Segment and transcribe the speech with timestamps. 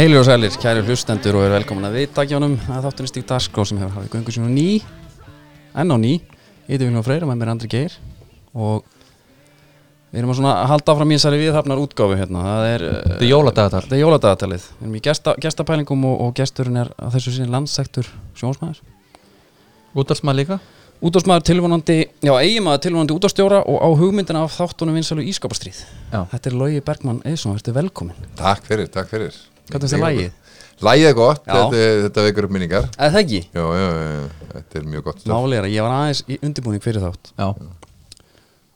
[0.00, 3.76] Heilir og sælir, kæri hlustendur og er velkomin að viðtakjónum að þáttunni Stík Daskó sem
[3.82, 4.78] hefur hafið göngu sínum ný
[5.76, 6.12] enn á ný,
[6.64, 7.98] ég heiti Viljóð Freyr og með mér Andri Geir.
[8.56, 8.86] Og
[10.08, 13.28] við erum að svona halda áfram í þessari viðhafnar útgáfu hérna, það er Þetta er
[13.28, 13.82] jóladagatal.
[13.84, 17.52] þetta er jóladagatalið, við erum í gesta, gestapælingum og, og gesturinn er að þessu sinni
[17.52, 18.08] landsektur
[18.40, 18.80] sjónsmaður,
[20.00, 20.60] Útalsmaður líka?
[21.04, 26.24] Útásmaður tilvonandi já, eiginmaður tilvonandi útástjóra og á hugmyndina af þáttunum vinsalu ískapastríð Já.
[26.32, 29.36] þetta er Logi Bergmann Eðsson, velkomin Takk fyrir, takk fyrir
[29.70, 30.30] Hvernig þér lagið?
[30.80, 32.88] Lagið er gott, þetta, þetta vekur upp minningar.
[32.96, 33.40] Það ekki?
[33.52, 35.22] Já, já, já, þetta er mjög gott
[35.58, 37.32] er að ég var aðeins í undirbúning fyrir þátt.
[37.36, 37.48] Já,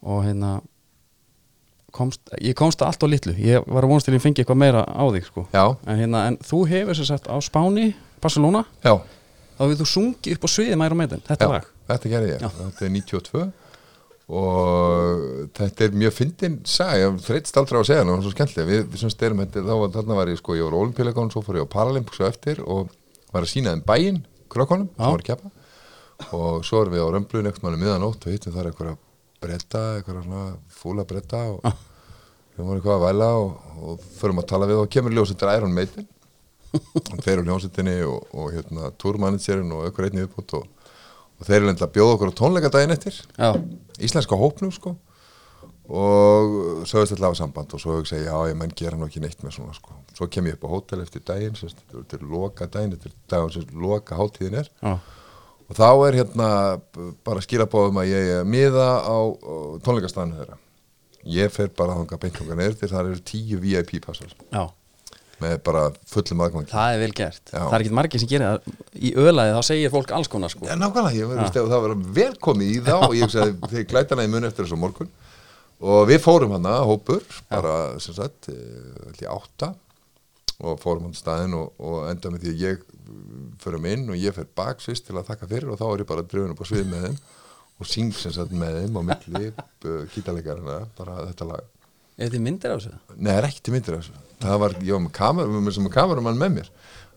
[0.05, 0.51] og hérna
[1.95, 3.35] komst, ég komst að allt á litlu.
[3.41, 5.47] Ég var að vonast til að ég fengi eitthvað meira á þig sko.
[5.55, 7.93] En, hérna, en þú hefur sér sagt á Spáni
[8.25, 8.99] Barcelona, já,
[9.57, 11.69] þá við þú sungið upp á sviði mæra meðin, þetta lag.
[11.89, 12.45] þetta gerði ég.
[12.45, 13.45] Þetta er 92
[14.25, 18.25] og þetta er mjög fyndin sag, ég þreytst aldrei á að segja hana, það var
[18.25, 20.77] svo skemmtilega við, við sem styrum þetta, þá var, þarna var ég sko ég var
[20.79, 22.95] olimpíuleikon, svo fór ég á Paralympics og eftir og
[23.35, 24.23] var að sína þeim bæinn
[24.55, 25.03] krökkunum, Já.
[25.03, 25.51] sem var keppa.
[26.39, 28.97] Og svo erum við á römbluðin eitthvað manni miðanótt og hittum þar eitthvað
[29.45, 31.61] bretta, eitthvað svona fúla bretta og
[32.55, 33.49] við vorum eitthvað að væla og,
[33.83, 36.09] og förum að tala við og kemur ljósettir Iron Maiden.
[37.15, 38.89] Og þeir eru hljómsettinni og, og hérna
[41.39, 43.19] og þeir eru lendla að bjóða okkur á tónleika daginn eftir.
[43.39, 43.51] Já,
[43.99, 44.95] íslenska hópnum sko.
[45.85, 49.21] Og sögust alltaf hafa samband og svo hugsa ég, já, ég menn gera nú ekki
[49.21, 49.99] neitt með svona sko.
[50.17, 53.53] svo kem ég upp á hótel eftir daginn þetta er loka daginn, þetta er daginn
[53.53, 54.71] sem loka hátíðin er.
[54.81, 54.95] Já,
[55.65, 56.49] og þá er hérna
[57.27, 59.17] bara skilabóðum að ég er miða á,
[59.85, 60.57] tónleikastanu þeirra.
[61.35, 64.33] Ég fer bara þangað beint þangað neður til það eru tíu VIP passar.
[64.53, 64.65] Já
[65.43, 66.71] með bara fullum aðgangi.
[66.71, 67.59] Það er vel gert, Já.
[67.59, 68.81] það er ekki margir sem gerir það.
[68.95, 70.67] Í ölaði þá segir fólk alls konar sko.
[70.69, 74.27] Já, nákvæmlega, ég verður stefn, það var velkomið í þá og ég sagði, þeir glætana
[74.27, 75.13] í mun eftir þessu morgun.
[75.85, 78.49] Og við fórum hana, hópur, bara, sem sagt,
[79.11, 79.75] ætli átta.
[80.65, 82.85] Og fórum hann staðinn og, og enda með því að ég
[83.61, 86.25] förum inn og ég fer baksvist til að þakka fyrir og þá er ég bara
[86.25, 87.19] drifin upp á svið með þeim.
[87.83, 89.49] Og syng sem sagt með þeim á milli
[90.15, 91.74] kítalegarina, bara þetta lag
[92.19, 92.93] er þið myndir á þessu?
[93.17, 95.73] Nei, það er ekki til myndir af þessu Það var, ég var með kamer, með,
[95.79, 96.71] sem kamerumann með mér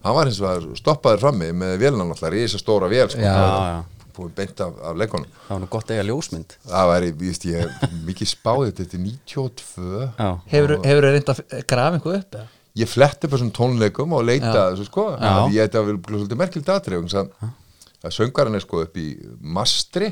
[0.06, 3.48] Hann var hins vegar stoppaður frammi með vélina náttúrulega, rísa stóra vél sko, Já, já.
[3.58, 7.08] var búið beint af, af leikonum það var nú gott að eiga ljósmynd Það var,
[7.08, 11.42] ég veist, ég hef mikið spáðið þetta er 92 já, hefur þú reynd að
[11.74, 12.38] grafa einhver upp?
[12.38, 12.48] eða?
[12.78, 14.64] Ég fletti upp þessum tónleikum og leita Já.
[14.72, 15.30] þessu sko Já.
[15.32, 17.32] að Ég þetta var svolítið aðtrið að,
[18.06, 19.08] að söngarinn er sko upp í
[19.42, 20.12] mastri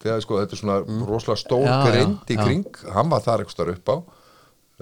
[0.00, 2.42] þegar sko þetta er svona rosalega stór Já, já, grind í já.
[2.44, 3.96] kring hann var þar eitthvað upp á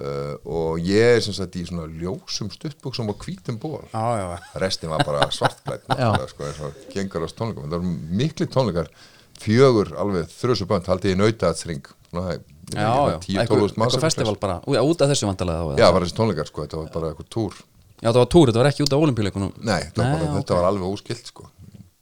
[0.00, 4.28] uh, og ég er sem sagt í svona ljósum stuttbuxum og hvítum ból já, já,
[4.62, 7.68] restin var bara náttúrulega, sko, eins og gengur á tónleikum.
[7.68, 7.84] Það var
[8.22, 8.90] mikli tónleikar
[9.42, 13.18] fjögur alveg þrjusu bönd haldið í nautaðsring já, já.
[13.26, 15.94] 10-12 manns eitthvað festival bara, út af þessu vandalega já, eða?
[15.96, 17.58] bara þessi tónleikar sko, þetta var bara eitthvað túr.
[18.02, 20.30] Já, það var túr, þetta var ekki út af olimpíuleikunum nei, þetta, var, Nei, bara,
[20.30, 20.38] ok.
[20.40, 21.46] þetta var alveg óskilt sko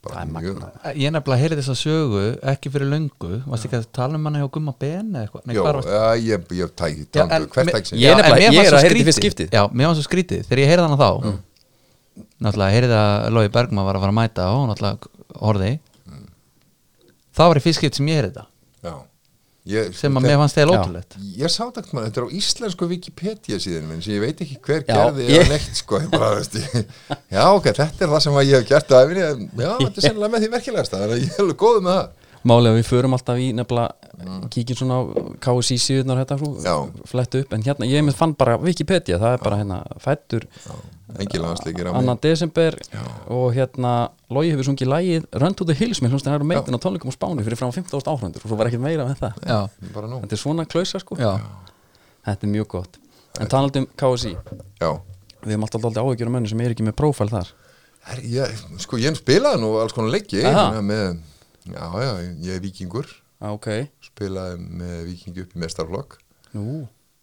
[0.02, 4.40] Ég nefnilega heyrði þess að sögu ekki fyrir löngu Varst ekki að tala um hana
[4.42, 5.44] hjá Gumma Ben eða eitthvað?
[5.46, 8.10] Nei, Jó, hvar varst- já, ég, ég Já, tándu, en hvert mér- tæk sem Ég
[8.10, 9.06] er ég er að heyra þetta í skrítið.
[9.06, 9.48] fyrst skiptið.
[9.54, 11.10] Já, mér var svo skrítið Þegar ég heyrði hana þá
[12.42, 14.98] Náttúrulega heyrði að Lói Bergman var að fara að mæta og náttúrulega
[15.40, 15.72] horfði
[17.32, 18.51] Það var í fyrst skipt sem ég heyrði þetta já.
[19.62, 20.78] Ég, sem að mér fannst þegar Já.
[20.82, 24.56] ótrúlegt ég sá þetta þetta er á íslensku Wikipedia síðan minn sem ég veit ekki
[24.58, 26.40] hver Já, gerði ég- eða neitt sko, bara,
[27.30, 28.90] já ok, þetta er það sem að ég hef gert
[29.28, 31.94] en já, þetta er sennilega með því merkilegasta þannig að ég er alveg góð með
[32.00, 32.10] það
[32.42, 35.02] Málega við förum alltaf í nefnilega kíkjum svona á
[35.46, 36.64] KSI síðunar Mm.
[36.66, 36.74] Já.
[36.74, 40.50] svo flett upp en hérna ég fann bara Wikipedia það er bara hérna fættur engin
[40.50, 41.01] landsleikir á mig
[41.92, 42.76] annan desember
[43.32, 43.92] og hérna
[44.32, 47.14] Logi hefur sungið lægið Run to the Hills með hljómsnir og meitin á tónleikum á
[47.14, 49.40] Spáni fyrir frá 15.000 áhrundur og svo var ekkert meira með það.
[49.44, 49.60] Já,
[49.92, 51.18] þetta er svona klausa sko.
[51.20, 51.34] Já,
[52.28, 53.00] þetta er mjög gott.
[53.40, 54.36] En talandi um KSI
[54.80, 54.90] já.
[55.42, 57.52] Við erum alltaf alltaf áhyggjur um mönnu sem er ekki með prófæl þar.
[58.02, 60.80] Her, ég, sko ég spilaði nú alls konar leiki Aha.
[60.82, 61.20] með,
[61.70, 62.10] já já,
[62.42, 63.06] ég er vikingur
[63.38, 63.68] ah, ok,
[64.02, 66.16] spilaði með vikingi upp í mestarflokk
[66.56, 66.82] nú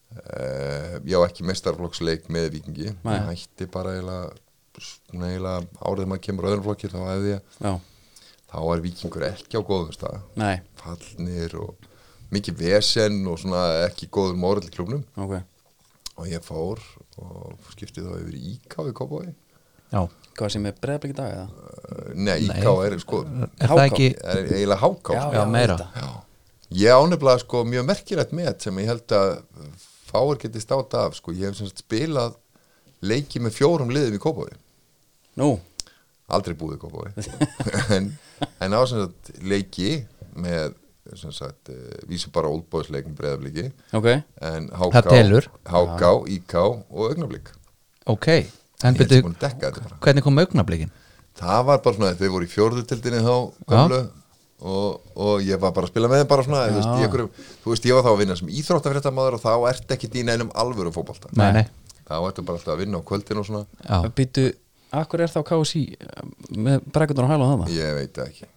[0.09, 3.13] ég á ekki mestarflokksleik með vikingi Nei.
[3.15, 7.73] ég hætti bara eiginlega árið maður kemur öðrum flokki þá hefði ég já,
[8.49, 11.89] þá er vikingur ekki á góðum stað nei, fallnir og
[12.33, 15.35] mikið vesen og svona ekki góður í klubnum ok
[16.19, 16.81] og ég fór
[17.21, 19.33] og skipti þá yfir í IK í Kópavogi
[19.93, 20.01] já
[20.39, 21.45] hvað sem er breyðblik í dag eða?
[21.49, 23.69] uh, nei, IK er sko Er HK?
[23.69, 25.35] það ekki er eiginlega háká Já, sko.
[25.35, 25.77] Já, meira.
[25.95, 26.09] Já.
[26.79, 29.31] ég ánefnilega sko mjög merkilegt með sem ég held að
[30.09, 32.35] fáir geti státa af sko, ég hef sem sagt spilað
[33.05, 34.57] leiki með fjórum liðum í Kópavogi.
[35.39, 35.53] Nú,
[36.27, 37.27] aldrei búið í Kópavogi.
[37.95, 38.11] En,
[38.63, 39.93] en á sem sagt leiki
[40.39, 40.75] með
[41.17, 41.77] sem sagt uh,
[42.09, 44.07] vísu bara oldboysleikum breyðabliki ok.
[44.45, 44.67] En.
[45.65, 46.03] HK,
[46.35, 47.49] IK og augnablík
[48.09, 48.27] Ok,
[48.85, 49.97] En bara.
[50.05, 50.91] hvernig kom augnablikin?
[51.39, 53.33] það var bara svona, þau voru í fjórðutildinni þá
[53.71, 53.99] gömlu
[54.61, 57.29] og, og ég var bara að spila með þeim bara svona þú veist, í einhverjum,
[57.63, 60.51] þú veist, ég var þá að vinna sem íþróttafréttamaður og þá ert ekki í neinum
[60.59, 61.31] alvöru fótbolta.
[61.39, 61.65] Nei, nei,
[62.09, 63.65] þá ertu bara alltaf að vinna á kvöldin og svona.
[63.87, 64.45] Já, Býtu,
[64.99, 65.83] akkur er þá KSI
[66.59, 67.75] með brekkundur á hæla á það?
[67.77, 68.49] ég veit ekki.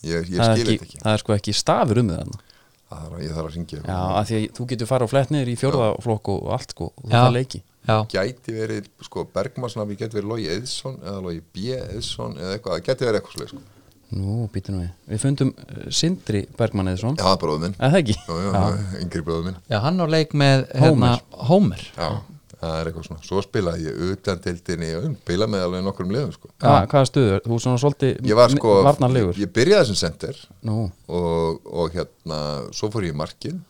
[0.00, 1.02] Ég, ég er skil ekki, þetta ekki.
[1.02, 4.36] það er sko ekki stafur um það að- ég þarf að ringja Já, af því
[4.38, 7.60] að þú getur fara á flett niður í fjórðaflokk og allt sko, og það leiki.
[7.86, 11.70] Já, gæti verið, sko, Bergmarsson gæti verið Lógi Eðsson eða Lógi B.
[11.76, 13.62] Eðsson eða eitthvað, það gæti verið eitthvað sluð sko.
[14.10, 14.90] Nú, býtu nú við.
[15.12, 17.76] Við fundum uh, Sindri Bergmann eða svona já, það er bróður minn.
[17.78, 18.16] Eða það ekki?
[18.26, 19.62] já, já, yngri bróður minn.
[19.70, 21.12] Já, hann á leik með hérna,
[21.50, 21.84] Homer.
[21.94, 22.08] Já,
[22.56, 23.22] það er eitthvað svona.
[23.28, 26.50] Svo spilaði ég utan tildinni og spila með alveg nokkrum liðum sko.
[26.56, 27.42] Hva, hvaða stuður?
[27.46, 29.40] Þú er svona svolítið ég var sko, varnarlegur.
[29.40, 32.40] ég, byrjaði sem center Nú, og, og hérna
[32.74, 33.62] svo fór ég í markin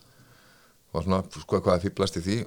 [0.95, 2.39] var svona, sko, hvað fýblast í því?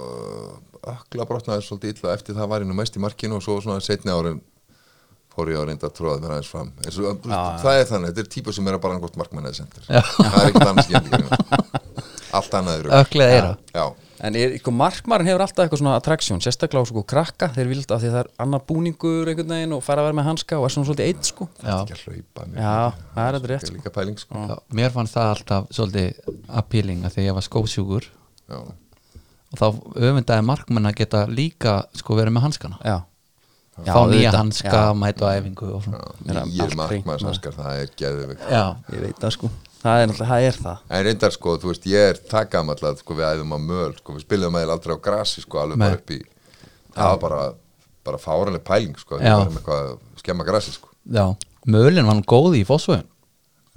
[0.00, 0.54] Uh,
[0.94, 2.14] ökla brotnaði svolítið illa.
[2.14, 4.40] Eftir það var ég nú mest í markinu og svo svona setni árin
[5.34, 6.70] fór ég að reynda að tróða mér aðeins fram.
[6.84, 7.24] Eins og,
[7.62, 10.38] það er þannig, þetta er típa sem er að bara angott markmann eða sendir það
[10.42, 11.50] er ekkert annars
[12.30, 12.94] allt annað er rugl.
[13.00, 13.84] öklið eira já,
[14.26, 17.48] en er, sko, markmarin hefur alltaf eitthvað svona attraksjón Sérstaklega á sko krakka.
[17.56, 20.28] Þeir vilja að því það er annar búningur einhvern veginn og fara að vera með
[20.28, 21.48] hanska og er svona svolítið eitt sko.
[21.64, 22.60] Já, ekki að hlaupa mér.
[22.60, 22.76] Já,
[23.16, 24.44] það er þetta rétt, Það er líka pæling sko.
[24.52, 28.08] já, mér fannst það alltaf svolítið appealing að því ég var skósjúkur.
[28.50, 28.60] Já,
[29.50, 29.66] og þá
[30.06, 32.78] öfundaði markmenn að geta líka sko verið með hanskana.
[32.86, 32.98] Já,
[33.86, 35.82] fá nýja hanska, mæta á æfingu
[36.26, 37.88] nýjir markmannshanskar það er
[38.50, 39.50] já, ég veit það sko.
[39.80, 40.78] Það er, náttúrulega- það, er það.
[40.90, 43.92] En reyndar sko, þú veist, ég er það gamall að sko, við æðum á möl,
[43.96, 46.18] sko, við spilum með aldrei á grasi, sko, alveg bara upp í
[46.94, 47.40] það var bara,
[48.04, 50.88] bara fáranlega pæling, sko, við varum eitthvað að skemma grasi, sko.
[51.10, 51.24] Já,
[51.66, 53.09] mölin var hann góð í fósvöðun Eh,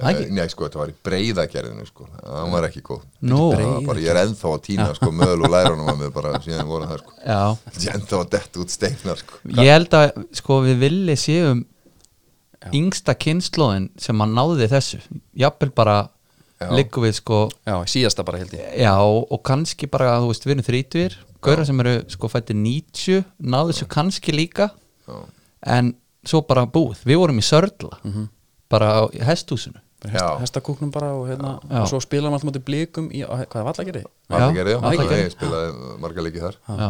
[0.04, 2.08] Nei, sko, þetta var í breyðagerðinu, sko.
[2.20, 3.04] Það var ekki góð
[3.34, 6.70] var bara, Ég er ennþá að týna, sko, möl og lærunum að mér bara síðan
[6.70, 7.20] voru það, sko.
[7.24, 7.42] Já,
[7.78, 9.40] Ég er ennþá að detta út steinar, sko.
[9.60, 10.10] Ég held að
[10.40, 11.64] sko við villi séum
[12.72, 15.00] yngsta kynnslóðin sem að náði þessu.
[15.40, 15.98] Jafnvel bara
[16.62, 16.70] Já.
[16.78, 18.70] liggum við sko Já, síðasta bara held ég.
[18.80, 23.26] Já og kannski bara þú veist við erum þrítur gauðra sem eru sko fættir 90
[23.44, 24.70] náðu þessu kannski líka.
[25.08, 25.18] Já.
[25.76, 27.04] en svo bara búið.
[27.04, 28.00] Við vorum í sörla
[28.72, 30.40] bara á í hesthúsinu Hest.
[30.44, 31.82] Hestakúknum bara og hérna Já.
[31.82, 34.04] Og svo spilaðum alltaf mútið blikum í, Hvað er vallagerði?
[34.34, 35.20] Vallagerði, já, Vallagerði.
[35.24, 36.58] ég spilaði marga leiki þar.
[36.68, 36.90] Já,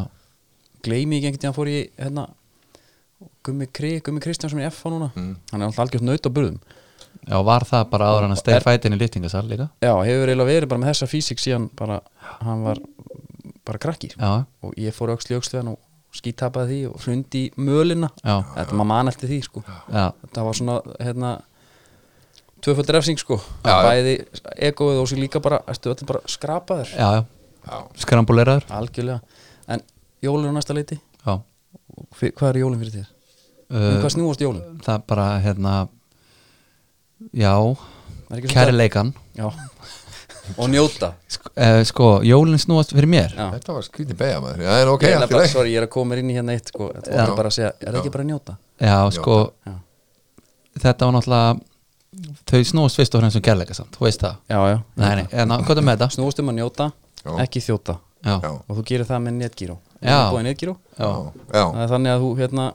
[0.83, 2.27] Gleimi ekki einhvern tíðan fór ég hérna
[3.43, 5.11] Gummi, Kri, Gummi Kristjánsson í F núna.
[5.15, 5.35] Mm.
[5.51, 6.57] Hann er alltaf algjört naut á burðum.
[7.29, 9.69] Já var það bara áður hann að steg fætin í lyftingasal líka?
[9.83, 12.01] Já, hefur eiginlega verið bara með þessa físik síðan bara,
[12.41, 12.81] hann var
[13.63, 14.15] bara krakkir.
[14.19, 15.79] Já, og ég fór auksli auksliðan og
[16.13, 18.09] skítapaði því og hrundi í mölina.
[18.23, 19.63] Þetta maður man eftir því sko.
[19.87, 21.31] Já, þetta var svona hérna
[22.63, 24.17] tvöföld refsing sko Já, bæði
[24.69, 25.61] egoið og sér líka bara
[26.07, 27.23] bara skrapaður já, já.
[27.63, 29.19] Já, skrambuleraður algjörlega
[29.71, 29.83] en
[30.23, 31.39] jólun á næsta leiti já
[32.17, 33.09] Fyr, hvað er jólun fyrir þér?
[33.73, 34.79] um uh, hvað snúast jólun?
[34.85, 35.73] það bara hérna
[37.33, 37.53] já,
[38.53, 39.49] kærleikan Já.
[40.57, 43.47] og njóta sko, uh, sko jólinn snúast fyrir mér Já.
[43.55, 46.17] þetta var skrítið beigja maður Já, ok, ég, er bara, sorry, ég er að koma
[46.19, 46.89] inn í hérna eitt sko.
[46.97, 47.27] þetta Já.
[47.27, 48.57] var bara að segja, er það ekki bara að njóta?
[48.79, 49.75] já, sko, Já.
[50.83, 51.72] þetta var náttúrulega
[52.49, 54.39] þau snúast fyrst og fremst um kærleika samt, þú veist það.
[54.51, 56.09] Já, já, nei, nei, en hvað er með þetta?
[56.17, 56.89] snúast um að njóta
[57.23, 57.31] Já.
[57.45, 57.97] ekki þjóta.
[58.23, 59.77] Já, Já, og þú gerir það með netgíró.
[60.03, 60.17] Já.
[60.45, 60.77] netgíró.
[60.97, 61.09] Já.
[61.51, 62.67] já, það er þannig að þú hérna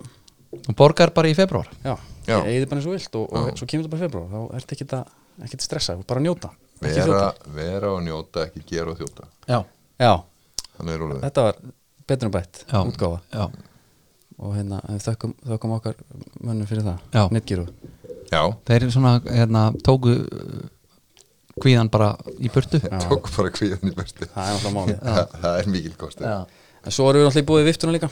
[0.69, 1.95] og borgar bara í februar já,
[2.27, 2.39] Já.
[2.47, 4.57] ég eða bara eins og vilt og, og svo kemur þetta bara í februar þá
[4.59, 7.23] ertu ekki að stressa, þú ert bara að njóta vera,
[7.57, 9.29] vera og njóta, ekki gera og þjóta.
[9.49, 9.59] Já,
[10.95, 11.61] er þetta var
[12.09, 13.21] betur en bætt já, útgáfa.
[13.35, 13.49] Já,
[14.39, 15.99] og hérna þökkum, þökkum okkar
[16.39, 17.01] mönnum fyrir það.
[17.13, 17.25] Já.
[18.29, 20.65] Já, þeir eru svona hérna, tóku uh,
[21.59, 22.81] kvíðan bara í burtu.
[22.83, 24.99] Já, tók bara kvíðan í bestu það er náttúrulega málið.
[25.05, 26.27] Það það er mikil kostur.
[26.29, 28.11] Já, en svo erum við í búið viftuna líka.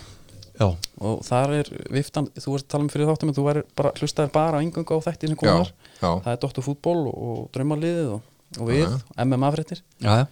[0.56, 0.70] Já,
[1.04, 3.44] og þar er viftan, þú varst að tala um fyrir þáttum en þú
[3.76, 8.14] bara, hlustaði bara á yngungu á þætti sem komar það er Dóttur fútból og draumarliðið
[8.14, 9.82] og, og við, MMA fréttir.
[10.00, 10.24] Já,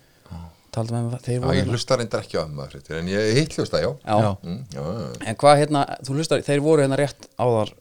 [0.74, 3.82] taldum við þeir já voru ég hlusta reyndar ekki á fréttir, En ég hitt hlusta,
[3.84, 4.16] já já.
[4.24, 4.30] Já.
[4.42, 4.82] Mm, já,
[5.28, 7.74] en hvað hérna, þú hlustar, þeir voru hérna rétt áðar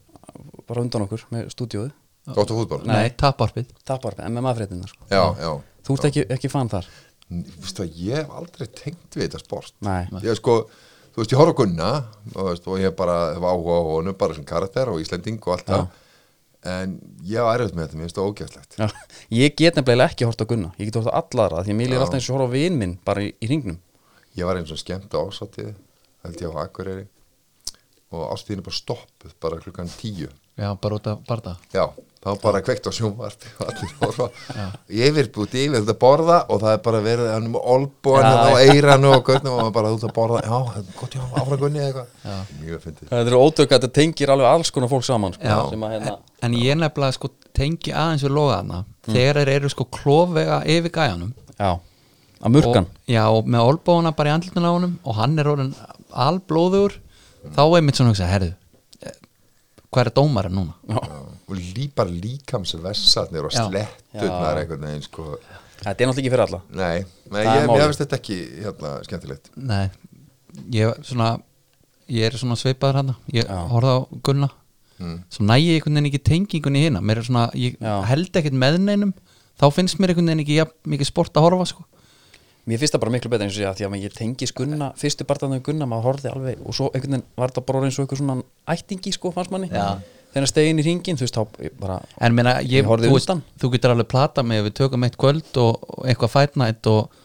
[0.68, 1.92] bara undan okkur með stúdíóðu
[2.24, 5.04] Dóttu fútból nei, taparpið tapar, MMA fréttina sko.
[5.10, 5.50] Já, já.
[5.84, 6.86] þú ert ekki, ekki fann þar?
[7.60, 9.74] Vistu, Ég hef aldrei tengt við þetta sport.
[9.84, 10.54] Nei, Ég sko,
[11.12, 11.90] þú veist, ég horf á Gunna
[12.32, 15.56] og, veist, og ég bara hef áhuga á honum bara sem karakter og Íslending og
[15.56, 16.00] allt það.
[16.74, 16.94] En
[17.28, 18.86] ég var erfitt með þetta, mér finnst það ógæslegt já.
[19.36, 20.70] ég get nefnilega ekki hort á Gunna.
[20.80, 22.78] Ég get hort á allara, því að mér er alltaf eins og horfa á vin
[22.80, 23.76] minn bara í, í ringnum
[24.32, 25.74] Ég var eins og skemmt á ásátið
[26.24, 27.04] held ég á Akureyri.
[28.16, 31.54] Og ástíðin er bara stoppuð bara klukkan tíu já, bara út af barða.
[31.74, 31.84] Já,
[32.24, 34.28] þá bara kveikt á sjónvarp og allir horfa.
[34.88, 38.28] Ég verið búið yfir þetta að borða og það er bara verið hann með olbúan
[38.30, 40.44] og eiranu og görnum og bara út að borða.
[40.46, 43.02] Já, gott já, áfram gunni eða eitthvað.
[43.10, 45.58] Það er ótök að þetta tengir alveg alls konar fólk saman sko, Já.
[45.70, 49.86] sem að hérna en ég nefnilega sko tengi aðeins við logaðana þegar þeir eru sko
[49.92, 51.30] klofvega yfir gæjanum.
[51.58, 51.70] Já,
[52.44, 52.88] að murkan.
[52.90, 55.72] Og, já, og með olbóna bara í andlutinu á honum og hann er orðin
[56.24, 56.98] alblóður
[57.54, 58.52] þá er mitt svona að hugsa, herðu
[59.94, 60.74] hvað er dómarinn núna?
[60.90, 61.00] Já,
[61.48, 63.64] og lí, bara líkamsvessarnir og Já.
[63.68, 65.38] sletturnar einhvern veginn sko.
[65.84, 66.60] Þetta er náttúrulega ekki fyrir alla.
[66.70, 69.50] Nei, nei ég, ég veist þetta ekki hérna, skemmtilegt.
[69.56, 69.84] Nei,
[70.74, 71.34] ég svona
[72.10, 73.58] ég er svona sveipaður hann ég Já.
[73.70, 74.50] horfði á Gunna.
[74.94, 75.24] Mm.
[75.26, 77.02] svo næ ég einhvern veginn ekki tengingunni hérna.
[77.02, 77.94] Mér er svona, ég Já.
[78.10, 79.14] held ekkert með neinum.
[79.58, 81.86] Þá finnst mér einhvern veginn ekki ja, mikið sport að horfa sko
[82.64, 84.86] Mér finnst það bara miklu betur eins og ég að því að ég tengi skunna
[84.96, 88.04] fyrstu barðanum gunna, maður horfði alveg og svo einhvern veginn var þetta bara eins og
[88.06, 88.36] eitthvað svona
[88.72, 89.98] ættingi sko, fannst manni Já.
[90.32, 93.42] þegar stegin í ringin, þú veist, þá bara en meina, ég, Ég þú, veist, undan.
[93.60, 97.20] þú getur alveg plata með við tökum eitt kvöld og, eitthvað fætnætt og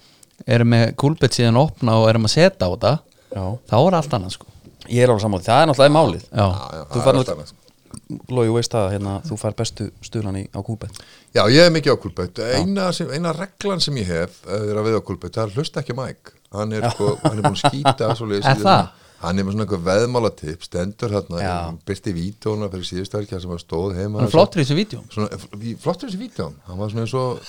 [0.47, 2.93] erum með kúlbett síðan opna og erum að setja á þetta
[3.31, 3.43] Já.
[3.71, 4.51] þá er allt annað sko
[4.89, 7.01] Ég er alveg sammáli, það er náttúrulega málið já, Já, já, Þú
[8.33, 10.95] Lói, veist það, hérna, þú fær bestu stuðlan í, á kúlbett
[11.35, 14.71] Já, ég er mikið á kulböt eina, sem, eina reglan sem ég hef ef þið
[14.73, 17.37] er að við á kulböt, það er að hlusta ekki mæk hann er, sko, hann
[17.37, 18.81] er búin að skýta svoleiðis Er í það?
[18.89, 19.05] þetta.
[19.21, 21.53] hann er með svona eitthvað veðmálatip stendur hérna, Já.
[21.85, 24.23] byrsti vítóna fyrir síðustu verkja sem var stóð heima.
[24.23, 27.13] Hann er flottur í þessu vídeo svona, í- flottur þessi vítjón hann var svona eins
[27.19, 27.43] og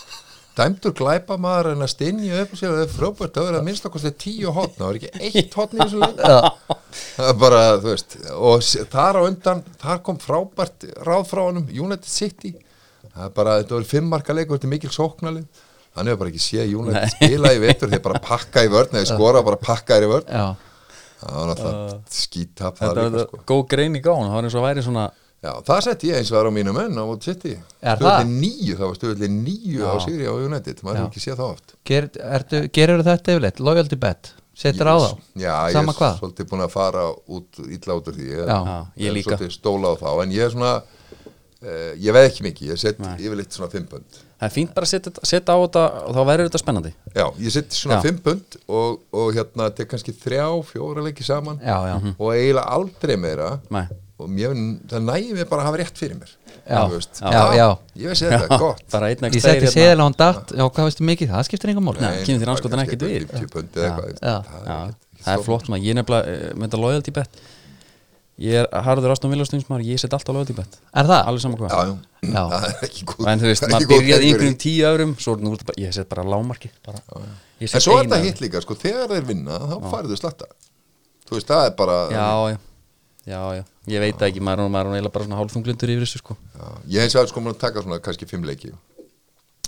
[0.61, 3.61] dæmdur glæpa maður en að stinja upp og sér að það er frábært það verið
[3.61, 6.21] að minnst okkur tíu hotn það var ekki eitt hotn í þessu leik
[7.17, 11.67] það er bara, þú veist og þar á undan, þar kom frábært ráð frá honum,
[11.71, 12.53] United City.
[13.11, 15.63] Það er bara, þetta var fimmmarka leikur þetta er mikil sóknalið
[15.99, 19.09] hann hefur bara ekki séð United spila í vetur þeir bara pakka í vörn eða
[19.11, 20.29] skora bara pakka í vörn.
[20.31, 20.45] Já,
[21.23, 23.41] það var náttúrulega skítap það er sko.
[23.51, 25.09] góð grein í gáðan, það var eins og væri svona
[25.41, 27.55] Já, það sett ég eins og það er á mínu menn á mót City.
[27.81, 30.03] Er Stöðli nýju, það var stöðli nýju á Já.
[30.05, 31.75] Sigri á United maður hefur ekki séð það oft.
[31.89, 34.33] Ger, ertu, gerur þetta yfirleitt, loyalty bet?
[34.61, 38.19] Setur á þá, Já, sama ég er svolítið búin að fara út, illa út úr
[38.19, 38.27] því.
[38.35, 38.79] Ég, Já.
[39.01, 39.31] Ég líka.
[39.39, 40.75] Svolítið stóla á þá, en ég er svona
[41.65, 43.15] uh, ég veð ekki mikið, ég set Nei.
[43.21, 44.21] yfirleitt svona fimm pund.
[44.41, 46.93] Það er fínt bara að setja, setja á þetta og þá verður þetta spennandi.
[47.13, 48.05] Já, ég set svona Já.
[48.09, 52.77] fimm pund og, og hérna, tek kannski þrjá, fjóra leiki saman já, já, og eiginlega
[52.77, 53.51] aldrei meira.
[53.73, 53.85] Nei,
[54.21, 54.57] og mér,
[54.91, 56.33] það nægir mér bara að hafa rétt fyrir mér.
[56.71, 56.81] Já.
[56.91, 57.69] Veist, Já, ah, já.
[57.99, 58.83] Ég veist þetta, gott.
[58.93, 60.53] Bara einn ég seti seðal á hann datt.
[60.55, 63.25] Já, hvað veistu mikið, það skiptir engum mál kemur þér andskotan ekkert við.
[63.33, 64.21] 50 pund eða eitthvað.
[64.21, 64.37] Já.
[65.25, 67.43] það er er flott maður, ég er nefnilega eh, með þetta loyalty bet.
[68.41, 70.79] Ég er harður Aston Villa stundismar, ég set alltaf loyalty bet.
[70.97, 71.27] Er það?
[71.29, 71.91] Alveg saman hvað.
[72.21, 75.81] Er En þú veist, maður byrjaði í tekjur einhverjum tíu öðrum Svo er þetta bara-
[75.81, 77.01] ég set bara lámarki bara.
[77.61, 80.49] Ég En svo er þetta hitt líka, sko, þegar þeir vinna þá færðu slatta.
[81.29, 85.27] Þú veist, það er bara já, já Ég veit ekki, maður er er eiginlega bara
[85.27, 86.37] svona hálfunglindur yfir þessu sko.
[86.55, 86.67] Já,
[86.97, 88.71] Ég hins vegar sko múin að taka svona kannski fimm leiki.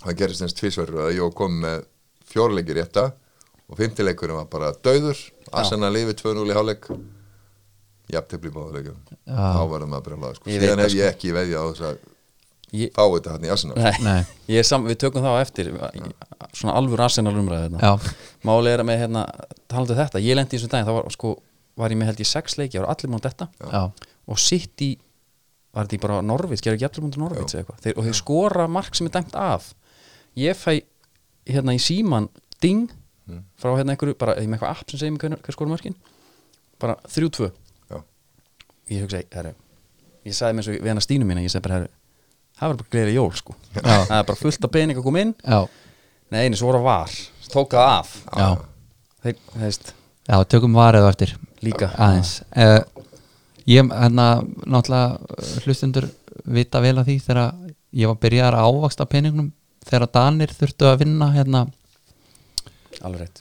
[0.02, 1.84] Það gerist eins tvisverður að ég komið með
[2.32, 3.08] fjórleiki rétta
[3.68, 5.18] og fimmtileikurinn var bara döður
[5.52, 6.88] Arsenal lifi 2-0 í hálfleik.
[8.12, 9.36] Jafntefli í báðuleikum Já.
[9.56, 10.50] þá verður maður brjálaður sko.
[10.50, 12.00] Ég síðan hef ég ekki veðja á þess að
[12.72, 14.20] Ég, fá þetta hann í Arsenal nei, Nei.
[14.48, 15.68] Ég er sam, við tökum það á eftir.
[16.56, 17.90] Svona alvur Arsenal umræði já,
[18.48, 19.24] Máli er að með hérna,
[19.68, 21.34] talandi um þetta Ég lendi í þessum daginn, þá var, sko,
[21.82, 23.82] var ég með held ég sex leiki Það var allir múin þetta já,
[24.30, 24.92] Og sitt í,
[25.74, 27.80] var þetta í bara Norvits Gerði ekki allir múin Norvits eða eitthvað?
[27.84, 29.72] Þeir, Og þeir skora mark sem er dæmt af.
[30.38, 30.76] Ég fæ
[31.48, 32.28] hérna í síman
[32.62, 32.92] Ding
[33.58, 35.94] Frá hérna einhverju, bara ég með eitthvað app sem segir hver, hver skora mörkin.
[36.82, 37.48] Bara 3-2
[37.90, 37.98] Já.
[38.90, 39.54] Ég hugsa, herru
[40.26, 41.92] Ég sagði mér svo við hana Stínu mína Ég sagði bara, herru
[42.58, 43.54] Það var bara gleðið jól sko.
[43.74, 45.32] Það er bara fullt af pening að koma inn.
[45.42, 45.64] Já,
[46.32, 47.14] Nei, einu svo voru að var
[47.52, 48.12] Tók það af.
[48.38, 48.50] Já,
[49.22, 49.90] Þeir, það veist,
[50.28, 51.88] já tökum varðið á eftir líka.
[52.00, 52.30] Aðeins.
[52.54, 52.78] Uh,
[53.66, 54.26] ég, hérna,
[54.66, 56.08] náttúrulega hlustundur
[56.44, 57.54] vita vel að því þegar
[57.92, 59.52] ég var byrjaðar að ávaksta peningnum
[59.86, 61.66] þegar Danir þurftu að vinna hérna,
[63.02, 63.40] Alveg rétt.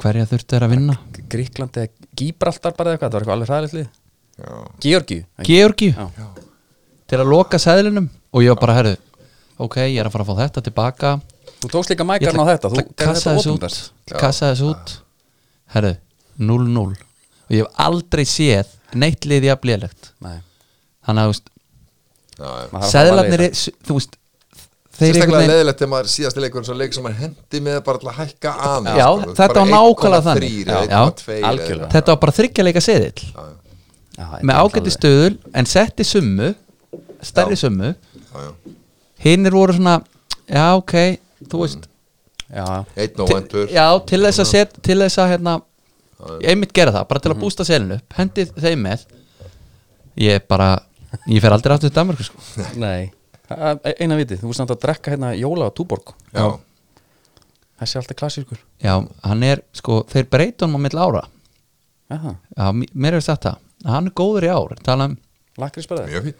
[0.00, 0.94] Hverja þurftu þeir að vinna?
[1.28, 3.88] Gríkland eða Gíbraltar bara eða eitthvað Það var eitthvað alveg hræðilegt lið.
[4.40, 4.52] Já.
[4.80, 5.50] Georgíu ekki?
[5.50, 6.28] Georgi Já.
[7.10, 8.06] til að loka seðlinum?
[8.32, 8.94] Og ég var bara, herru
[9.60, 11.12] ok, ég er að fara að fá þetta tilbaka.
[11.60, 13.56] Þú tókst líka mækarn á þetta Þú ætla að gerði kassa þetta þessu út.
[13.56, 14.20] opinbert.
[14.22, 14.92] Kassa þessu út.
[15.74, 15.92] Herru,
[16.40, 16.84] 0-0.
[17.50, 20.38] Og ég hef aldrei séð neitt liði að blíðlegt Nei,
[21.06, 21.50] þannig að þú veist,
[23.46, 24.16] er- þú veist
[25.00, 28.08] þeir Sérstaklega leðilegt þegar maður síðasti leikur svo leik sem maður hendi með bara til
[28.10, 29.34] að hækka aðeins Já, sko.
[29.38, 30.50] þetta var nákvæmlega þannig.
[30.50, 30.80] 1,3 Já.
[30.80, 31.70] eða 1,2 eða Algjörlega.
[31.70, 31.92] eitthvað.
[31.94, 32.32] þetta var bara
[32.84, 33.44] seðil já.
[34.20, 36.50] Já, þetta með er ágæti alveg- stöðul en setti summu
[37.30, 37.62] stærri Já.
[37.64, 38.50] summu Já, já.
[39.24, 39.94] hinnir voru svona
[40.50, 40.94] já ok,
[41.48, 41.86] þú veist
[42.50, 42.66] Já,
[42.98, 45.52] Einn og vendur já, til þess að set, til þess að hérna,
[46.40, 49.06] ég einmitt gera það, bara til að bústa selinu upp hendið þeim með.
[50.20, 50.70] Ég bara,
[51.30, 52.42] ég fer aldrei aftur til Danmark sko.
[52.84, 53.12] Nei,
[53.50, 56.14] eina vitið, þú veist samt að drekka hérna jóla á túborg.
[56.34, 56.58] Já,
[57.80, 58.58] Þessi er alltaf klassískur.
[58.84, 58.92] Já,
[59.24, 61.22] hann er sko, þeir breyta honum á mill ára.
[62.12, 63.62] Já, mér hefur sagt það.
[63.86, 65.16] Að hann er góður í ár tala um,
[66.26, 66.34] fín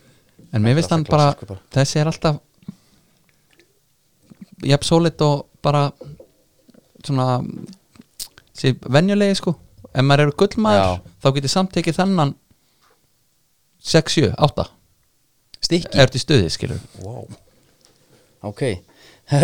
[0.52, 1.60] en mér finnst hann bara, bara.
[1.72, 2.40] þessi er alltaf
[4.66, 5.86] jafn sólit og bara
[7.04, 7.40] svona
[8.60, 9.54] venjulegi sko
[9.94, 12.34] ef maður eru gullmaður þá getur samt tekið þennan
[13.80, 14.66] 6, 7, 8
[15.60, 16.78] Stikki er til stuði skilur.
[17.04, 17.26] Wow.
[18.48, 18.62] Ok,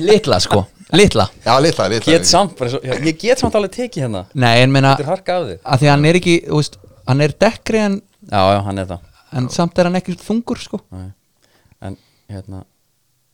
[0.00, 0.62] litla sko,
[0.96, 1.26] litla.
[1.44, 2.12] Já, litla, litla.
[2.14, 4.22] Get samt bara, svo, já, Ég get samt alveg tekið hérna.
[4.34, 6.60] Nei en meina Þetta er harka af þig að því að hann er ekki, þú
[6.62, 6.78] veist,
[7.10, 7.98] hann er dekkri en,
[8.30, 9.04] Já, já, hann er það.
[9.38, 10.80] en samt er hann ekki þungur sko.
[10.96, 11.08] Nei.
[11.90, 11.96] En
[12.32, 12.64] hérna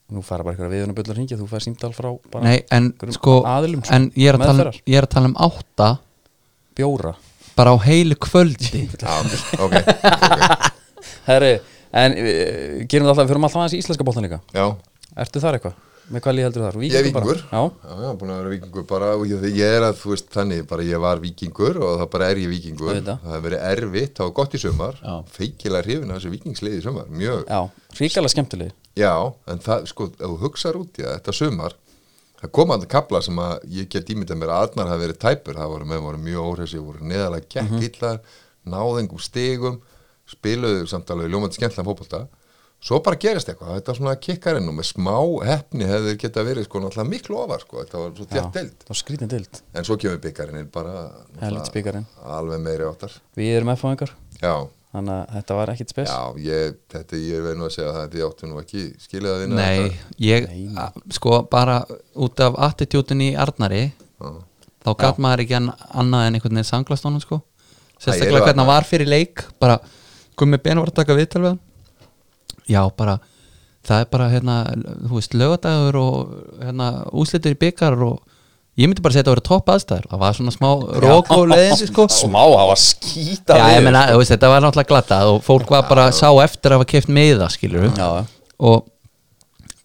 [0.06, 3.40] Nú fara bara eitthvað viðunum bullar hringja Þú fær símdal frá bara nei en sko
[3.42, 4.76] aðilum, sko, en ég er, að tala, meðferðar.
[4.86, 5.88] ég er að tala um 8
[6.76, 7.14] Bjóra.
[7.56, 8.84] Bara á heilu kvöldi.
[9.00, 9.32] Já, ok,
[9.64, 10.70] ok.
[11.26, 11.54] Herri,
[11.96, 14.40] en uh, gerum það alltaf Við fyrir alltaf aðeins í íslenska boltan líka.
[14.54, 14.66] Já,
[15.16, 15.76] Ertu þar eitthvað?
[16.06, 16.76] Með hvað lið heldur þar?
[16.86, 17.62] ég er vikingur bara?
[17.82, 20.60] já, já, búin að vera vikingur bara og ég, ég er að, þú veist, þannig,
[20.70, 23.24] bara ég var vikingur og það bara er ég vikingur Auðvitað.
[23.24, 25.00] það hefur verið erfitt, það var gott í sumar.
[25.02, 25.16] Já.
[25.34, 28.70] feikilega hrifin af þessu vikingslið í sumar mjög, Já, já ríkala skemmtileg
[29.02, 29.12] Já,
[29.50, 31.74] en það, sko, ef þú hugsar út í það, þetta sumar,
[32.40, 35.58] það kom að kapla sem að ég get ímyndað mér að Arnar hafi verið tæpur,
[35.58, 38.18] það voru með, voru mjög óhresi, voru neðalega gekk mm -hmm.
[38.66, 39.80] náðengum stigum,
[40.26, 42.26] spiluðu samt alveg ljómandi skemmtilega fótbolta,
[42.82, 45.16] svo bara gerist eitthvað, þetta svona kikkar inn og með smá
[45.46, 49.62] hefni hefði þeir geta verið sko náttúrulega miklu ofar, sko, þetta var svo skrítin dild
[49.72, 54.12] en svo kemur byggarinn inn bara, alveg meiri áttar, Við erum F-fáingar.
[54.42, 56.08] Já, Þannig að þetta var ekkit spes.
[56.08, 59.32] Já, ég, þetta, ég veið nú að segja að þetta ég áttu nú ekki skilið
[59.34, 60.14] að vinna nei, þetta.
[60.24, 61.74] ég Nei, a- sko bara
[62.26, 64.30] út af attitútin í Arnari Já.
[64.86, 67.42] þá gæt maður ekki an, annað en einhvern veginn sanglast honum sko.
[68.00, 69.76] Sérstaklega hvernig hann var fyrir leik bara,
[70.40, 71.60] komið Ben var að taka viðtal við hann.
[72.66, 73.18] Já, bara
[73.86, 74.54] það er bara, hérna,
[75.06, 76.32] þú veist, lögadagur og
[76.62, 78.16] hérna, úslitur í byggar og
[78.76, 80.08] ég myndi bara segja að þetta voru topp aðstæður.
[80.10, 80.68] Það var svona smá
[81.06, 82.08] rók og leiðindi sko.
[82.20, 85.72] Smá, það var skýta já, ég meina, þú veist, þetta var náttúrulega glatað og fólk
[85.76, 88.08] var bara sá eftir að hafa keft skilur Já,
[88.56, 88.86] og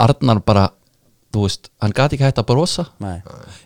[0.02, 0.70] Arnar bara
[1.32, 2.88] þú veist, hann gati ekki hægt að brosa.
[3.02, 3.22] Nei.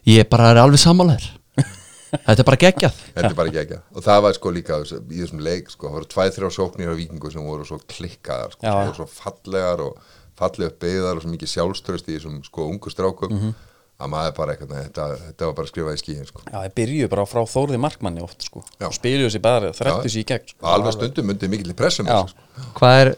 [0.10, 1.28] Ég bara er alveg sammálaður.
[2.26, 3.00] Þetta er bara geggjað.
[3.16, 6.10] Þetta er bara ekki og það var sko líka í þessum leik sko, það voru
[6.14, 10.76] tvæð þrjá sóknir á vikingu sem voru svo klikkaðar sko, voru svo fallegar og fallega
[10.84, 13.34] beigðar og svo mikið sjálfströst í þessum sko ungu strákum.
[13.34, 13.56] Mhm.
[13.96, 16.42] Að maður bara eitthvað, þetta, þetta var bara skrifað í skíin sko.
[16.52, 18.90] Já, ég byrjuðu bara frá Þórði Markmanni oft sko Já.
[18.92, 20.66] Spiluðu sér bara, þrættu sér í gegn sko.
[20.68, 22.18] alveg stundum myndið mikil í pressum Já.
[22.28, 22.66] sko.
[22.76, 23.14] hvað er,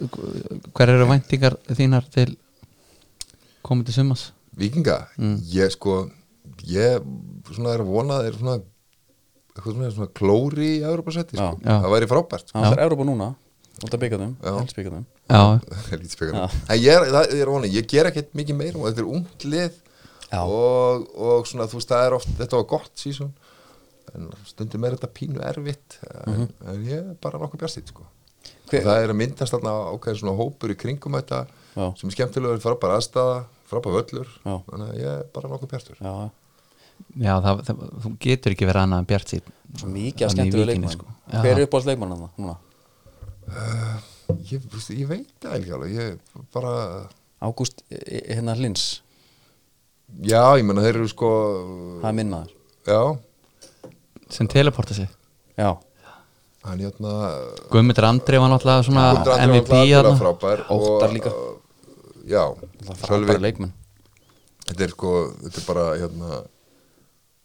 [0.78, 2.36] hver eru væntingar þínar til
[3.66, 5.36] komið til sumas Vikinga, Mm.
[5.54, 6.10] ég sko
[6.66, 7.02] ég
[7.54, 8.56] svona er að vona að þeir svona
[9.58, 11.58] eitthvað svona, svona klóri í Evropasætti sko.
[11.62, 11.66] Já.
[11.66, 11.82] Já.
[11.84, 12.62] það væri frábært sko.
[12.62, 13.36] Það er Európa núna
[13.78, 14.54] Út af byggjaðum, Já.
[14.58, 15.42] helspyggjaðum já,
[16.02, 16.54] Lítið spekar.
[16.70, 19.12] en ég er, það, ég er vona, ég ger ekkert mikið meira og þetta er
[19.14, 19.87] ungt lið Já.
[20.36, 23.32] Og, og svona þú veist það er oft þetta var gott sísón
[24.16, 28.06] en stundum er þetta pínu erfitt en, en ég er bara nokkuð bjastið sko.
[28.72, 31.44] Það er að myndast þarna ákveðin svona hópur í kringum þetta
[31.76, 31.86] Já.
[32.00, 33.38] sem er skemmtilegur frábæra aðstæða
[33.68, 34.54] frábæra völlur Já.
[34.70, 36.14] þannig að ég er bara nokkuð bjastur Já,
[37.28, 40.70] já það, það, þú getur ekki verið annað en bjart sín svo mikið af skemmtilegu
[40.72, 41.10] leikmann sko.
[41.28, 42.56] Hver er uppáhalds leikmann hann núna?
[44.48, 46.72] ég, þú veist, ég veit það ekki alveg ég bara,
[47.44, 49.04] Ágúst, eh, hérna Lins
[50.24, 51.30] já ég menna þeir eru sko
[52.02, 52.52] Það er minn maður.
[52.88, 53.02] Já,
[54.30, 55.08] sem teleporta sig.
[55.58, 55.72] Já,
[56.68, 57.14] hann hérna
[57.72, 60.20] Guðmundur Andri var náttúrulega svona Guðmundur Andri var MVP náttúrulega þarna.
[60.22, 61.32] frábær Óttar og, líka.
[62.28, 62.44] já,
[63.04, 63.74] frábæra leikmann
[64.68, 65.12] þetta er sko,
[65.46, 66.42] þetta er bara hérna,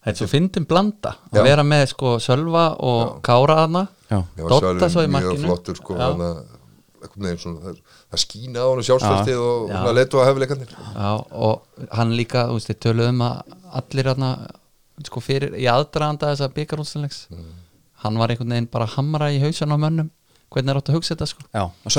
[0.03, 1.39] þetta er svo fyndin blanda Já.
[1.39, 3.85] að vera með sko Sölva og Kára þarna.
[4.11, 5.47] Já, ég var Dotta svo í mjög markinu.
[5.47, 6.09] flottur sko, Já.
[6.11, 6.31] hana,
[7.43, 7.77] svona, það,
[8.13, 8.83] það skína á hann
[9.43, 9.77] og Já.
[9.81, 14.31] svona letu að hefleikarnir Já, og hann líka, þú veist, þið töluðum að allir hérna,
[15.07, 17.53] sko fyrir í aðdraðanda þess að byggarúnstinlegs Mm.
[18.03, 20.11] hann var einhvern veginn bara hamra í hausan á mönnum
[20.53, 21.93] hvernig er átt að hugsa þetta sko já, og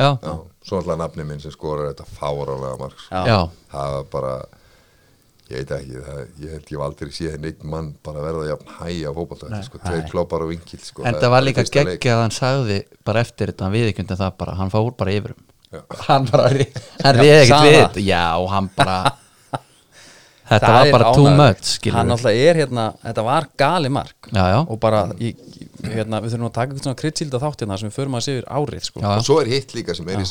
[0.00, 0.08] Já.
[0.24, 0.32] já,
[0.66, 3.20] svo alltaf nafni minn sem skorar þetta fárálega margs Já.
[3.28, 4.32] Já, það var bara
[5.50, 8.74] ég veit ekki, það, ég held ég hef aldrei séð neitt mann bara verða jafn
[8.78, 12.22] hæ á fótbolta sko, tveir klópar og vinkil sko, en það var líka geggja að
[12.24, 15.42] hann sagði bara eftir þetta, hann viðikjöndi það bara hann fór bara yfir um.
[15.70, 15.82] Já.
[16.08, 16.52] hann bara,
[17.04, 18.06] hann reyði ekkert við þetta.
[18.06, 18.96] Já, og hann bara
[20.50, 24.30] þetta Það var bara too much skilur Hann alltaf er hérna, þetta var gali mark.
[24.34, 25.38] Já, já, Og bara, ég,
[25.84, 28.40] hérna, við þurfum að taka eitthvað svona kryddsílda þátt hérna sem við förum að séu
[28.50, 29.04] árið sko.
[29.04, 29.12] Já.
[29.12, 30.26] og svo er hitt líka sem er í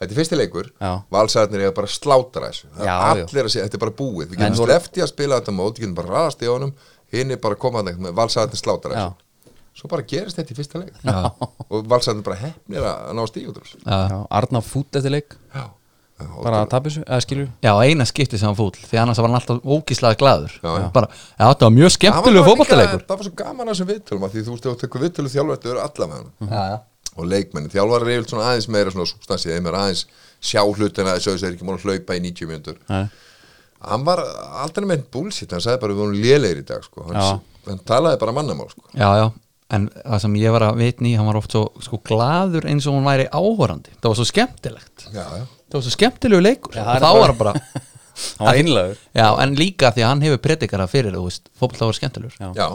[0.00, 0.70] þetta er fyrsti leikur.
[0.80, 0.92] Já.
[1.14, 2.70] valsarnir er bara slátra þessu.
[2.78, 4.30] Já, allir að segja, þetta er bara búið.
[4.32, 6.74] Við getum voru- slefti að spila þetta mót, við getum bara raðast í honum.
[7.14, 9.04] Hinn er bara að koma að með valsarnir slátra Já.
[9.04, 9.22] þessu
[9.74, 10.98] svo bara gerist þetta í fyrsta leik.
[11.02, 11.30] Já.
[11.70, 13.22] og valsarnir bara hefnir að ná
[13.84, 15.34] Já, Arna fút eftir leik.
[15.54, 15.70] Já.
[16.14, 19.32] Bara að tapja þessu, eða skilju já eina skipti sem hann fúll því annars var
[19.32, 20.18] hann alltaf ógíslaði
[20.62, 20.84] já.
[20.94, 24.36] bara, já, þetta var mjög skemmtilegu fótballtalegur það var svo gaman að þessum viðtölum að
[24.36, 24.68] því þú veist,
[27.14, 30.04] og leikmennin, þjálfar er yfir svona aðeins meira svona substansið, þeim er aðeins
[30.44, 33.06] sjá hlutina þess að þessu er ekki múin að hlaupa í 90 mjöndur Nei.
[33.90, 34.22] hann var
[34.64, 37.06] aldrei með bullshit, hann sagði bara við vorum lélegir í dag sko.
[37.08, 38.86] hann, hann talaði bara mannamál sko.
[38.92, 39.26] já, já
[39.74, 42.98] en það sem ég var að vitni, hann var oft svo sko glaður eins og
[42.98, 45.44] hann væri áhorandi það var svo skemmtilegt já, já.
[45.72, 47.54] það var svo skemmtilegu leikur Já, það og þá var hann bara
[48.38, 51.88] hann var innlegur já, en líka því að hann hefur predikara fyrir þú veist, fótball
[51.88, 52.68] var skemmtilegur Já.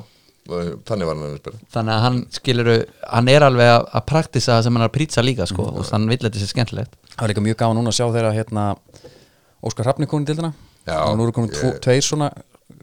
[0.90, 1.60] Þannig var hann að spila.
[1.76, 2.70] Þannig að hann skilur
[3.14, 5.80] hann er alveg að, að praktisa það sem hann er að prýtsa líka sko, Mm.
[5.80, 6.94] og hann vill þetta sér skemmtilegt.
[7.16, 8.64] Það var líka mjög gaman núna að sjá þeirra hérna
[9.64, 10.54] Óskar Hrafni komin til þeirna
[10.88, 12.30] Já, og nú eru komin ég- tveir svona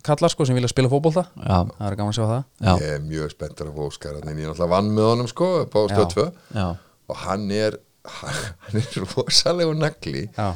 [0.07, 2.45] kallar sko sem vilja spila fótbolta já, það er gaman að sjá það.
[2.61, 5.29] Já, ég er mjög spenntur að fá Óskar hann ég er náttúrulega vann með honum
[5.31, 5.97] sko á Já.
[5.97, 6.67] stöð 2 já,
[7.09, 7.79] og hann er
[8.63, 10.29] hann er rosalegu nagli.
[10.37, 10.53] Já.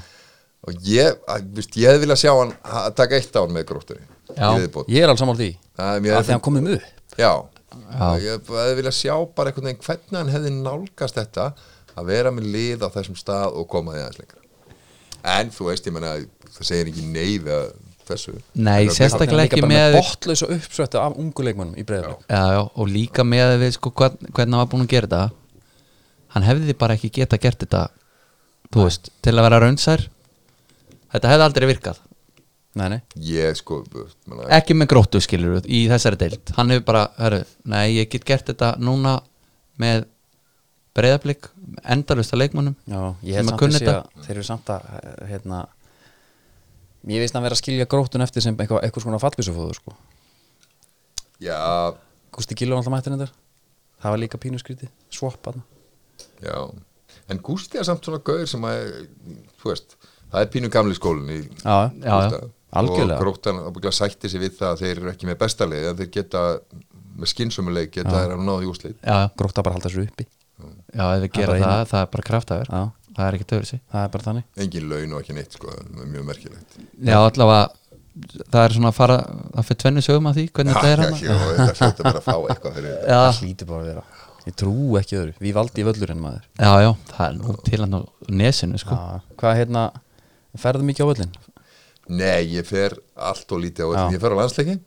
[0.69, 4.51] og ég, að, ég hefði viljað sjá hann að taka eitt án með gróttunni Já.
[4.55, 4.87] í viðbót.
[4.93, 5.51] Ég er alveg sammála því.
[5.81, 7.33] Það er að mjög því hann komið upp Já,
[7.71, 8.07] Já.
[8.23, 11.53] ég hefði viljað sjá bara einhvern veginn hvernig hann hefði nálgast þetta
[11.99, 14.43] að vera með lið á þessum stað og koma því aðeins lengra.
[15.37, 16.15] En þú veist, ég menna
[16.51, 17.73] það segir ekki nei við að
[18.11, 18.35] þessu.
[18.55, 22.89] Nei, sérstaklega- ekki með með- bottlausa uppsvettu af ungu leikmönnum í breyðarblik já, já, og
[22.89, 25.31] líka með við sko hvern, hvernig hann var búin að gera þetta
[26.35, 27.89] hann hefði bara ekki geta gert þetta
[28.73, 30.09] þú veist, til að vera raunsær.
[31.13, 31.99] Þetta hefði aldrei virkað
[32.79, 36.53] nei, nei, ég sko menna, ekki með gróttu skilur í þessari deild.
[36.57, 39.17] Hann hefur bara, herru, nei ég get gert þetta núna
[39.81, 40.07] með
[40.97, 41.49] breyðablík,
[41.87, 44.89] endalust að leikmannum já, ég að samt að að þeir eru samt að
[45.31, 45.61] hérna
[47.09, 49.95] ég veist að vera að skilja grótun eftir sem eitthvað, eitthvað svona fallbísufóður sko.
[51.41, 51.57] Já,
[52.35, 53.31] Gústi Gíló alltaf mættir þetta
[54.01, 55.63] það var líka pínuskriti, swap hann
[56.45, 56.57] já.
[57.31, 58.81] En Gústi er samt svona gauður sem að
[59.63, 59.95] þú veist,
[60.31, 62.41] það er pínu gamli skólinn í já, Já, já.
[62.71, 63.17] Algjörlega.
[63.19, 66.11] og gróttan ábygglega sætti sig við það að þeir eru ekki með bestalið en þeir
[66.15, 66.43] geta
[67.21, 70.27] með skynsumuleik geta þeir að náða í úslit já, gróta bara að halda sér uppi.
[70.95, 72.81] Já, ef við gera bara það, það er bara kraftaver já,
[73.17, 74.47] það er ekki töfur sig það er bara þannig.
[74.65, 76.79] Engin laun og ekki neitt sko, það mjög merkilegt.
[77.11, 77.67] Já, allavega,
[78.47, 79.19] það er svona að fara
[79.51, 82.23] að fyrir tvennu sögum að því, hvernig þetta er já, hann já, þetta hljóta bara
[82.23, 84.07] að fá eitthvað já, það hlýtur bara að vera.
[84.41, 86.47] Ég trú ekki öðru, við valdi í völlurinn maður.
[86.57, 88.01] Já, já, það er nú til hann á
[88.41, 88.97] nesinu sko.
[88.97, 89.83] já, hvað hérna
[90.59, 91.35] ferðu mikið á völlin
[92.11, 94.79] Nei, ég fer allt og lítið á þetta Ég fer á landsleiki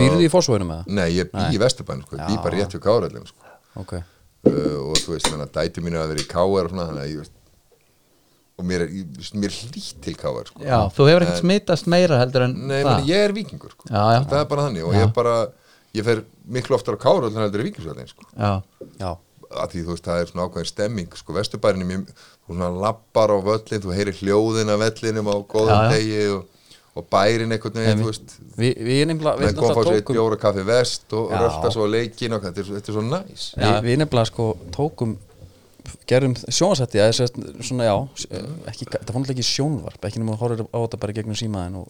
[0.00, 0.84] býrðu í fósvöginum eða?
[0.96, 2.16] Nei, ég bý í Vesturbæn sko.
[2.16, 3.50] Ég bý bara rétt við Kárellin sko.
[3.80, 7.10] ok, uh, og þú veist, dæti mínu að vera í Kár og svona, þannig að
[7.12, 7.36] ég veist
[8.60, 10.60] og mér er, ég- mér er hlýtt til Kár sko.
[10.62, 13.88] já, þú hefur ekkert smitast meira heldur en Nei, það meni, ég er vikingur sko.
[13.88, 14.20] Já, já.
[14.28, 15.00] það er bara þannig og Já.
[15.04, 15.34] ég bara,
[15.94, 18.24] ég fer miklu oftar á Kár en heldur í vikingsvöldin sko.
[18.36, 18.62] já,
[18.98, 19.16] já,
[19.50, 22.06] að því þú veist, það er svona ákveðin stemming sko, Vesturbærin er mjög,
[22.50, 25.92] þú svona lappar á völlin, þú heyrir hljóðin af vellinum á góðum Já, já.
[25.94, 26.44] degi og,
[27.00, 28.36] og bærin einhvern veginn, þú veist.
[28.58, 31.70] Við, við nefnilega við menn kom fá sér eitt tókum bjóra kaffi vest og rölda
[31.76, 33.48] svo leikin og þetta er, svo- þetta er svo næs.
[33.56, 35.16] Við, við nefnilega sko tókum
[36.10, 37.94] gerum sjónvarsætti eða sérst, svona já,
[38.70, 41.88] ekki, það fannst ekki sjónvarp ekki nema að horfa á þetta bara gegnum símaðin og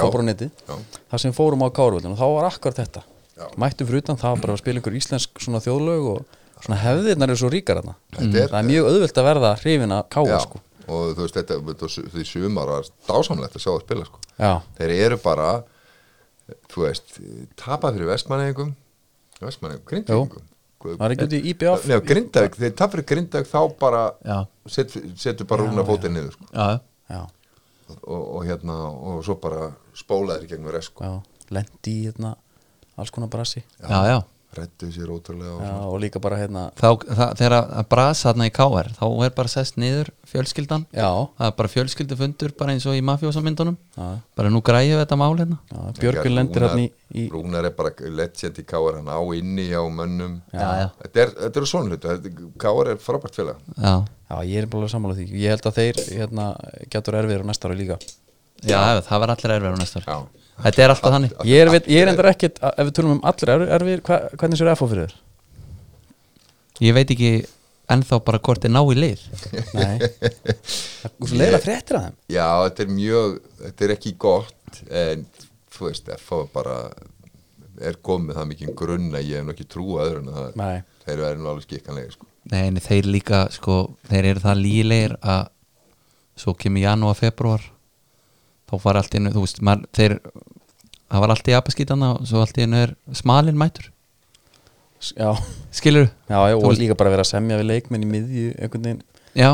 [0.00, 0.74] fór á neti Já.
[1.12, 3.02] það sem fórum á Kárvöldin og þá var akkurat þetta.
[3.38, 3.44] Já.
[3.60, 7.30] mættum fyrir utan, það var bara að spila einhver íslensk svona þjóðlög og svona hefðirnar
[7.32, 10.26] eru svo ríkar þarna Þetta er- það er mjög auðvelt að verða hrifin að káa
[10.32, 11.56] já, sko og þú veist, þetta,
[12.14, 14.20] því sumar var dásamlegt að sjá að spila sko.
[14.40, 15.48] já, þeir eru bara
[16.72, 17.18] þú veist,
[17.60, 18.70] tapa fyrir vestmanningum
[19.42, 20.46] vestmanningum, grindvíkingum
[20.78, 24.38] það er ekki út í IBF Nei, grindavík, þeir tapa fyrir grindavík þá bara já,
[24.70, 26.48] set, setur bara rúna fótinn niður sko.
[26.54, 26.80] já,
[27.12, 27.20] já,
[27.98, 31.04] og, og hérna, og svo bara spóla þeir í gegnum sko.
[31.04, 31.14] já,
[31.52, 32.34] lendi í hérna
[32.96, 34.18] alls konar brasi já, já.
[34.56, 38.46] Rettu sér ótrúlega og já, og líka bara hérna Þá, það, þegar að brasa þarna
[38.48, 40.84] í KR þá er bara sest niður fjölskyldan.
[40.92, 41.08] Já,
[41.38, 44.06] það er bara fjölskyldufundur bara eins og í mafjósamyndunum já,
[44.38, 45.58] bara nú græðum við þetta mál hérna.
[45.72, 49.68] Já Björgun lendir hérna í, í Rúnar er bara legend í Káar hann á inni
[49.72, 50.38] á mönnum.
[50.52, 50.86] Já, já.
[51.04, 53.60] þetta er, þetta er svona hlutu Káar er frábært félag.
[53.76, 55.28] Já, já, ég er bara sammála því.
[55.44, 56.48] Ég held að þeir hérna
[56.92, 58.00] getur erfiður ári líka
[58.64, 60.18] já, það var allir erfið á næsta ári já.
[60.64, 63.54] þetta er alltaf þannig ég er, ég er endur ekkert, ef við tölum um allir
[63.78, 65.20] erfiður hva, hvernig sér FO fyrir þér?
[66.88, 67.32] ég veit ekki
[67.88, 69.22] ennþá bara hvort er ná í lið
[69.74, 69.96] Nei
[71.38, 75.24] leiðilega fréttir að þeim já, þetta er mjög þetta er ekki gott en
[75.78, 76.42] þú veist, F.A.
[76.52, 76.76] bara
[77.78, 80.58] er komið það mikið grunn að ég hef nú ekki trúa öðru en að það
[80.58, 82.28] Nei, þeir eru alveg skikkanlega sko.
[82.50, 83.76] nei, nei, þeir líka, sko,
[84.10, 85.44] þeir eru það lílegir að
[86.38, 87.64] svo kemur janúar, februar
[88.68, 90.18] þá var allt einu, þú veist, maður, þeir
[91.08, 93.90] það var allt í apaskítana og svo allt í einu er smalinn mætur
[95.14, 95.30] Já,
[95.70, 99.02] skilur já, já og líka bara vera að semja við leikmenn í miðju einhvern veginn.
[99.38, 99.50] Já,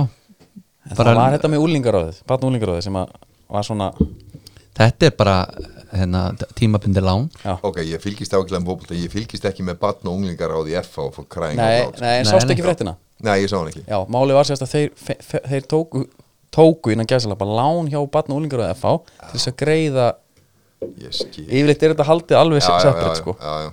[0.85, 3.13] En Bara- Það var þetta með úlingaráðið, batn úlingaráðið sem að
[3.55, 3.87] var svona
[4.77, 5.37] þetta er bara
[5.95, 6.23] hérna,
[6.59, 7.29] tímabundi lán.
[7.45, 7.55] Já.
[7.65, 10.75] Ok, ég fylgist ákveðlega með fótbolta, ég fylgist ekki með batn og unglingar á því
[10.83, 12.53] F og fór kræðing Nei, nei, en Nei, sást nei.
[12.57, 12.97] ekki fréttina?
[13.25, 13.85] Nei, ég sá hann ekki.
[13.89, 16.05] Já, málið var sérst að þeir, fe, fe, þeir tóku,
[16.55, 18.95] tóku innan gæsala bara lán hjá batn úlingaráðið FH
[19.31, 20.07] til þess að greiða
[20.85, 23.37] yfirleitt er þetta haldið alveg Já, já, já, separate sko.
[23.41, 23.71] já, já.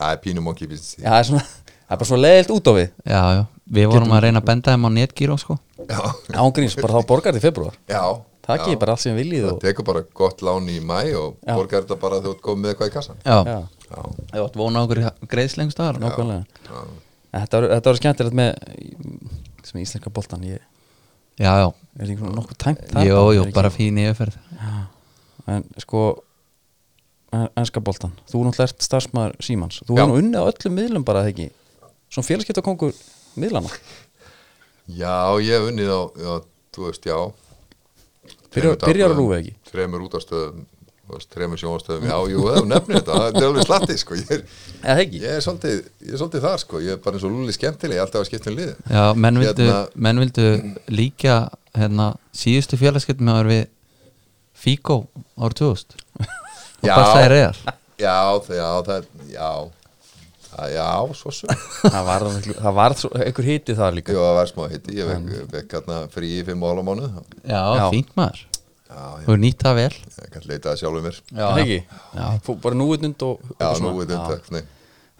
[0.00, 1.42] Það er pínum okki það er það
[1.90, 2.88] er bara svona leðilt út á við.
[3.04, 3.42] Já, já,
[3.76, 5.56] við vorum að reyna að benda þeim á netgíró sko.
[5.90, 6.00] Já,
[6.40, 8.02] Ángríns, bara þá borgar í februar já
[8.40, 11.36] Það ekki bara allt sem viljið Það og tekur bara gott lán í mæ og
[11.44, 11.52] Já.
[11.54, 13.36] borgar þetta bara þegar þú ert komið með eitthvað í kassan já,
[14.34, 16.44] ég átt vona á okkur greiðslengst þar nákvæmlega.
[16.66, 16.80] Já,
[17.30, 18.50] En Þetta var, þetta var skemmtilegt með
[19.68, 20.64] sem íslenska boltan ég
[21.40, 23.34] já, já, er ekki svona nokkuð tæmt jú, bara?
[23.36, 24.36] jú, ekki- bara fín í yfirferð
[25.50, 26.00] En sko
[27.34, 31.04] en- enska boltan, þú náttúrulega ert starfsmæður Símans, þú hefur nú unnið á öllum miðlum
[31.08, 31.46] bara eða ekki,
[32.12, 32.92] svona félagskiptakongur
[33.40, 33.70] miðlana,
[34.90, 36.32] já ég hef unnið á, já,
[36.76, 37.18] þú veist, já.
[38.50, 39.54] Byrjar- byrjar RÚV, ekki?
[39.70, 40.64] Þremur útastöðum,
[41.34, 44.18] þremur sjónastöðum Já, jú, það er nefnir þetta, það er alveg slatti sko.
[44.20, 44.44] ég, er,
[44.96, 45.20] ekki?
[45.24, 46.80] ég, er svolítið, ég er svolítið þar, sko.
[46.84, 49.04] ég er bara eins og lúli skemmtileg ég er alltaf að skipta um lið já,
[49.26, 50.46] menn vildu, Hérna- menn vildu
[51.00, 51.36] líka
[51.76, 53.66] hérna, síðustu félagskiptum með við
[54.60, 55.00] Figo
[55.40, 56.94] árið 2000 og Já.
[56.94, 57.60] bara það er reyðar
[58.00, 59.50] Já, það, já, það, já.
[60.50, 61.54] Það, Já, svo svo
[61.86, 62.24] það var,
[62.58, 64.12] það var svo, einhver hiti þar líka.
[64.12, 67.20] Jú, það var smá hitti, ég vekk vek, hérna frí í fimm ála mánuð.
[67.46, 67.84] Já, Já.
[67.94, 68.40] fínt maður.
[68.42, 68.49] ég,
[68.90, 69.94] og nýtt það vel.
[70.20, 71.20] Ég kann leita það sjálfur mér.
[71.30, 71.78] Já, eða ekki,
[72.16, 72.26] já.
[72.64, 74.02] Bara núutnund og Já, og nú svona.
[74.02, 74.62] er þetta, nei.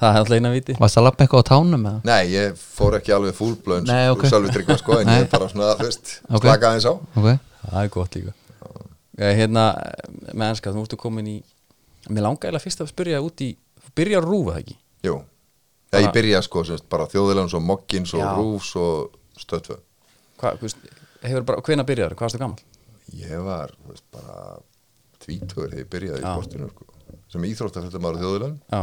[0.01, 0.77] Það er alltaf eina viti.
[0.81, 2.01] Varst að lappa eitthvað á tánum eða?
[2.09, 4.23] Nei, ég fór ekki alveg fúlblöðn Nei, ok.
[4.31, 6.47] Sjálfur tryggva, sko, en ég er bara svona, þú veist Ok.
[6.47, 6.95] Slaka aðeins á.
[6.97, 7.27] Ok,
[7.67, 8.37] það er gott líka.
[9.21, 9.65] Hérna,
[10.33, 11.37] með enska, þú ertu komin í
[12.09, 13.51] mér langa eiginlega fyrst að spyrja út í
[14.01, 14.77] að rúfa það ekki?
[15.05, 15.19] Jú,
[15.91, 19.77] þegar ég byrja, sko, semst, bara þjóðilegans og mokkins og rúfs og stöðtvö
[20.41, 20.89] Hva, þú veist,
[21.27, 22.70] hefur bara, hvena byrjar, hvað varstu gammal?
[23.19, 24.37] Ég var, þú veist, bara
[25.21, 26.87] tvítugur þegar ég byrjaði í sportinu, sko.
[27.31, 27.47] Sem
[28.23, 28.83] þjóðilegan Já,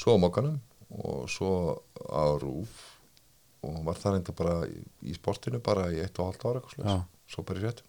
[0.00, 0.58] svo á mokkanum
[0.90, 1.52] og svo
[2.10, 2.86] á rúf
[3.66, 7.02] og var það reynda bara í, í sportinu bara í eitt og halvt ára eitthvað
[7.30, 7.82] svo bara í rétt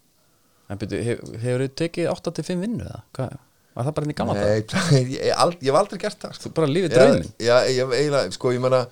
[0.72, 3.00] en byrju, hef, hefur þið tekið 8-5 vinnu eða?
[3.16, 3.32] Hvað,
[3.72, 4.60] var það bara inn í gammal Nei,
[5.16, 6.44] ég, hef aldrei gert það sko.
[6.46, 7.32] Þú bara lífið drauminn?
[7.42, 8.82] Já, ég eiginlega, sko, ég menna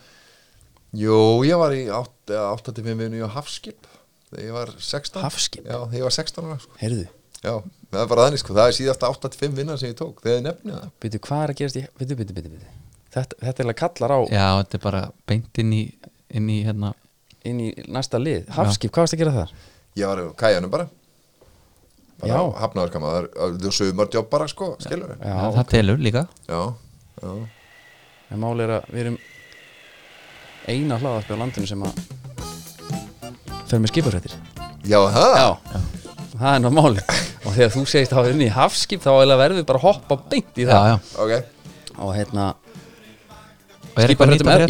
[1.00, 3.89] Jú, ég var í 8-5 vinnu á Hafskip
[4.30, 5.64] þegar ég var 16 Hafskip?
[5.66, 6.76] Já, þegar ég var 16 ára sko.
[6.80, 7.06] Heyrðu,
[7.40, 7.54] Já,
[7.90, 10.44] það er bara þannig, sko, það er síðast 8-5 vinna sem ég tók, þegar ég
[10.44, 10.90] nefnið það.
[11.04, 12.74] Byrju, hvað er að gerast í byrju, byrju, byrju, byrju
[13.10, 15.80] Þetta, þetta er alveg kallar á já, þetta er bara beint inn í,
[16.38, 16.92] inn í hérna.
[17.48, 18.44] Inn í næsta lið.
[18.54, 19.54] Hafskip, hvað varst að gera þar?
[19.98, 20.86] Ég var á kæjanum bara.
[22.20, 22.40] Bara Já.
[22.60, 26.22] hafnaður kama, það er- það er sögumardjobb bara, sko, skilur Já, Já, það telur líka.
[26.46, 26.60] Já,
[27.24, 27.32] já.
[28.30, 29.18] En máli er að við erum
[30.68, 31.98] eina hlaðarpi á landinu sem að
[33.70, 34.34] fer með skipafrættir
[34.90, 35.36] Já, það?
[35.40, 35.50] Já,
[36.36, 37.04] það er náttúrulega máli
[37.40, 40.18] og þegar þú segist að hafa unni í Hafskip þá verður við bara að hoppa
[40.30, 40.90] beint í já, það.
[40.90, 41.32] Já, Ok,
[42.00, 42.50] og hérna
[43.90, 44.12] og er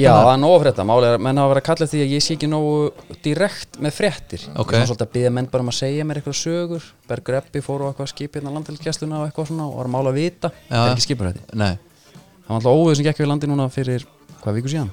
[0.00, 0.22] já, það?
[0.24, 0.84] það er nóg að frétta.
[0.88, 3.78] Máli er að menn hafa verið að kalla því að ég sé ekki nógu direkt
[3.84, 4.46] með fréttir.
[4.54, 4.72] Ok.
[4.72, 6.86] ég var svolítið að byggja menn bara um að segja mér eitthvað sögur.
[7.10, 10.14] Bergur Eppi fór á eitthvað skip hérna landhelgjastuna og eitthvað svona og var að mála
[10.14, 10.52] að vita.
[10.70, 10.86] Það Já.
[10.86, 11.72] er ekki skipafrétti nei,
[12.16, 14.06] það var alltaf óvið sem gekk við landi núna fyrir
[14.40, 14.90] hvað viku síðan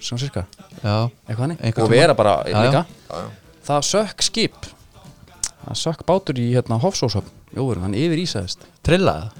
[0.00, 0.44] svona cirka,
[1.84, 2.62] og vera bara Já, já.
[2.66, 2.84] líka.
[3.10, 3.28] Já, já.
[3.68, 4.54] Það sökk skip.
[5.66, 7.34] Það sökk bátur í hérna Hofsóshöfn.
[7.56, 9.30] Jóður, hann yfir ísaðist trillaða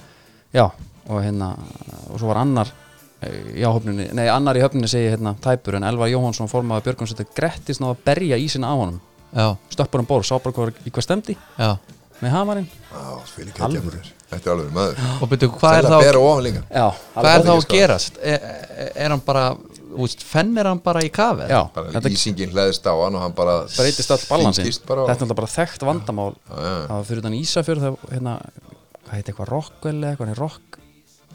[0.53, 0.63] já,
[1.09, 1.51] og hérna
[2.09, 2.71] og svo var annar
[3.21, 7.07] eh, í áhöfninni, nei annar í höfninni segi hérna tæpur en Elvar Jóhansson formaði Björgun
[7.11, 8.97] setja grettist náða að berja ísina á honum.
[9.29, 11.75] Já, stöppur hann bór, sá bara hvað, í hvað stemdi já.
[12.19, 12.69] Með hamarinn.
[14.29, 14.97] Þetta er alveg maður.
[15.23, 16.63] Og byrju, hvað er þá bera ofan líka.
[16.69, 18.17] Já, hvað er þá að gerast?
[18.21, 18.43] Er,
[18.83, 19.43] er- er hann bara,
[20.05, 21.47] úst, fennir hann bara í kafi.
[21.51, 24.69] Já, bara þetta lýsingin hlæðist á hann og hann bara breytist all balansin.
[24.69, 26.33] þetta er alltaf bara þekkt vandamál.
[26.49, 28.35] Var fyrir þannig Ísafjörð það, hérna,
[29.05, 30.79] hvað heiti eitthvað Rockwell eða eitthvað, rock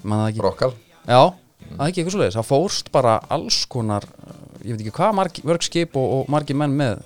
[0.05, 0.45] mann það ekki?
[0.45, 0.73] Rokkal
[1.05, 2.39] Já, það er ekki eitthvað svoleiðis.
[2.39, 4.09] Það fórst bara alls konar
[4.65, 7.03] Ég veit ekki hvað margi, mörg skip og, og margi menn með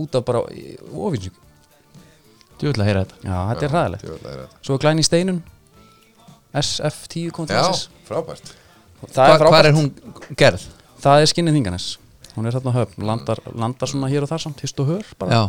[0.00, 0.40] út af bara
[2.58, 3.18] þú vil að heyra þetta.
[3.22, 4.46] Já, þetta er er þetta.
[4.64, 5.42] Svo er glæn í steinun
[6.56, 7.66] SF10 kom til Já,
[8.08, 8.54] frábært.
[9.14, 9.90] Er hvað er hún
[10.38, 10.64] gerð?
[11.02, 11.88] Það er skinnið þinganes.
[12.34, 15.10] Hún er þarna á höfn Landar, landar svona hér og þar samt Hist og hör
[15.18, 15.42] bara.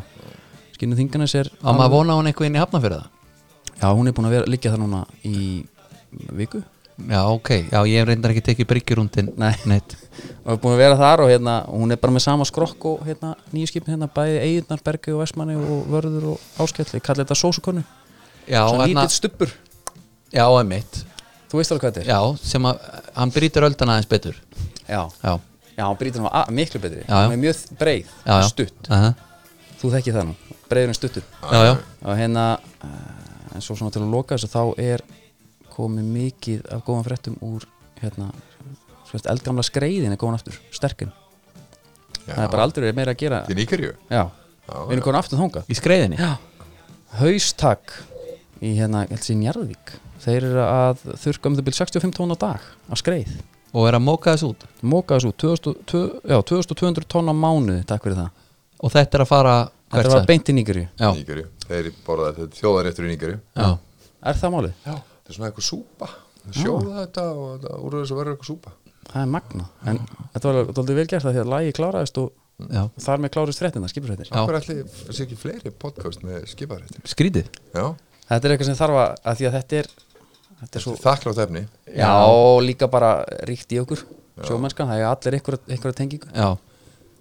[0.75, 3.15] Skinnið þinganes er á maður vona hún eitthvað inn í hafna fyrir það
[3.79, 5.63] Já, hún er búin að vera, liggja það núna í
[6.35, 6.59] viku.
[6.99, 9.53] Já, ok, já, ég reyndar ekki tekið bryggjurúndin Nei.
[9.71, 9.93] neitt.
[10.43, 13.05] Og er búin að vera þar og hérna hún er bara með sama skrokk og
[13.07, 17.23] hérna nýju skipin hérna bæði Eyjurnar, Bergi og Vestmanni og Vörður og Áskell, ég kalli
[17.23, 17.85] þetta sósukonu.
[18.49, 19.55] Svona hérna, lítill stubbur.
[20.35, 21.05] Já, emitt
[21.49, 22.11] þú veist alveg hvað þetta er.
[22.11, 22.81] Já, sem að
[23.15, 24.37] hann brýtur öldana aðeins betur
[24.89, 25.33] já, Já,
[25.77, 27.03] já, hann brýtur hann að- miklu betri.
[27.05, 27.21] Já, já.
[27.23, 28.47] hann er mjög breið, já, já.
[28.49, 28.89] stutt.
[28.89, 29.13] Aha.
[29.79, 30.35] þú þekki það nú,
[30.69, 31.23] breiður en stuttur.
[31.45, 31.73] Já, já,
[32.03, 32.45] og hérna
[32.83, 35.03] uh, en svo svona til að loka þessu þá er
[35.71, 37.63] komið mikið af góðan fréttum úr
[38.01, 38.27] hérna
[39.07, 41.13] svist, eldgamla skreiðin er góðan aftur, sterkinn
[42.27, 43.39] það er bara aldrei meira að gera.
[43.47, 44.25] Til Níkerju já,
[44.69, 45.63] Já, við erum komin aftur þangað.
[45.71, 46.19] Í skreiðinni?
[46.19, 46.35] Já,
[47.17, 47.95] haustak
[48.61, 49.93] í hérna, ég held sér Njarðvík.
[50.19, 53.31] Þeir eru að þurrka um það byrj 65 tónn á dag af skreið
[53.73, 54.63] Og er að móka þessu út?
[54.81, 58.29] Móka þessu út 2000 tvö- já, 2200 tonn á mánuði, takk fyrir það.
[58.79, 60.29] Og þetta er að fara þetta hvert var sagði?
[60.31, 63.69] beint í Já, Níkerju Þeir borða þetta þjóðaréttur í Níkerju já,
[64.25, 64.73] er það málið?
[64.85, 64.93] Já.
[64.93, 66.09] Þetta er svona eitthvað súpa.
[66.49, 68.71] Sjóða þetta og þetta, úr þessu verður eitthvað súpa.
[69.09, 69.99] Það er magna en
[70.33, 73.61] þetta var aldrei vel gert það því að lagi kláraðist og já, þar með klárist
[73.61, 74.41] fréttina, skipurfréttir Já.
[74.45, 77.49] Hvað ætli þessi ekki fleiri podcast með skiparéttir skrítið.
[77.73, 77.85] Já.
[78.29, 79.91] Þetta er eitthvað sem þarf að, að því að þetta er
[80.61, 81.63] þetta er svo, Þakklátt efni?
[81.95, 82.11] Já,
[82.63, 83.11] líka bara
[83.47, 84.03] ríkt í okkur
[84.47, 86.27] sjómennskan, það er allir einhverja, tengingu.
[86.33, 86.57] Já,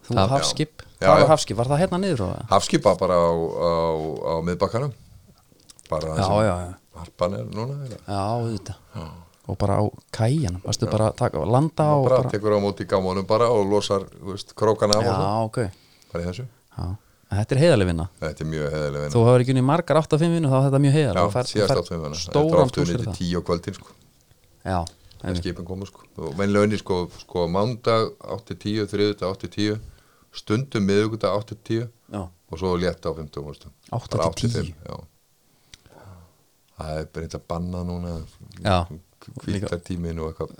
[0.06, 2.22] þú Það- hafskip, Já, hvað var hafskip, var það hérna niður?
[2.50, 3.70] Hafskipa bara á, á,
[4.30, 4.92] á miðbakkanum.
[5.88, 7.98] Bara það já, sem já, já, Harpan er núna eða?
[8.06, 8.76] já, auðvitað.
[9.48, 12.84] Og bara á kæjan, varstu bara að taka, landa og bara, bara, tekur á móti
[12.84, 15.58] gámanum bara og losar veist, krókana af já, ok.
[16.12, 16.44] Bara í þessu.
[16.76, 16.96] Já.
[17.28, 18.06] Þetta er heiðaleg vinna.
[18.22, 20.94] Þetta er mjög heðileg þú hefur ekki unni margar 8-5 vinnu þá er þetta mjög
[20.94, 23.18] já, heiðaleg síðast átt við hana stóran tús til fyrir það.
[23.18, 23.96] tíu á kvöldin sko,
[24.64, 25.42] já, en einmitt.
[25.42, 26.06] skipin komu sko.
[26.16, 29.76] Og venlega unni sko, sko mándag 8-10, þriðudag 8-10
[30.40, 34.72] stundum miðugudag 8-10 já, og svo létt á 50 múrstum 8 til 10.
[36.78, 38.14] það er bara eitthvað banna núna.
[38.64, 38.78] Já.
[39.42, 40.56] kvítartímin og eitthvað.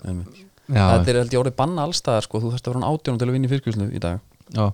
[0.69, 3.19] Já, þetta er held ég orðið banna allstaðar sko, þú þurfti að vera hann átjónum
[3.21, 4.19] til að vinna í fyrkjuslu í dag.
[4.53, 4.65] Já,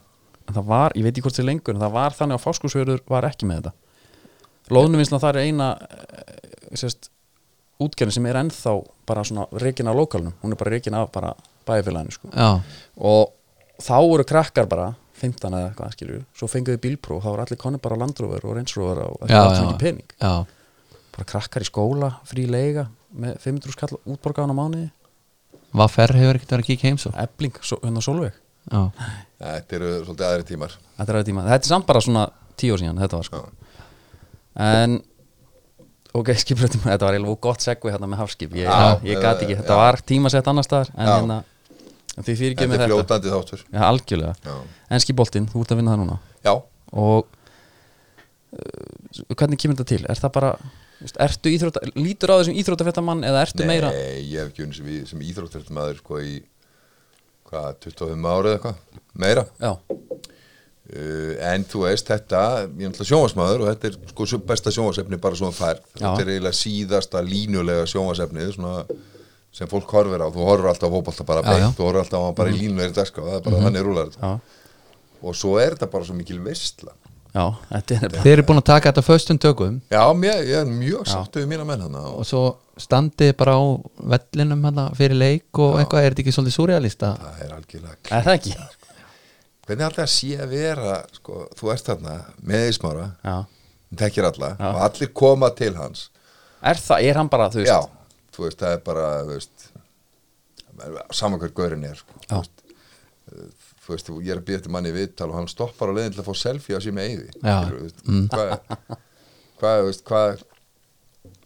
[0.45, 3.03] en það var, ég veit ekki hvort er lengur en það var þannig að fáskursverður
[3.09, 3.73] var ekki með þetta.
[4.75, 7.09] Loðnuvinnslan það er eina eh, sérst,
[7.81, 8.75] útgerðin sem er ennþá
[9.09, 10.35] bara svona reikin af lokalnum.
[10.41, 11.33] Hún er bara reikin af bara
[11.67, 12.29] bæðifélaginu sko.
[12.33, 12.61] já,
[12.97, 13.33] og
[13.81, 17.81] þá voru krakkar bara 15 eða hvað skilur svo fenguðu bílpró, þá voru allir konni
[17.81, 20.15] bara landróver og reynsróver og allt sem ekki pening.
[20.19, 20.45] Já.
[21.15, 24.89] bara krakkar í skóla, frí leiga með 500 skall útborgaðan á mánuði.
[25.75, 27.11] Vaffer hefur ekkert verið að kíkja heim svo?
[27.19, 28.35] Ebling, hérna Solveig
[28.71, 30.75] þetta eru svolítið aðri tímar.
[30.95, 31.43] Þetta er, aðeins tíma.
[31.49, 32.23] þetta er samt bara svona
[32.57, 33.41] tíu síðan þetta var sko.
[34.65, 34.95] En
[36.15, 38.55] ok, skiprættum, þetta var eiginlega gott segvi hérna með hafskip.
[38.55, 39.81] Ég, Já, ég gat ekki, eh, þetta já.
[39.83, 41.13] var tímasett annar staðar En Já.
[41.19, 41.37] hérna,
[42.15, 42.95] en því fyrir ekki þetta með er þetta.
[42.95, 43.65] fljótandi þáttur.
[43.75, 44.35] Já, algjörlega.
[44.45, 44.55] Já,
[44.95, 46.17] Enski boltinn, þú ert að vinna það núna?
[46.47, 46.53] Já.
[46.95, 47.27] Og
[48.55, 50.01] uh, hvernig kemur þetta til?
[50.09, 50.51] Er það bara,
[51.01, 54.77] veist, ertu íþrótta Lítur á þessum íþróttafréttamann eða ertu meira Nei, ég hef ekki unni
[54.79, 56.37] sem, í- sem íþróttarmaður sko í
[57.55, 59.45] hvað, 25 ára eða eitthvað, meira.
[60.85, 65.17] Uh, en þú veist þetta ég er náttúrulega sjónvarsmaður og þetta er sko besta sjónvarsefni
[65.17, 66.03] bara svona færð Já.
[66.03, 68.83] þetta er eiginlega síðasta línulega sjónvarsefni svona
[69.55, 72.59] sem fólk horfir á, þú horfir alltaf fótbolta bara beint, þú horfir alltaf bara í
[72.59, 74.29] línulegri dagskrá, það er bara þannig rúlar þetta.
[74.29, 76.93] Já, og svo er þetta bara svo mikil veistla
[77.35, 80.69] já, þetta er þeir eru búin að taka þetta föstum tökum já, mér, ég er
[80.71, 82.45] mjög sáttu við mína menn hann og og svo
[82.81, 83.63] standið bara á
[84.15, 87.11] vellinum hana fyrir leik og eitthvað, er þetta ekki svolítið surrealista?
[87.21, 88.55] það er algjörlega Er það ekki?
[89.65, 93.37] hvernig alltaf sé að vera sko, þú ert þarna með Ísmára Já
[93.95, 94.69] hann tekir alla Já.
[94.73, 96.09] og allir koma til hans
[96.65, 97.79] Er það, er hann bara, þú veist já,
[98.33, 99.65] þú veist, það er bara þú veist,
[101.13, 102.39] saman hver gaurin er sko, Já.
[103.93, 105.91] Veist, Eh, þú veist, ég er að býða til manni í viðtal og hann stoppar
[105.91, 107.57] á leiðin til að fá selfie á síma eyði Já.
[108.07, 108.27] mm.
[108.33, 108.53] hvað
[109.59, 110.43] hvað, þú veist, hvað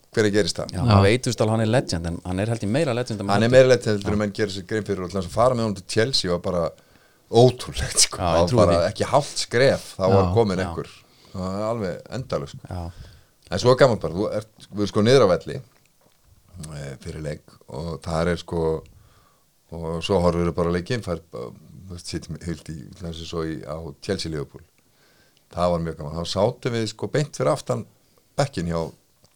[0.09, 0.71] hver er gerist það?
[0.73, 2.93] Já, maður veit þú veist alveg hann er legend en hann er held í meira
[2.97, 5.29] legend en hann er meira leitt heldur en menn gerir sér grein fyrir og þess
[5.29, 6.63] að fara með hann til Chelsea var bara
[7.29, 8.17] ótrúlegt sko.
[8.17, 8.87] Já, það var bara því.
[8.89, 10.89] ekki hálft skref þá Já, var komin einhver
[11.29, 12.79] það er alveg endalug sko.
[13.49, 17.53] En svo gaman bara, þú ert, við erum sko niður á velli e, fyrir leik
[17.69, 18.63] og það er sko
[19.69, 21.21] og svo horfum við bara leikinn fær,
[21.97, 24.63] sittum heilt í þessi svo í, á Chelsea Liverpool
[25.53, 27.85] það var mjög gaman, þá sátum við sko beint fyrir aftan
[28.37, 28.79] bekkin hjá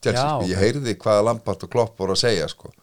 [0.03, 0.47] Chelsea, sko.
[0.51, 2.73] ég heyrði hvaða Lampart og Klopp voru að segja sko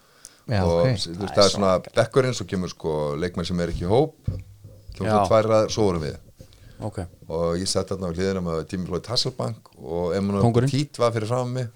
[0.51, 0.97] Já, og ok.
[1.05, 4.17] þú veist, það er svona bekkurinn, svo kemur sko leikmenn sem er ekki í hóp
[4.27, 5.13] kemur Já.
[5.13, 6.17] svo tvær ræður, svo vorum við
[6.87, 6.99] ok.
[7.31, 10.53] Og ég sett þarna á hliðina með Tími Flói Tasselbank og Emanuel.
[10.65, 11.69] Petit var fyrir fram mig.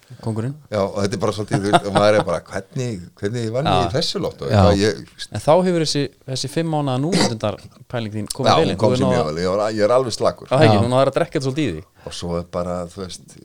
[0.73, 3.93] Já, og þetta er bara svolítið, og maður er bara, hvernig, hvernig vann ég í
[3.99, 8.75] þessu lótt En þá hefur þessi, þessi fimm mánuða númundundar pæling þín komið vel hún
[8.75, 10.51] inn kom ég, var, ég er alveg slakur.
[10.51, 10.83] Já, ekki, Já.
[10.83, 11.87] hún er að drekka þetta svolítið í því.
[12.05, 13.39] Og svo er bara, þú veist,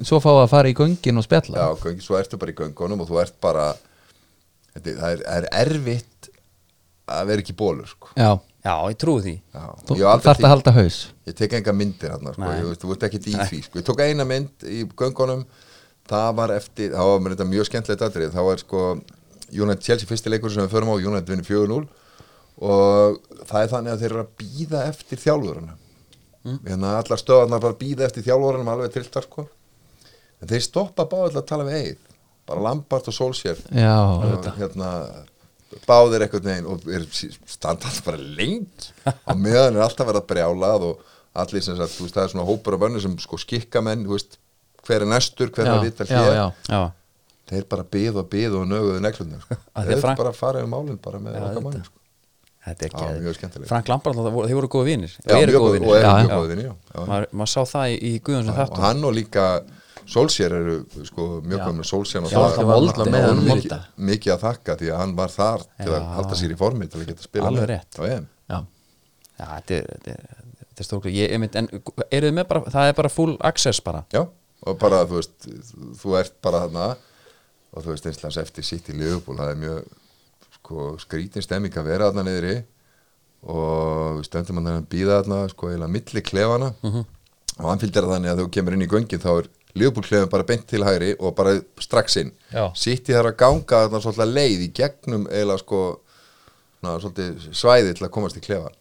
[0.00, 1.58] Svo fáið að fara í göngin og spjalla.
[1.58, 3.66] Já, göngi, svo ertu bara í göngunum og þú ert bara,
[4.72, 6.30] þetta, það er, er erfitt
[7.12, 8.12] að vera ekki bólur, sko.
[8.62, 9.34] Já, ég trúi því.
[9.50, 10.98] Já, þú aldrei þarft að halda haus.
[11.26, 14.26] Ég tek enga myndir hann, sko, þú ert ekkit í því, sko, ég tók eina
[14.28, 15.42] mynd í göngunum,
[16.10, 18.84] það var eftir, það var mér þetta mjög skemmtilegt aðrið, það var sko,
[19.52, 21.82] United Chelsea fyrsti leikur sem við förum á, United vinni 4-0
[22.62, 25.74] og það er þannig að þeir eru að býða eftir þjálfurana
[26.44, 26.58] mm.
[26.68, 29.46] hérna allar stöðarnar bara býða eftir þjálfurana alveg triltar sko.
[30.42, 32.08] En þeir stoppa báðið að tala við eigið
[32.48, 34.88] bara Lampart og Solskjær Já, og hérna
[35.88, 40.30] báðir eitthvað neginn og er standa alltaf bara lengt á meðan er alltaf verið að
[40.32, 41.08] brjálað og
[41.42, 44.02] allir sem sagt, þú veist, það er svona hópur af önnu sem sko skikka menn,
[44.04, 44.36] þú veist
[44.84, 46.44] hver er næstur, hver er að vita já, hér já.
[46.68, 46.82] Já,
[47.52, 49.56] þeir bara byðu og byðu og nöguðu neglunum sko.
[49.88, 51.98] Þeir Frank- bara fara um málinn bara með Já, okkar manni sko.
[52.66, 53.68] þetta er Já, ekki mjög skemmtilegt.
[53.72, 56.12] Frank Lampard, þeir voru góða vinir Já, og eru góða góð- vinir og eru Já,
[56.12, 56.66] mjög já.
[56.66, 57.06] já, já.
[57.32, 59.46] maður, sá það í, í Guðjón sem og hann og líka
[60.06, 60.76] Solskjær eru
[61.06, 61.64] sko, mjög Já.
[61.68, 63.74] góð með Solskjær Já, alltaf með honum mikið,
[64.10, 66.08] mikið að þakka því að hann var þar til að Já.
[66.16, 67.98] halda sér í formi til að geta spila Alveg rétt.
[69.42, 69.86] þetta er,
[70.82, 71.68] stórkvæð en
[72.10, 74.24] eru þið með bara, það er bara full access bara Já,
[74.66, 75.48] og bara þú veist
[76.02, 76.86] þú ert bara þarna
[77.72, 79.80] og þú veist einslega eftir sitt í Liverpool það er mjög
[80.58, 82.56] sko, skrítin stemming að vera þarna niðri
[83.42, 87.04] og við stöndum hann að býða þarna sko eða milli klefana Mhm.
[87.58, 89.48] og hann fylgir það þannig að þú kemur inn í göngin þá er
[89.78, 92.32] Liverpool klefin bara beint til hægri og bara strax inn.
[92.76, 95.82] Sitt í þar að ganga þarna svolítið leið í gegnum eða sko
[96.84, 96.94] ná,
[97.54, 98.74] svæði til að komast í klefan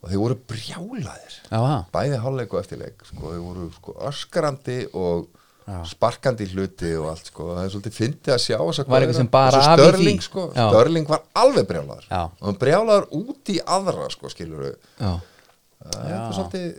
[0.00, 1.34] og þeir voru brjálaðir.
[1.50, 1.60] Já,
[1.92, 5.26] bæði hálfleik og eftirleik sko, þau voru sko öskrandi og
[5.70, 5.82] Já.
[5.86, 9.28] sparkandi hluti og allt sko, það er svolítið fyndið að sjá þess Var eitthvað sem
[9.30, 10.46] bara af í Störling sko.
[10.56, 12.06] Störling var alveg brjálaður.
[12.08, 12.22] Já.
[12.32, 16.70] og hann brjálaður út í aðra sko, skilur við það er svolítið,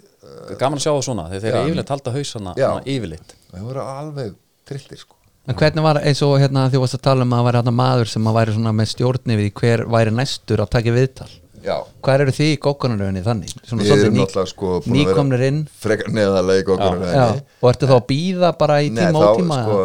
[0.60, 2.54] gaman að sjá það svona þegar þeir eru yfirleitt halda hausana
[2.86, 3.36] yfirleitt.
[3.52, 4.34] Þau voru alveg
[4.70, 5.16] trillir sko.
[5.50, 7.58] En hvernig var eins og hérna því þú varst að tala um að það væri
[7.62, 11.30] hérna maður sem að væri svona með stjórni við hver væri næstur að taka viðtal?
[11.62, 13.52] Já, Hvað eru þið í gókkunaröfinni þannig?
[13.66, 15.60] Svona við erum ný- náttúrulega sko að vera nýkomnir inn.
[15.82, 16.78] frekar neðalega í
[17.14, 17.26] Já,
[17.62, 19.78] og ertu þá að býða bara í Nei, tíma þá, og tíma sko,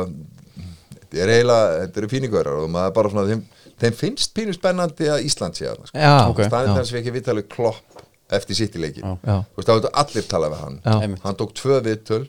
[0.96, 3.42] þetta er eiginlega, þetta eru píningörar og maður er bara svona, þeim,
[3.80, 5.98] þeim finnst pínu spennandi að Ísland sé að sko.
[6.00, 6.40] Já, Ok.
[6.48, 7.95] staðin þess að við ekki viðtalið klopp
[8.32, 9.12] eftir sitt í leikin Já.
[9.22, 9.36] Já.
[9.52, 11.18] þú veist, þá veitur allir tala við hann Já.
[11.24, 12.22] Hann tók tvö viðtöl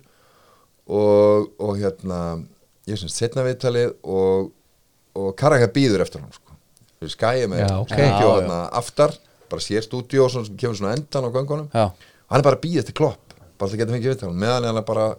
[0.88, 2.20] og, og hérna
[2.88, 4.52] ég sem setna viðtalið og,
[5.18, 6.56] og Karaka býður eftir hann sko.
[7.02, 7.96] við skæjum með Já, ok.
[7.96, 8.36] stúdíó Já, já.
[8.42, 9.16] hérna aftar
[9.52, 11.88] bara sér stúdíó sem kemur svona endan á göngunum Já.
[11.92, 14.68] og hann er bara að býða eftir klopp bara til að geta fengið viðtal meðan
[14.70, 15.10] er hann bara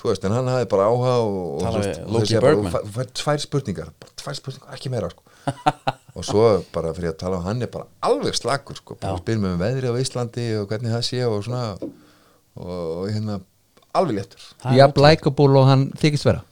[0.00, 3.10] þú veist, en hann hafði bara áhuga og, og, þú veist, og þú þú fær
[3.20, 5.24] tvær spurningar bara tvær spurningar, ekki meira sko.
[6.16, 9.14] og svo bara fyrir að tala um hann er bara alveg slakur sko, Já.
[9.20, 11.64] spyrir mig um veðrið á Íslandi og hvernig það sé og svona.
[12.60, 13.40] Og, og hérna
[13.96, 14.46] alveg léttur.
[14.76, 16.42] Já, likeable og hann þykist vera.
[16.42, 16.46] Já.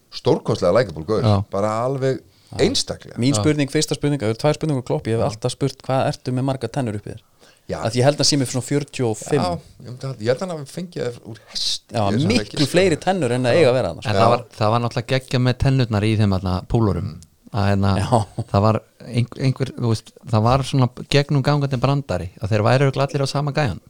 [1.12, 2.22] gaur, bara alveg
[2.56, 3.18] einstaklega.
[3.20, 6.32] Mín spurning, fyrsta spurning, það eru tvær spurningur klopp ég hef alltaf spurt hvað ertu
[6.32, 7.26] með marga tennur uppið þér?
[7.68, 7.82] Já.
[7.84, 10.70] að ég held að sé mér svona 45 Já, já, ég, held að hann hafi
[10.72, 11.96] fengið það úr hest
[12.30, 15.40] miklu fleiri tennur en það eiga að vera En það var, það var náttúrulega geggja
[15.44, 16.36] með tennurnar í þeim
[16.72, 17.10] púlurum
[17.52, 18.18] að hérna, Já.
[18.50, 22.90] það var einhver, einhver þú veist, það var svona gegnum gangandi brandari að þeir væri
[22.92, 23.80] allir á sama gæjan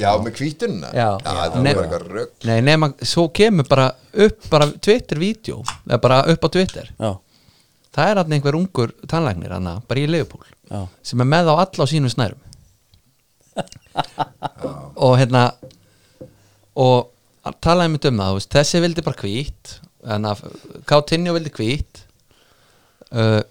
[0.00, 1.08] Já, með kvítunna Já.
[1.20, 1.74] það Nei.
[1.74, 3.90] var eitthvað rögg Nei, nema, svo kemur bara
[4.26, 6.88] upp bara Twitter-vídeó, eða bara upp á Twitter.
[6.96, 7.10] Já,
[7.92, 10.08] það er hann einhver ungur tannlæknir hana, bara í
[10.72, 12.40] já, sem er með á alla á sínum snærum.
[14.96, 15.50] Og hérna
[16.80, 17.10] og
[17.60, 19.32] talaði mitt um það þú veist, þessi vildi bara
[20.32, 20.44] að
[20.88, 22.06] Kautinho vildi hvít
[23.12, 23.42] uh,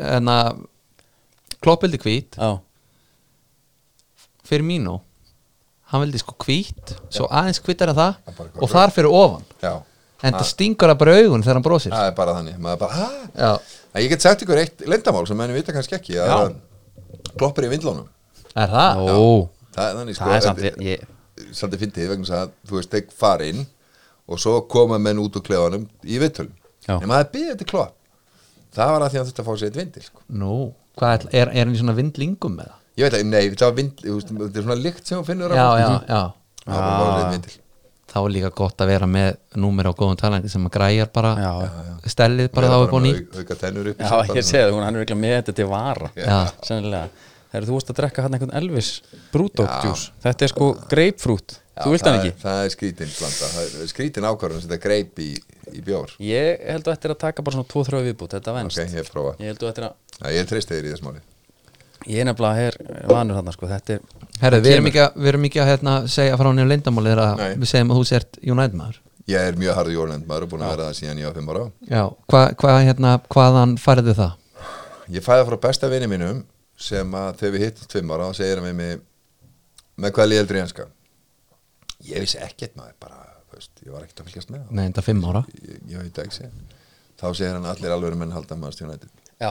[0.00, 0.60] en að
[1.62, 2.34] Klopp vildi hvít.
[2.40, 2.56] Já,
[4.48, 4.96] fyrir mínu
[5.92, 9.14] hann vildi sko hvít svo aðeins hvítar en það Það er bara og þar fyrir
[9.18, 9.44] ofan.
[9.62, 9.72] Já,
[10.24, 11.92] en það stingur það bara augun þegar hann brosir.
[11.94, 13.30] Það er bara þannig maður bara, hæ?
[13.36, 13.52] já,
[14.00, 16.54] Ég get sagt ykkur eitt lendamál sem menni vita kannski ekki að
[17.36, 18.08] kloppur í vindlónum
[18.56, 19.02] er það?
[19.12, 21.08] ó, Það er þannig sko það er samt þetta- ég,
[21.52, 23.62] Svolítið fyndið vegna þess að þú veist, þeir fara inn
[24.32, 26.52] og svo koma menn út úr klefanum í viðtölum.
[26.86, 26.96] Já.
[27.02, 27.94] En maður býði til klopp
[28.72, 30.22] Það var að því að hann þurfti að fá sér eitt vindil sko.
[30.42, 30.52] Nú,
[30.98, 32.78] hvað er, er, er hann í svona vindlingum með það?
[33.00, 35.26] Ég veit að, nei, það var vind, þú veist, þetta er svona lykt sem þú
[35.28, 35.82] finnur á Já, fólki.
[35.82, 36.22] já, já.
[36.62, 37.58] Það var bara eitt vindil.
[38.12, 39.28] Þá er líka gott að vera með
[39.62, 41.52] númer á góðum talandi sem að græjar bara já,
[42.12, 43.12] stellið bara þá upp á ný.
[43.16, 45.54] Au- Auka tennur upp í já, ég segi það, hún hann er ekki með þetta
[45.62, 46.10] til vara.
[46.20, 46.36] Já.
[46.68, 47.08] sennilega,
[47.54, 48.90] þegar þú varst að drekka hann einhvern Elvis
[49.32, 52.30] Brúdóttjús, þetta er sko greipfrút, Já, þú vilt hann ekki?
[52.32, 55.28] er- Það er skrítin blanda, það er skrítin ákvarðan sem þetta greip í,
[55.72, 56.10] í bjór.
[56.20, 58.78] Ég held að þetta er að taka bara svona 2-3 viðbútt, þetta venst.
[58.82, 59.32] Ok, ég prófa.
[59.40, 61.22] Ég held að þetta er að, Já, ég er treyst þeir í þess máli.
[62.12, 62.76] Ég er nefnilega her
[63.08, 64.00] vanur hann sko, þetta er
[64.42, 67.42] Herru, við erum ekki að, við erum ekki að hérna, segja frá nefnum leyndamáli þegar
[67.62, 68.96] við segjum að þú sért United maður.
[69.30, 71.52] Ég er mjög harður jólend maður og búin að vera það síðan ég var 5
[71.52, 71.64] ára.
[71.88, 72.02] Já,
[72.32, 74.32] hvað hva, hérna, hvaðan færðu það?
[75.14, 76.42] Ég fæði frá besta vini mínum
[76.76, 79.00] sem að þegar við hittum 5 ára þá segir hann við mig
[80.02, 80.88] með hvað liðeldur í enska
[82.08, 83.18] Ég vissi ekkert maður bara,
[83.50, 84.62] þú veist, ég var ekkert að fylgjast með.
[84.74, 85.44] Nei, þetta fimm ára.
[85.62, 86.48] Ég, ég veit ekki
[87.22, 89.50] þá segir hann allir alveg menn halda maður stjónætið já,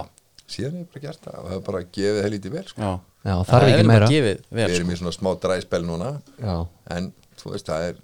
[0.52, 2.82] síðan ég bara gert það og hefur bara gefið helítið vel sko.
[2.82, 2.91] já,
[3.22, 4.24] Já, þarf Það ekki er bara meira.
[4.26, 4.76] vel, við sko.
[4.76, 6.10] erum í svona smá dræspel núna.
[6.41, 6.56] Já,
[6.97, 7.08] en
[7.39, 7.95] þú veist það er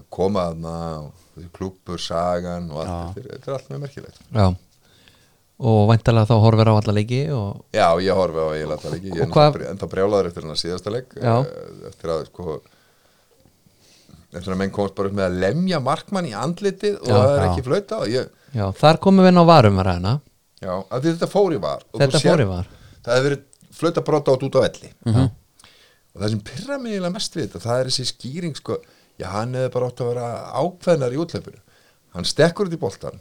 [0.00, 0.74] að koma þarna
[1.04, 4.20] og klúpur, sagan og allt, þetta er, þetta er allt mjög merkilegt.
[4.32, 4.46] Já.
[5.62, 8.48] Og væntalega þá horfir á alla leiki og Já, ég horfi á
[8.82, 11.36] það leiki, ég er ennþá brjálaður eftir hennar síðasta leik Já.
[11.44, 12.56] eh, eftir að sko
[14.32, 17.32] eftir að menn komast bara upp með að lemja markmann í andlitið og Já, það
[17.36, 17.50] er já.
[17.52, 20.12] ekki flauta og ég, Já, þar komum við inn á varum að ræðina
[20.62, 21.84] já, að því þetta fór í var.
[21.98, 22.66] Þetta þú sér- fór í var.
[23.02, 23.42] það hefur verið
[23.82, 24.90] flauta brota át út á velli.
[25.06, 25.30] Mhm.
[26.14, 28.76] og það sem pyrra mig eiginlega mest við þetta það er þessi skýring sko.
[29.20, 30.26] Já, hann hefði bara átt að vera
[30.60, 31.60] ákveðnar í útleipinu
[32.14, 33.20] hann stekkur út í boltan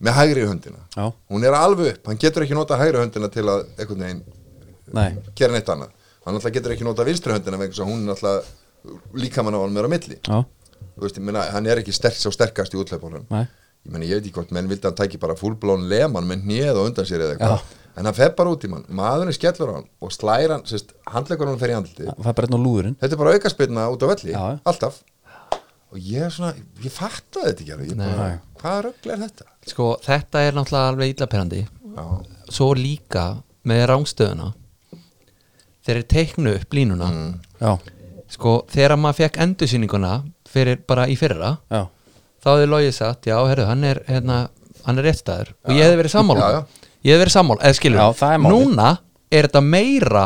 [0.00, 0.80] með hægri höndina.
[0.96, 4.24] Já, hún er alveg upp, hann getur ekki nota hægri höndina til að einhvern veginn
[5.36, 5.90] gera neitt annað.
[6.26, 8.50] Hann alltaf getur ekki nota vinstri höndina vegna þess að hún er alltaf
[9.16, 10.18] líka mann á hann meira á milli.
[10.22, 10.44] Já,
[10.96, 13.46] Þú veist, ég meina, hann er ekki sterk, svo sterkast í nei.
[13.86, 16.46] Ég meina, ég veit ekki hvort menn vildi að hann tæki bara fullblón leman með
[16.46, 17.74] hnið og undan sér eða eitthvað.
[17.96, 20.90] En hann fer bara út í mann, maðurinn skellur á hann og slæra hann, sérst,
[21.12, 22.96] handlegur hann fer í andliti Það bara einn á lúðurinn.
[23.00, 24.58] Þetta er bara aukaspilna út á velli, Já, já.
[24.72, 24.98] alltaf.
[25.92, 26.50] Og ég er svona,
[26.82, 27.92] ég fatta þetta ekki alveg.
[27.92, 28.28] ég bara,
[28.60, 29.48] hvað rögl er þetta?
[29.70, 31.62] Sko, þetta er náttúrulega alveg illaperandi.
[31.96, 32.06] Já,
[32.56, 33.26] Svo líka
[33.66, 34.52] með rángstöðuna
[35.86, 37.06] Þeir eru teiknu upp línuna.
[37.14, 37.70] Mm, Já,
[38.36, 40.12] Sko, þegar maður fekk endursýninguna
[40.52, 41.86] fyrir bara í fyrra já,
[42.44, 44.40] þá hefði logið sagt, já, herru, hann er hérna,
[44.84, 45.54] hann er réttstæður.
[45.64, 46.40] Og ég hefði verið sammála.
[46.40, 46.90] Já, já.
[47.06, 48.90] ég hefði verið sammála, eða skilur er núna
[49.32, 50.24] er þetta meira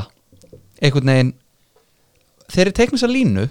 [0.81, 1.33] einhvern veginn
[2.51, 3.47] þegar ég teiknum þessa línu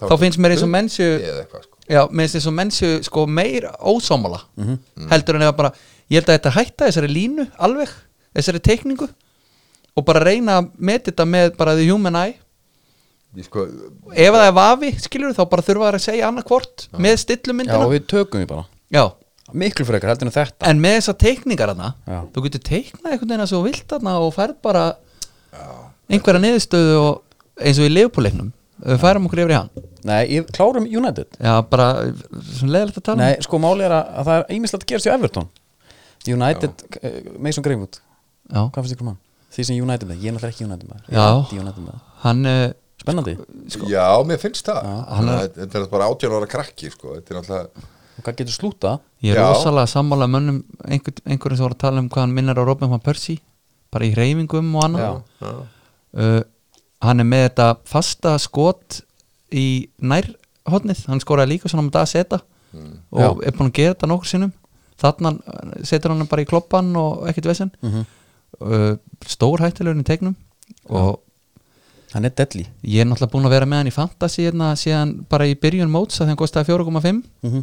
[0.00, 1.78] þá finnst mér eins og menn séu eða eitthvað, sko.
[1.92, 5.08] já, mér finnst eins og menn séu sko meira ósámála Mhm.
[5.12, 5.72] heldur en eða bara,
[6.10, 7.88] ég held að þetta hætta þessari línu alveg,
[8.34, 9.08] þessari teikningu
[9.96, 12.34] og bara reyna að meta þetta með bara the human eye
[13.44, 13.66] sko,
[14.14, 17.88] ef það er vafi, skilur þá bara þurfa að segja annað hvort með já, stillumyndina
[17.90, 18.64] við tökum því bara.
[18.94, 19.04] Já,
[19.54, 20.66] Miklu frekar heldur en þetta.
[20.66, 22.18] En með þessar teikningar Já.
[22.34, 24.86] þú getur teiknað einhvern veginn að svo vilt hana og færð bara
[26.10, 27.20] einhverja niðurstöðu og
[27.62, 28.48] eins og í leifbúleiknum
[28.86, 29.84] við færum okkur yfir í hann.
[30.06, 31.38] Nei, ég klárum United.
[31.38, 31.86] Já, bara,
[32.62, 33.22] leðilegt að tala um.
[33.22, 35.48] Nei, sko máli er að, að það er ímislegt að gerast hjá Everton.
[36.26, 38.00] United, uh, Mason Greenwood.
[38.50, 39.20] Já, Hvað finnst ykkur mann?
[39.54, 41.26] Því sem United með, ég er náttúrulega ekki United með Já.
[41.56, 42.42] United með hann
[43.00, 43.36] Spennandi,
[43.90, 44.86] já, mér finnst það.
[45.10, 47.14] Þannig er- þetta er bara 18 ára krakki sko.
[47.18, 47.92] þetta er náttúrulega
[48.24, 48.92] hvað getur slúta?
[49.22, 52.56] ég er rosalega sammála mönnum einhver, einhverjum sem voru að tala um hvað hann minnir
[52.56, 53.40] á Robin van Persie
[53.92, 55.22] bara í hreyfingum og annað.
[55.40, 55.46] Já.
[55.46, 55.52] já,
[56.16, 56.42] uh,
[57.04, 59.02] hann er með þetta fasta skot
[59.52, 62.40] í nærhotnið hann skoraði líka svona það að setja
[63.12, 63.28] og Já.
[63.46, 64.52] er búin að gera þetta nokkur sinnum.
[64.96, 67.70] Þarna uh, setur hann bara í kloppan og ekkert vesen.
[67.84, 68.04] Mm
[68.60, 70.36] uh, stór hættilegur í tegnum
[70.88, 71.20] og
[72.16, 72.64] Hann er deadly.
[72.88, 75.90] Ég er náttúrulega búin að vera með hann í fantasy hérna, síðan bara í byrjun
[75.92, 77.62] móts að þeim kostaði 4,5 mm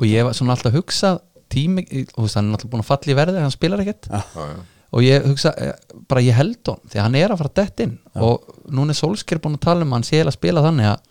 [0.00, 1.08] og ég var svona alltaf að hugsa
[1.52, 1.82] tími,
[2.16, 4.06] og hann er náttúrulega búin að falla í verði hann spilar ekkert.
[4.08, 4.48] Já.
[4.90, 5.74] og ég hugsa, eh,
[6.08, 7.92] bara ég held hann því hann er að fara dett inn.
[8.16, 11.02] Og núna er Solskjær búin að tala um hann sé að spila þannig að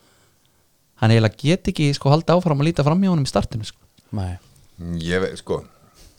[1.04, 3.78] hann eiginlega get ekki sko halda áfram að líta fram hjá honum í startinu sko.
[4.18, 4.34] Nei,
[5.06, 5.62] Ég veit, sko,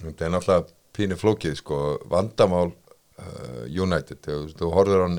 [0.05, 1.81] þetta er náttúrulega pínu flókið, sko,
[2.13, 5.19] vandamál uh, United, þú- þú horfður á hann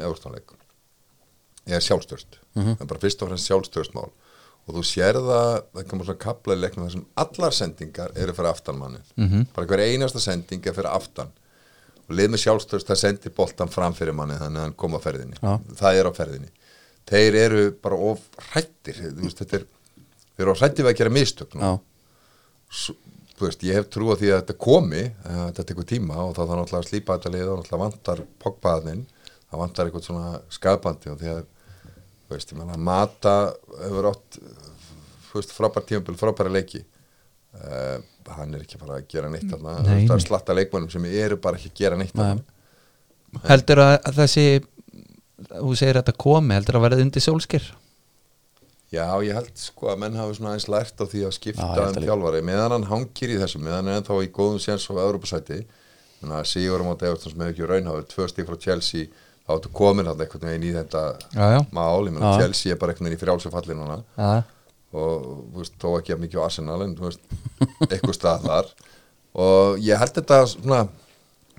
[1.67, 2.75] er sjálfstörst, Mhm.
[2.77, 4.09] það er bara fyrst og fremst sjálfstörstmál
[4.67, 8.33] og þú sér það, það kemur svona kapla í leiknum þar sem allar sendingar eru
[8.33, 9.47] fyrir aftan manni, Mhm.
[9.55, 11.29] bara hver einasta sending er fyrir aftan.
[12.09, 14.99] Og lið með sjálfstörst, það sendir boltan fram fyrir manni þannig að hann kom á
[14.99, 15.57] ferðinni, Já.
[15.75, 16.49] það er á ferðinni.
[17.07, 18.19] Þeir eru bara of
[18.51, 19.65] hrættir, veist, þetta er
[20.37, 21.79] þeir eru of hrættir við að gera mistök nú já,
[22.71, 22.91] S-
[23.37, 26.35] þú veist, ég hef trú á því að þetta komi uh, þetta tekur tíma og
[26.35, 29.05] það þarf náttúrulega að slípa þetta lið og náttúrulega vantar pogbaðnin
[29.51, 31.41] það vantar eitthvað svona skapandi og því að,
[32.35, 33.35] veist, ég meina Mata
[33.81, 34.39] hefur átt
[35.55, 36.81] frábær tímabil, frábæra leiki.
[37.51, 37.99] Uh,
[38.31, 41.35] hann er ekki bara að gera neitt þarna, Nei, það er slatta leikmannum sem eru
[41.41, 42.21] bara ekki að gera neitt Nei.
[42.23, 44.45] þarna heldur að, þessi
[45.49, 47.67] þú segir að þetta komi, heldur að verða undir Solskjær
[48.91, 51.83] Já, ég held sko að menn hafi svona aðeins lært á því að skipta Já,
[51.85, 52.41] um þjálfari.
[52.43, 55.59] Meðan hann hangir í þessu, meðan hann er ennþá í góðum séns á Europasæti
[56.19, 59.07] þannig að Sigur á móti Everton sem hefur ekki raunhafur tvö stík frá Chelsea
[59.51, 61.03] þá áttu komin hann einhvern veginn í þetta
[61.35, 61.59] Já, já.
[61.75, 62.31] mál, ég meina.
[62.39, 64.31] Chelsea er bara einhvern veginn í frjálsum falli núna ja.
[64.95, 67.37] og þú veist, þó ekki að mikið á Arsenal en þú veist,
[67.89, 68.71] eitthvað stað þar.
[69.41, 70.81] Og ég held þetta svona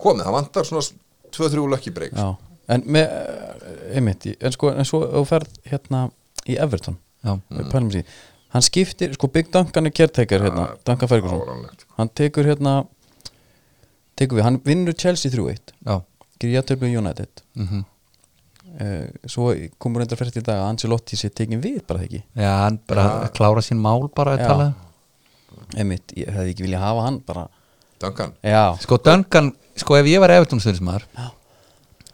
[0.03, 0.85] komið, það vantar svona
[1.33, 2.27] 2-3 lucky breaks.
[2.73, 6.07] En með, eh, einmitt, en sko en svo þú ferð hérna
[6.49, 8.05] í Everton því
[8.53, 11.69] hann skiptir, sko Big Duncan er caretaker hérna, Duncan Ferguson.
[11.97, 12.87] hann tekur hérna
[14.17, 16.03] tekur við, hann vinnur Chelsea 3-1 já
[16.43, 17.45] gerir jættöflu United.
[17.57, 17.85] Mm
[18.81, 19.51] uh, svo
[19.83, 22.23] komur reyndar fært í dag að Ancelotti sé tekin við bara það ekki?
[22.39, 23.33] Já, hann bara Já.
[23.37, 24.49] klára sín mál bara að Já.
[24.53, 24.69] tala
[25.79, 27.47] einmitt, ég hefði ekki viljað hafa hann bara.
[28.03, 28.33] Duncan.
[28.45, 31.29] Já, Sko Duncan, sko ef ég var Já.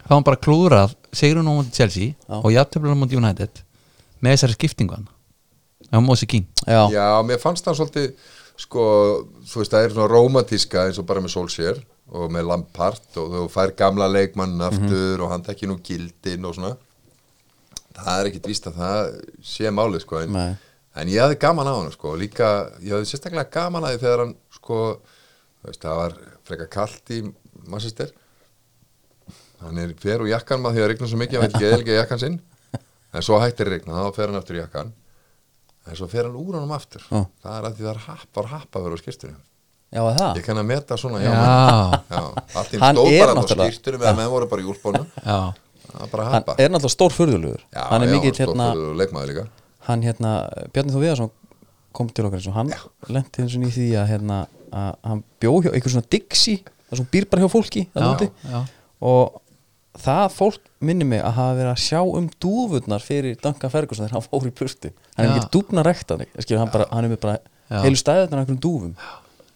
[0.05, 2.35] þá hann bara klúðrað Sigrun á móti Chelsea Já.
[2.43, 3.63] og jafntöflun á móti United
[4.21, 5.07] með þessari skiptingu hann.
[5.89, 8.11] Á Mosi King Já, Já, mér fannst það svolítið
[8.59, 8.83] sko,
[9.47, 11.79] þú veist, það er svona romantíska eins og bara með Solskjær
[12.15, 16.55] og með Lampard og þú fær gamla leikmann aftur og hann tekki nú gildin og
[16.57, 16.75] svona.
[17.99, 18.99] Það er ekkit víst að það
[19.51, 20.37] sé málið sko en,
[20.95, 22.49] en ég hafði gaman á hann sko líka,
[22.81, 24.79] ég hafði sérstaklega gaman að því þegar hann sko,
[25.67, 26.15] veist, það var
[26.47, 27.19] frekar kalt í
[27.69, 28.13] Manchester.
[29.59, 31.99] Hann er fer úr jakkan maður því að regna svo mikið, hann veit ekki eða
[31.99, 32.39] jakkan sinn.
[33.09, 34.95] En svo hættir regna, þá fer hann aftur í jakkan
[35.89, 37.03] en svo fer hann úr honum aftur.
[37.09, 37.23] Já.
[37.43, 39.45] það er að því það var happaður á skýrstunum
[39.95, 40.37] já það?
[40.39, 42.21] Ég kann að meta svona já, Já, já,
[42.61, 45.09] allt í Hann stóð bara á skýrstunum eða menn voru bara í úlpunum.
[45.23, 45.39] Já,
[45.89, 47.65] það var bara Hann happa er náttúrulega stór furðulegur.
[47.73, 49.45] Já, Hann er já, mikill hérna stórfurðulegur leikmaður líka.
[49.89, 50.33] Hann hérna,
[50.75, 51.31] Bjarni Þó Viðarsson
[51.97, 52.73] kom til okkar eins og hann
[53.09, 56.59] lendi eins og í því að hérna að hann bjó hjá eitthvað svona Dixie
[56.89, 58.59] það sem býr bara hjá fólki Já, já.
[59.09, 59.39] og
[59.99, 64.19] það fólk minni mig að hafa verið að sjá um dúfurnar fyrir Duncan Ferguson þegar
[64.19, 65.39] hann fór í purtu hann er Já.
[65.39, 67.81] ekki dúfna rektan hann, bara, hann er bara Já.
[67.83, 68.93] heilu stæðunar af einhverjum dúfum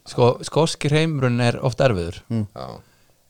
[0.09, 2.67] sko, skóskir heimurinn er oft erfiður já.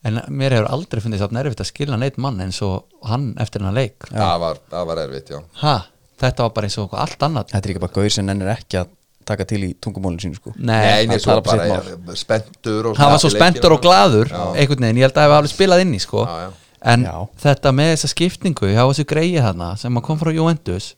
[0.09, 3.63] en mér hefur aldrei fundið það erfitt að skilja neitt mann eins og hann eftir
[3.63, 5.78] hennar leik Það, var, það var erfitt, já ha,
[6.24, 8.82] þetta var bara eins og allt annað þetta er ekki bara gaur sem nennir ekki
[8.82, 8.91] að
[9.28, 13.13] taka til í tungumólinu sínu sko nei, Nei, hann talar bara ja, spenntur og hann
[13.13, 14.41] var svo leikinn og glaður Já.
[14.51, 16.26] einhvern veginn, ég held að það hefði alveg spilað inn í sko.
[16.28, 16.49] Já, já.
[16.93, 17.15] en Já.
[17.45, 20.89] þetta með þessa skiptingu hjá þessu greiði þarna sem að kom frá Juventus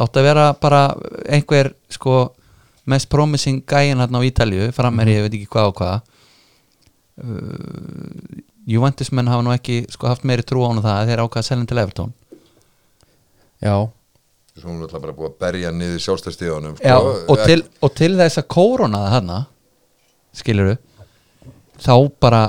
[0.00, 0.82] átti að vera bara
[1.28, 2.16] einhver sko
[2.90, 6.08] mest promising gæin hérna á Ítalju frammeir ég veit ekki hvað og hvað.
[7.20, 11.22] Uh, Juventus menn hafa nú ekki sko haft meiri trú á hann það að þeir
[11.24, 12.12] ákvaða selin til Evertón
[13.60, 13.74] já,
[14.60, 18.12] Svo hún er alltaf bara búið að berja niður sjálfstæðstíðunum Já, og, til, og til
[18.20, 19.40] þess að kóronaði hana
[20.36, 20.76] skiluru
[21.80, 22.42] þá bara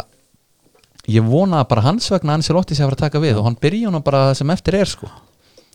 [1.09, 3.41] ég vona að bara hans vegna hans er lóttið sér að fara að taka við
[3.41, 5.11] og hann byrja hana bara það sem eftir er sko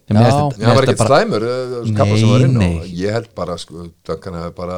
[0.07, 0.21] Já.
[0.23, 3.89] hann var ekkert slæmur eh, skappa sem var inn Nei, og ég held bara, sko,
[4.07, 4.77] Duncan hefði bara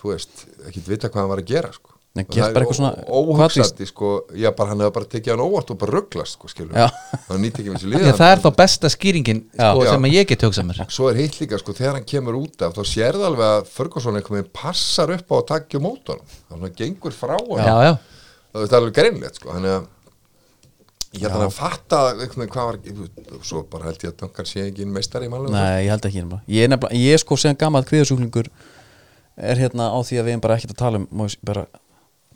[0.00, 1.92] þú veist, ekkert vita hvað hann var að gera sko.
[2.16, 5.08] Nei, Og gert það bara eitthvað svona- ó- óhugsandi, sko, já, bara hann hefði bara
[5.12, 6.72] tekið hann óvart og bara rugglast, sko, skilur
[7.28, 9.90] hann nýtti ekki með sér liðan það er þá besta skýringin sko, Já.
[9.92, 10.80] sem að ég get hugsað mér.
[10.96, 14.16] Svo er heitt líka, sko, þegar hann kemur út af þá sérðu alveg að Ferguson
[14.16, 16.18] einhvern veginn passar upp á að takja mótor
[16.48, 17.98] þannig að hann gengur frá hann
[18.56, 19.52] það er alveg greinlegt sko.
[19.52, 19.82] Hann er
[21.18, 24.64] ég held að hann fatta veginn hvað var svo bara held ég að Duncan sé
[24.68, 26.42] ekki meistari í málum nei, ég held ekki nefnilega.
[26.48, 28.48] ég er ég er sko sem gammal kviðasúklingur
[29.38, 31.66] er hérna á því að við erum bara ekkert að tala um Moise- bara,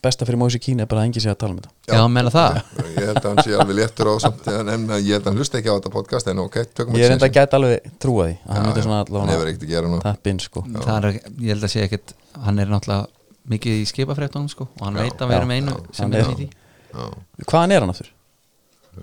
[0.02, 1.70] besta fyrir Mósi Kína er bara að engi sé að tala um þetta.
[1.94, 2.56] Já, menna það.
[2.82, 5.58] Ég held að hann sé alveg léttur á samt en ég held að hann hlusta
[5.60, 8.34] ekki á þetta podcast en ok, tökum ég er enda að gæta alveg trúa því
[8.34, 8.86] að hann Já, myndi já.
[8.86, 10.00] svona hann hefur allavega ekkert að gera nú.
[10.02, 10.64] tapp inn sko.
[10.74, 12.14] Það er, ég held að sé ekkit
[12.46, 13.06] hann er náttúrulega
[13.54, 16.04] mikið í skipafréttunum sko og hann Já, veit að við erum já, einu já, sem
[16.06, 16.48] hann er er- í því.
[16.92, 17.06] Já.
[17.46, 18.10] hvaðan er hann aftur?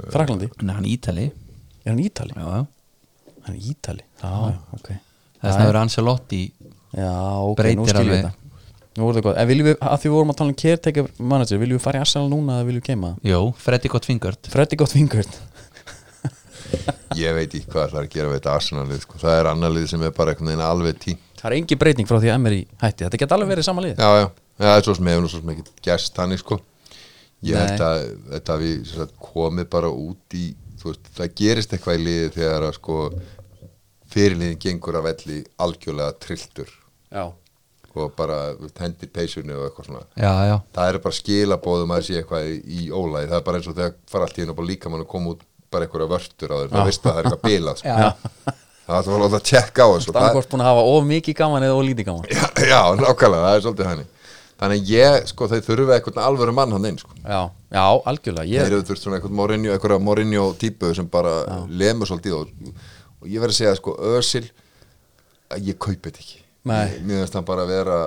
[0.10, 0.50] Fraklandi?
[0.62, 1.30] Nei, hann er Ítali.
[1.86, 2.36] Er hann Ítali?
[2.38, 2.66] Já, já
[3.50, 4.90] hann er Ítali, já, já, ok.
[5.40, 6.42] Þess að það verður Ancelotti
[6.94, 8.24] já, ok, Breytir nú skil ég alveg.
[8.26, 8.36] þetta.
[8.98, 11.12] Nú voru það gott, en viljum við, að því við vorum að tala um caretaker
[11.32, 13.30] manager, viljum við fara í Arsenal núna eða viljum við geima það?
[13.32, 15.40] Jó, Freddy gott fingurt Freddy gott fingurt
[17.20, 19.22] ég veit ekki hvað það er að gera við þetta Arsenalið sko.
[19.22, 22.10] það er annar lið sem er bara einhvern veginn alveg tí það er engin breyting
[22.10, 23.06] frá því að Emery hætti.
[23.06, 23.96] Þetta geta alveg verið sama lið.
[23.96, 26.60] Já, já, já, það er svo sem hefur nú svo sem ekki gerst þannig sko
[27.46, 27.62] ég Nei.
[27.64, 28.00] held að
[28.34, 30.48] þetta við komið bara út í
[30.80, 32.98] þú veist, það gerist eitthvað í liði þegar að sko
[34.10, 36.72] fyrirliðin gengur að velli algjörlega trilltur.
[37.10, 37.26] Já,
[38.00, 38.38] og bara
[38.80, 40.06] hendir peysunni og eitthvað svona.
[40.16, 43.70] Já, já, það er bara skilabóðum að sé eitthvað í, ólæði, það er bara eins
[43.70, 46.54] og þegar fara allt í hennu bara líka mann að koma út bara einhverja vörtur
[46.54, 47.98] á þeir, það veist að það er eitthvað bilað sko.
[48.86, 50.14] það er að láta að tjekka á þessu.
[50.16, 52.32] Það er hvort búin að hafa of mikið gaman eða of lítið gaman.
[52.72, 54.16] Já, nákvæmlega, það er svolítið þannig
[54.60, 57.42] þannig að ég, sko, þeir þurfa eitthvað alvöru mann hann inn, sko já,
[57.72, 61.34] já, algjörlega þeir ég, eru þurft svona eitthvað Mourinho, eitthvað Mourinho típu sem bara
[61.70, 62.52] lemur svolítið og,
[63.22, 64.46] og ég verð að segja, sko, Ösil
[65.50, 67.00] að ég kaupi þetta ekki Nei.
[67.08, 67.98] Mér finnst hann bara að vera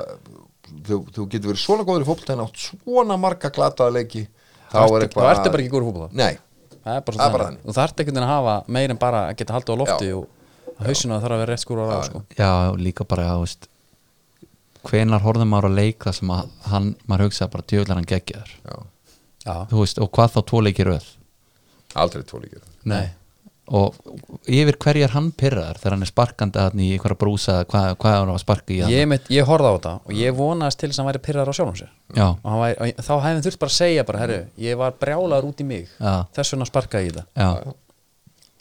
[0.86, 4.26] þú, þú getur verið svona góður í fótbolta en átt svona marga glataða leiki
[4.72, 5.32] þá er ertu bara
[5.64, 6.36] ekki góður fútbolta nei,
[6.84, 7.64] það er bara, Það svona bara þannig.
[7.64, 10.18] þú þarft einhvern veginn að hafa meir en bara að geta haldið á lofti Já.
[10.20, 12.22] og hausinu að þarf að vera rétt skúra á ráð sko.
[12.38, 12.52] já
[12.84, 13.68] líka bara, já, veist
[14.88, 18.52] hvenar horfðum maður á leik þar sem að hann, maður hugsaði bara djöðlar hann geggjaður.
[18.62, 18.76] Já,
[19.46, 21.10] já, þú veist, og hvað þá tvo leikir röð?
[22.02, 23.04] Aldrei tvo líkir nei.
[23.72, 23.94] Og
[24.50, 28.16] yfir hverjar hann pyrraðar þegar hann er sparkandi að hann í einhverja brúsa hvað, hvað
[28.16, 30.98] hann að sparka í hann ég, ég horfði á þetta og ég vonaðist til þess
[30.98, 31.92] að hann væri pyrrar á sjálfum sér.
[32.10, 34.98] Já, og, hann væri, og þá hefði þurft bara að segja bara, herru, ég var
[34.98, 35.94] brjálaður út í mig.
[35.94, 36.12] Já.
[36.34, 37.30] þess vegna sparkaði ég það.
[37.38, 37.76] Já,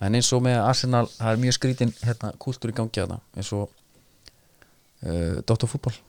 [0.06, 3.42] en eins og með Arsenal, það er mjög skrítin hérna, kúltúr í gangi að það
[3.42, 3.66] eins og
[5.02, 6.00] uh, Dóttar fútbol já,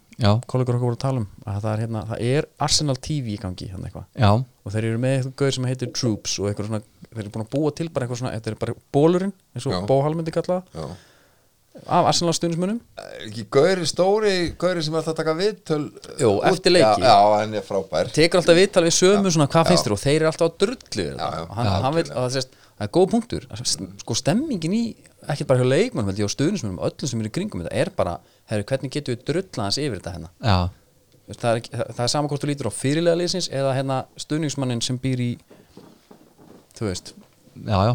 [0.47, 3.39] kollegur okkur voru að tala um að það er, hérna, það er Arsenal TV í
[3.43, 4.05] gangi eitthvað.
[4.19, 4.31] Já.
[4.63, 7.47] Og þeir eru með eitthvað gauð sem heitir Troops og eitthvað svona þeir eru búin
[7.47, 9.81] að búa til bara eitthvað svona, þetta er bara bólurinn eins og Já.
[9.91, 10.85] Bóhal myndi kalla Já.
[10.85, 11.01] það
[11.89, 15.85] af Arsenal stuðnismunum Er ekki Gauri stóri, Gauri sem er það að taka viðtöl
[16.21, 17.01] Jú, út- eftir leiki.
[17.01, 18.11] Já, já, hann er frábær.
[18.13, 19.95] Tekur alltaf viðtal við sömu svona hvað finnst þér?
[19.97, 21.41] Og þeir eru alltaf á drullu Já, já.
[21.49, 23.47] og hann, Já, hann vil, og það, sést, það er góð punktur.
[24.05, 24.83] Sko stemmingin í,
[25.33, 27.91] ekkert bara hjá leikmann held ég á stuðnismunum, öllum sem eru í kringum þetta er
[27.97, 28.19] bara,
[28.51, 30.31] herru, hvernig getur við drulla hans yfir þetta hérna?
[30.43, 34.83] Það er, það, það er sama hvort þú lítur á fyrirlega liðsins eða hérna stuðningsmannin
[34.85, 35.31] sem býr í
[36.77, 37.13] þú veist.
[37.63, 37.95] Já, já.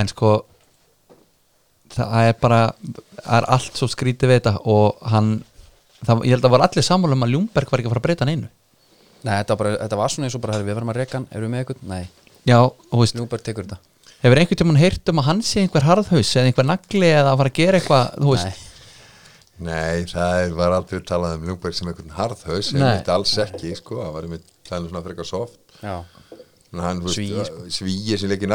[0.00, 0.32] En sko
[1.92, 2.60] það er bara
[3.20, 5.30] það er allt svo skrítið við þetta og hann
[6.06, 8.06] það, ég held að var allir sammála um að Ljúmberg var ekki að fara að
[8.08, 8.50] breyta hann einu
[9.22, 11.26] Nei, þetta, var bara, þetta var svona eins og bara, við verðum að reka hann
[11.30, 11.82] erum við með eitthvað?
[11.92, 12.04] Nei,
[12.48, 12.58] já,
[12.98, 13.78] veist, Ljúberg tekur þetta.
[14.24, 17.38] hefur einhvern tímann heyrt um að hann sé einhver harðhaus eða einhver nagli eða að
[17.42, 18.71] fara að gera eitthvað þú veist, Nei,
[19.62, 23.74] Nei, það er- var aldrei talað um Ljungberg sem einhvern harðhaus ég veit alls ekki,
[23.78, 25.58] sko, það var einmitt talað um svona frekar soft.
[25.82, 25.94] Já,
[26.72, 28.48] en hann, Svíi, veist, svíi sem leikir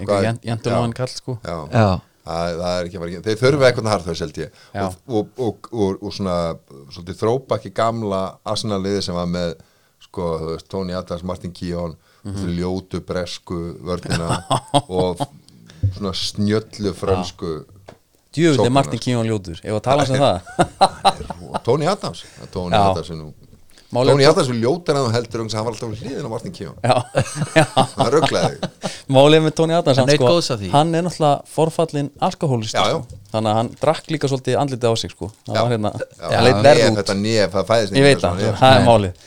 [0.00, 1.38] einhver jentulóðan kall sko.
[1.44, 1.86] Já, já,
[2.24, 4.52] Það, það er ekki að fara ekki þeir þurfa eitthvað harðhaus held ég.
[4.80, 6.36] Og, og, og, og, og svona
[6.94, 9.50] svolítið þrópa gamla Arsenal-liði sem var með
[10.06, 10.28] sko,
[10.72, 12.54] Tony Adams, Martin Keown Mhm.
[12.56, 14.38] ljótu bresku vörnina
[14.88, 15.18] og
[15.92, 17.50] svona snjöllu frönsku
[18.34, 18.74] Djöfull er.
[18.74, 20.52] Martin Kíón ljótur, ef að tala sem það?
[21.50, 22.24] Og Tony Adams.
[22.54, 22.84] Tony Já.
[22.90, 23.32] Adams er nú
[23.94, 26.30] Tony Adams er ljótar en þú heldur um að hann var alltaf við hliðin á
[26.32, 26.70] Martin Já,
[27.54, 27.64] já.
[27.94, 28.70] Það rugglaði
[29.14, 30.32] Málið með Tony Adams Hann sko,
[30.72, 32.96] hann er náttúrulega forfallin alkohólist Já, já.
[32.98, 33.20] sko.
[33.34, 35.30] þannig að hann drakk líka svolítið andlitið á sig sko.
[35.46, 36.98] það var hérna, Já, hann leit verð út.
[36.98, 39.24] þetta nef, það fæðist ég veit það, það er málið.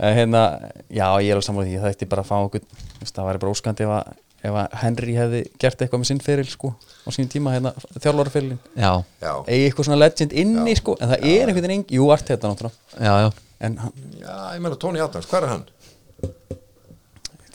[0.00, 0.42] Eh, hérna,
[0.88, 1.78] já ég er alveg sammála því.
[1.82, 2.62] Það ætti bara að fá okkur
[3.10, 6.46] það væri bara óskandi ef að, ef að Henry hefði gert eitthvað með sinn feril
[6.48, 6.72] sko,
[7.04, 11.26] á sínum tíma hérna, þjálfaraferilin já, Já, eigi eitthvað svona legend inni sko, en það
[11.32, 12.96] er einhvern veginn, jú, art þetta náttúrulega.
[12.96, 13.30] Já, já.
[13.60, 15.66] En hann, já, ég meina Tony Adams, hvað er hann?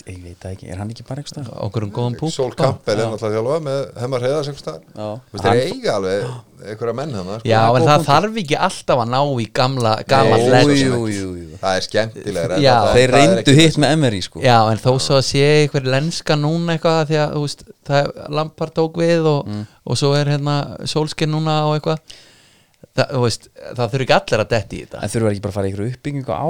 [0.06, 3.00] Ég veit það ekki, er hann ekki bara eitthvað okkur um góðan punkt Sol Campbell
[3.00, 4.26] er náttúrulega þjálfa með Hemmar
[4.60, 4.82] staðar.
[4.94, 5.08] Já.
[5.32, 6.20] Þú veist, þeir eiga alveg
[6.66, 9.94] einhverja menn hann Já, það er en það þarf ekki alltaf að ná í gamla.
[11.62, 14.42] Það er skemmtilega Já, þeir reyndu hitt með Emery sko.
[14.44, 18.00] Já, en þó svo að sé einhver lenska núna eitthvað því að, þú veist, það
[18.02, 19.66] er Lampard tók við og, Mm.
[19.86, 20.56] og svo er hérna
[20.90, 22.00] Solskinn núna og eitthvað
[22.96, 25.02] það, þú veist, það þurfi ekki allir að detti í þetta.
[25.06, 26.48] En þurfa ekki bara að fara í ykkur uppbyggingu á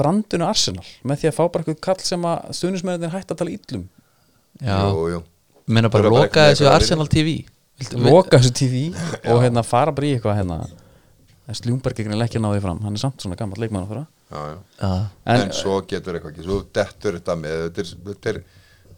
[0.00, 3.54] brandunu Arsenal með því að fá bara eitthvað kall sem að stuðnismennir hætt að tala
[3.56, 3.84] íllum
[4.56, 5.20] Já,
[5.68, 7.36] menna bara loka þessu að Arsenal TV
[7.76, 8.84] Viltu- loka þessu TV
[9.28, 10.60] og hérna fara bara í eitthvað hérna.
[11.46, 12.78] Sljúmberg ekki ekki að ná því fram.
[12.82, 14.06] Hann er samt svona gammal leikmann já.
[14.80, 18.40] Já, En, en, svo getur eitthvað ekki, svo dettur þetta með þetta er, þetta er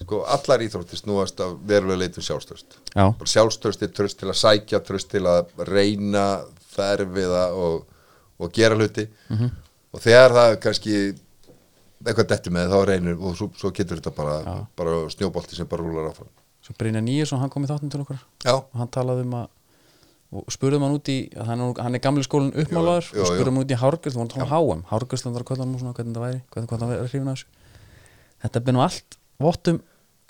[0.00, 4.38] sko, allar íþróttir snúast af verulega leitum sjálfstöðst já, bara sjálfstöðst er tröst til að
[4.40, 6.24] sækja tröst til að reyna
[6.78, 7.86] þerfiða og,
[8.38, 9.08] og gera hluti.
[9.28, 9.50] Mhm.
[9.92, 10.96] og þegar það kannski
[12.04, 15.82] eitthvað dettur með þá reynir og svo, svo getur þetta bara, bara snjóbolti sem bara
[15.82, 16.28] rúlar áfram.
[16.62, 19.48] Svo Brynja Nýjarsson hann kom í þáttum til okkur Já, og hann talaði um að
[20.28, 23.06] og spurðum hann út í, hann er, hann er gamli skólinn uppmálaður.
[23.16, 25.64] Og spurðum hann út í Hárgjöld, þú vorum að tala um HM Hárgjöldlandar að kvölda
[25.64, 27.46] hann svona hvernig það væri hvernig, það væri hrifin að þessu.
[28.44, 29.78] Þetta er nú allt vottum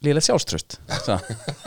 [0.07, 0.71] lílega sjálfströst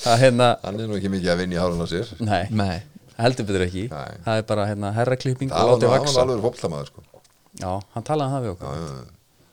[0.00, 2.06] það hérna hann er nú ekki mikið að vinna í hárun á sér.
[2.24, 2.78] Nei, nei.
[3.20, 3.84] Heldur betur ekki.
[3.92, 4.12] Nei.
[4.24, 7.00] það er bara hérna herraklipping Það og látið vaksa var alveg fóttlamaður sko.
[7.60, 8.68] já, hann talaði um það við okkur.
[8.70, 8.84] Já, já,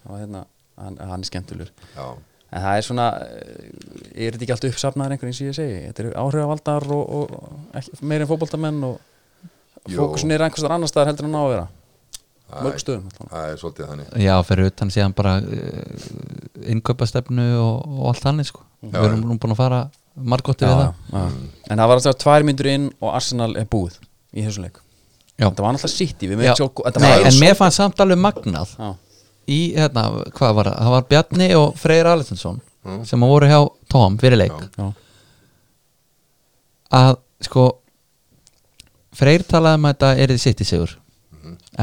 [0.08, 0.42] það hérna,
[0.84, 2.06] hann, hann er skemmtulur já.
[2.48, 3.30] en það er svona eh,
[4.14, 5.78] er þetta ekki allt uppsafnaður einhvern eins og ég segi?
[5.90, 7.26] Þetta eru áhrifavaldar og, og
[7.82, 8.96] ekki, meir en fótboltamenn og
[9.92, 11.66] fókusin er einhvers staðar annar staðar heldur en á að vera
[12.48, 13.30] Það mörg er- stöðum allavega.
[13.36, 18.48] Það er svolítið þannig Já, fyrir utan síðan bara uh, innkaupastefnu og, og allt þannig
[18.48, 18.62] sko.
[18.88, 19.80] Við erum nú búin að fara
[20.18, 21.24] margótti við það já.
[21.70, 23.98] en það var alltaf tvær myndur inn og Arsenal er búið
[24.34, 24.80] í þessum leik
[25.38, 25.46] Já.
[25.52, 26.40] þetta var alltaf sitt í við Já.
[26.42, 28.88] með sjálf þetta Nei, var en mér fannst samt alveg magnað já,
[29.46, 30.80] í, hérna, hvað var það?
[30.82, 32.58] Það var Bjarni og Freyr Alessinsson
[33.06, 33.60] sem voru hjá
[33.94, 34.88] Tom fyrir leik já,
[37.02, 37.14] að
[37.46, 37.68] sko
[39.18, 40.98] Freyr talaði um að þetta er þið sitt í sigur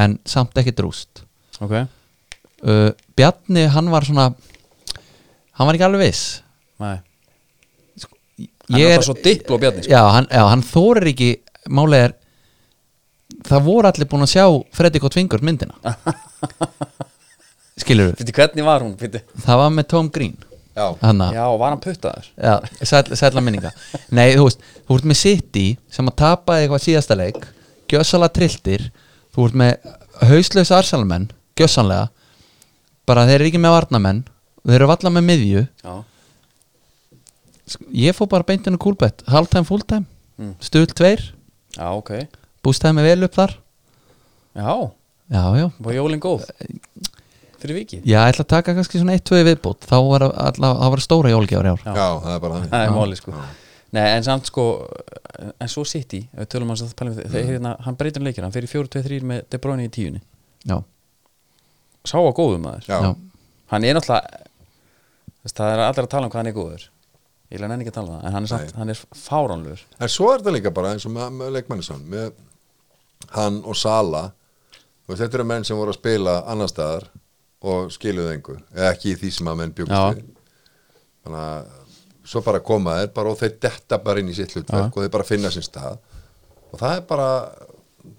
[0.04, 1.22] en samt ekki drúst
[1.60, 4.28] ok uh, Bjarni hann var svona
[5.54, 6.24] hann var ekki alveg viss
[6.82, 6.96] Nei.
[6.98, 9.92] hann Ég er bara svo dippl og bjarni sko.
[9.92, 11.30] já, hann, hann þórir ekki
[11.68, 12.14] málega er
[13.44, 14.44] það voru allir búin að sjá
[14.76, 15.10] Freddy K.
[15.12, 15.76] Tvingur myndina
[17.82, 18.96] skilur Fyrir hvernig var hún?
[19.00, 20.36] Fyrir, það var með Tom Green
[20.74, 22.24] Já, hann já, var hann puttaður?
[22.34, 23.70] Já, sæl, sætla minninga
[24.10, 27.44] Nei, þú veist, þú ert með City sem að tapaði eitthvað síðasta leik
[27.90, 28.88] gjössala trilltir
[29.34, 29.88] þú ert með
[30.30, 31.28] hauslaus arsalmenn
[31.58, 32.08] gjössanlega
[33.08, 34.22] bara þeir eru ekki með varnamenn
[34.64, 35.64] þeir eru valla með miðju.
[35.84, 35.94] Já,
[37.96, 40.54] ég fór bara beintinu kúlbett halvtime, fulltime, Mm.
[40.58, 41.20] stuð tveir.
[41.76, 42.10] Já, ok.
[42.64, 43.52] Bústæði með vel upp þar.
[44.56, 44.90] Já,
[45.30, 46.42] já, já, var jólinn góð?
[47.64, 50.90] fyrir viki Já, ég ætla að taka kannski svona 1-2 viðbútt þá var, alla, þá
[50.90, 51.84] var stóra jólgjafar í ár.
[51.86, 51.94] Já.
[51.94, 52.70] Já, það er bara þannig.
[52.74, 53.32] Það er máli sko
[53.94, 54.64] Nei, en samt sko,
[55.62, 58.26] en svo City ef við tölum hans að pælum við, þegar hérna, hann breytir um
[58.28, 60.22] leikir, hann fer í 4-2-3 með De Bruyne í tíunni.
[60.66, 60.78] Já,
[62.02, 62.88] sá að góðum maður.
[62.88, 63.12] Já, já,
[63.74, 64.42] hann er náttúrulega
[65.44, 66.88] þess, það er allir að tala um hvað hann er góður.
[67.52, 69.84] Ég vil hann ekki að tala um það, en hann er, samt, hann er fáránlegur.
[70.00, 72.32] En svo er þetta líka bara eins og með, með leikmannisson með
[73.36, 74.24] hann og Sala.
[75.04, 77.10] Og þetta eru menn sem voru að spila annar staðar
[77.64, 80.02] og skiluðu engu eða ekki í því sem að menn Já.
[82.24, 85.04] Að svo bara koma þeir bara og þeir detta bara inn í sitt hlutverk og
[85.04, 85.98] þeir bara finna sinn stað.
[86.72, 87.28] Og það er bara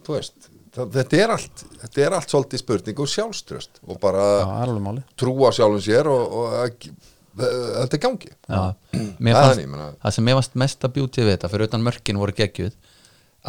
[0.05, 4.25] þú veist, það, þetta er allt þetta er allt svolítið spurning og sjálfströst og bara
[4.41, 4.73] já, er
[5.19, 6.89] trúa sjálfum sér og, og að,
[7.35, 8.29] þetta er gangi.
[8.47, 8.61] Já.
[8.95, 9.87] Það Mér er fannst, ég meina.
[10.03, 12.77] það sem mér varst mest að bjútið við þetta fyrir utan mörkin voru geggjuð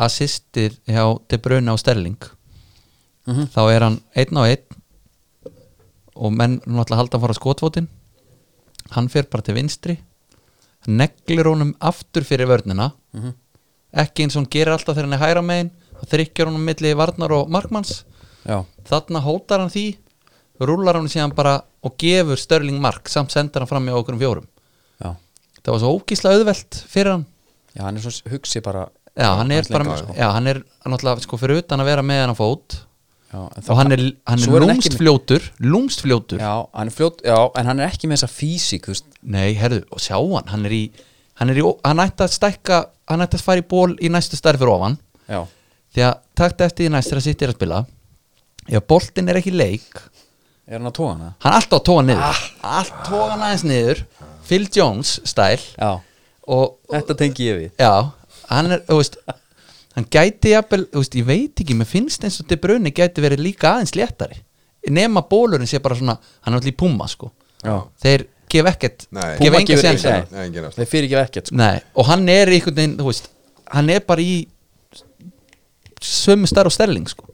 [0.06, 2.18] assistir hjá De Bruyne á Sterling
[3.26, 4.76] þá er hann einn á einn
[6.16, 7.88] og menn náttúrulega halda að fara skotfótin
[8.94, 9.96] hann fer bara til vinstri
[10.88, 12.92] neglir honum aftur fyrir vörnina.
[13.96, 16.92] Ekki eins og hann gerir alltaf þegar hann er hæra megin þá þrykkjar honum milli
[16.98, 18.04] varnar og markmanns.
[18.46, 19.86] Já, þarna hótar hann því
[20.62, 24.20] rúlar hann síðan bara og gefur Störling mark samt sendir hann fram í okkur um
[24.20, 24.46] fjórum.
[25.02, 25.16] Já,
[25.62, 27.26] það var svo ógísla auðvelt fyrir hann.
[27.76, 30.14] Já, hann er svo hugsi bara já, hann er bara, sko.
[30.14, 32.76] já, hann er náttúrulega sko fyrir utan að vera með hann á fót
[33.36, 36.40] já, og hann er, hann er hann lúmst með- fljótur lúmst fljótur.
[36.40, 38.88] Já, hann fljót, já, en hann er ekki með þessa físík,
[39.22, 40.82] nei, herðu, og sjá hann hann í,
[41.40, 42.78] hann í, hann ætti að stækka
[43.12, 44.96] hann ætti að fara í ból í næstu stærri fyrir ofan.
[45.28, 45.42] Já,
[45.94, 47.80] því að takt eftir því næst þegar sitt er að spila.
[48.66, 50.00] Ef boltinn er ekki í leik
[50.66, 51.28] er hann að tóa hana?
[51.38, 52.40] hann er alltaf að tóa hann niður.
[52.66, 54.00] Allt tóa hann aðeins niður.
[54.46, 55.60] Phil Jones stæl.
[55.78, 55.92] Já,
[56.48, 57.70] og þetta tengi ég við.
[57.78, 57.92] Já,
[58.50, 59.18] hann er, þú veist
[59.96, 63.22] hann gæti jafnvel, þú veist, ég veit ekki mér finnst eins og De Bruyne gæti
[63.24, 64.42] verið líka aðeins léttari.
[64.92, 67.32] Nema bólurinn sé bara svona hann er alltaf í púma, sko.
[67.64, 69.30] Já, þeir gef ekkert, Nei.
[69.40, 70.04] gef Puma enga gefur séns.
[70.04, 70.76] enga- Nei, engin afslátt.
[70.78, 71.56] þeir fyrir ekki ekkert sko.
[71.56, 73.28] Nei, og hann er í einhvern veginn, þú veist
[73.72, 74.46] hann er bara í
[76.00, 77.24] sömu starf og sterling, sko.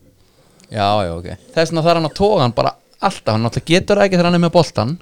[0.72, 1.28] Já, já, ok.
[1.52, 3.34] Þess vegna þarf hann að toga hann bara alltaf.
[3.34, 4.94] Hann náttúrulega getur það ekki þegar hann er með boltan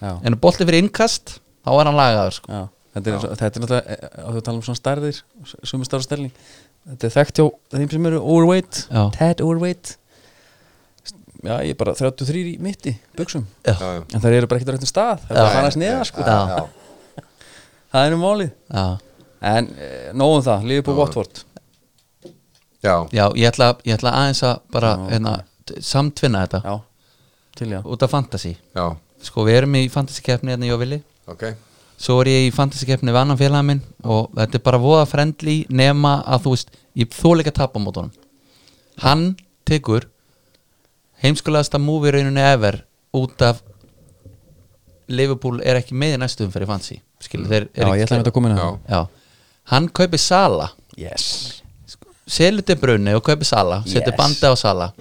[0.00, 1.34] já, en ef bolti fyrir innkast,
[1.66, 2.52] þá er hann lagaður, sko.
[2.54, 2.62] Já,
[2.94, 5.20] þetta er, þetta er náttúrulega á þú tala um svona stærðir
[5.68, 6.32] sumur starf stelling
[6.88, 9.02] þetta er þekkt hjá þeim sem eru overweight Já.
[9.16, 9.96] tad overweight.
[11.38, 14.90] Já, ég er bara 33 í mitti buksum, en það eru bara ekkert á réttum
[14.90, 15.20] stað.
[15.28, 16.24] Það er bara að fara sniða sko.
[17.92, 18.54] það er nú málið.
[19.48, 19.68] En
[20.18, 21.44] nógum það, lífið på Watford.
[22.82, 22.94] Já.
[23.14, 25.36] já ég, ætla, ég ætla aðeins að bara hérna,
[25.78, 26.60] samtvinna þetta.
[26.66, 27.22] Já,
[27.58, 27.80] til já.
[27.86, 28.56] Út af fantasy.
[28.74, 28.88] Já.
[29.24, 31.48] sko við erum í fantasy keppni hérna ég og Vili ok
[31.98, 35.06] svo er ég í fantasy keppni við annan félaga minn og þetta er bara voða
[35.10, 38.12] friendly nema að þú veist, ég þól ekki að tapa á mótunum
[39.02, 39.24] hann
[39.68, 40.06] tekur
[41.24, 42.84] heimskulegasta movie rauninu ever
[43.18, 43.62] út af
[45.08, 48.52] Liverpool er ekki með í næstum fyrir fantasy skilur þeir já, ég ætla að koma
[48.52, 49.00] inn já,
[49.72, 50.70] hann kaupir Sala.
[50.98, 51.62] Yes.
[52.28, 54.18] Selur til brunni og kaupir Sala setur Yes.
[54.18, 54.92] bandi á Sala.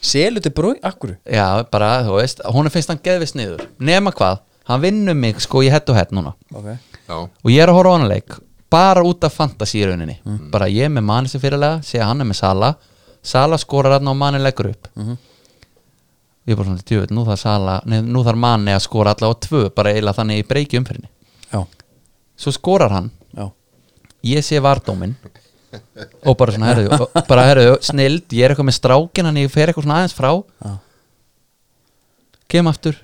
[0.00, 4.12] Selu til brói, akkur Já, bara, þú veist, hún er finnst hann geðvist niður Nema
[4.14, 4.38] hvað,
[4.68, 6.34] hann vinnur mig sko í hett og hett núna.
[6.52, 6.68] Ok,
[7.08, 7.16] já.
[7.18, 8.38] Og ég er að horfa á hann leik
[8.68, 10.18] Bara út af fantasy í rauninni.
[10.52, 12.74] Bara ég er með manni sem fyrirlega Segja hann er með Sala
[13.24, 14.90] Sala skorar hann og manni leggur upp.
[14.98, 19.36] Ég er bara svona, djöfull, nú þarf Sala nei, Nú þarf manni að skora allavega
[19.40, 21.08] á tvö Bara eiginlega þannig í breyki umfyrinni
[21.52, 21.62] já,
[22.38, 23.10] Svo skorar hann.
[23.36, 23.48] Já.
[24.28, 25.16] Ég sé vardóminn.
[26.24, 29.52] Og bara svona, herðu, og bara herðu Snild, ég er eitthvað með strákin Hann ég
[29.52, 30.30] fer eitthvað svona aðeins frá.
[30.64, 30.76] Já.
[32.48, 32.96] Kem aftur.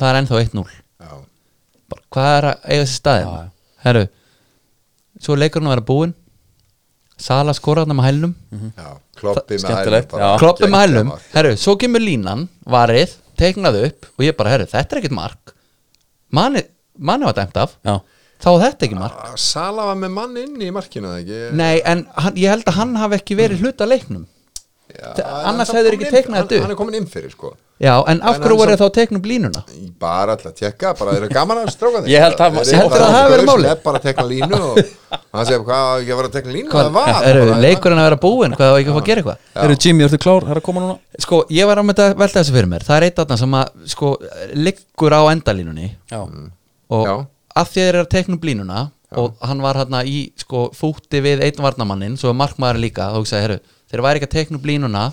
[0.00, 0.72] Það er ennþá 1-0 já.
[0.72, 0.83] bara,
[2.14, 3.48] hvað er að eiga þessi staði já.
[3.86, 4.04] herru
[5.24, 6.14] svo er leikurinn að vera búinn.
[7.24, 8.32] Sala skoraðna með hælnum.
[8.74, 8.88] Já.
[9.20, 10.32] kloppi með Skemmtilegt, hælum bara.
[10.32, 10.38] já.
[10.42, 11.28] kloppi með mark.
[11.36, 15.54] herru, svo kemur línan varið, teiknað upp og ég bara, herru, þetta er ekkert mark.
[16.34, 16.64] Manni,
[16.98, 17.76] manni var dæmt af.
[17.86, 18.00] Já,
[18.42, 19.22] þá var þetta ekki mark.
[19.38, 21.40] Sala var með mann inn í markinu eða ekki?
[21.62, 24.26] Nei, en hann, ég held að hann hafi ekki verið hluta leiknum
[24.94, 26.62] Já, annars kom ekki teiknað þetta upp.
[26.64, 27.54] hann er komin inn fyrir sko.
[27.82, 29.62] Já, en af hverju voru þá teiknum línuna?
[29.74, 32.58] Í bara alltaf að tekka, bara þeir eru gaman að stráka þeir Ég held að-
[32.62, 34.78] það hafi verið er bara að tekna línu og
[35.34, 38.06] hann segir hvað, ég var að tekna línu Hvað, það var herru, bara- leikurinn að
[38.08, 38.54] vera búinn?
[38.54, 39.38] Hvað var ekki að fá að gera eitthvað?
[39.64, 40.98] Eru Jimmy, ertu klár, það er að koma núna.
[41.18, 42.84] Sko, ég var að með þetta velta þessu fyrir mér.
[42.86, 44.16] Það er eitt aðna sem að, sko,
[44.54, 45.90] liggur á endalínunni.
[46.10, 46.20] Já,
[46.90, 47.26] og
[47.56, 51.42] að þeir eru að tekna upp línuna og hann var hérna í, sko, fúti við
[51.42, 53.58] einn varnamannin, svo er markmaðurinn líka þá hugsaði, herru,
[53.94, 55.04] þeir væri ekki að tekna upp línuna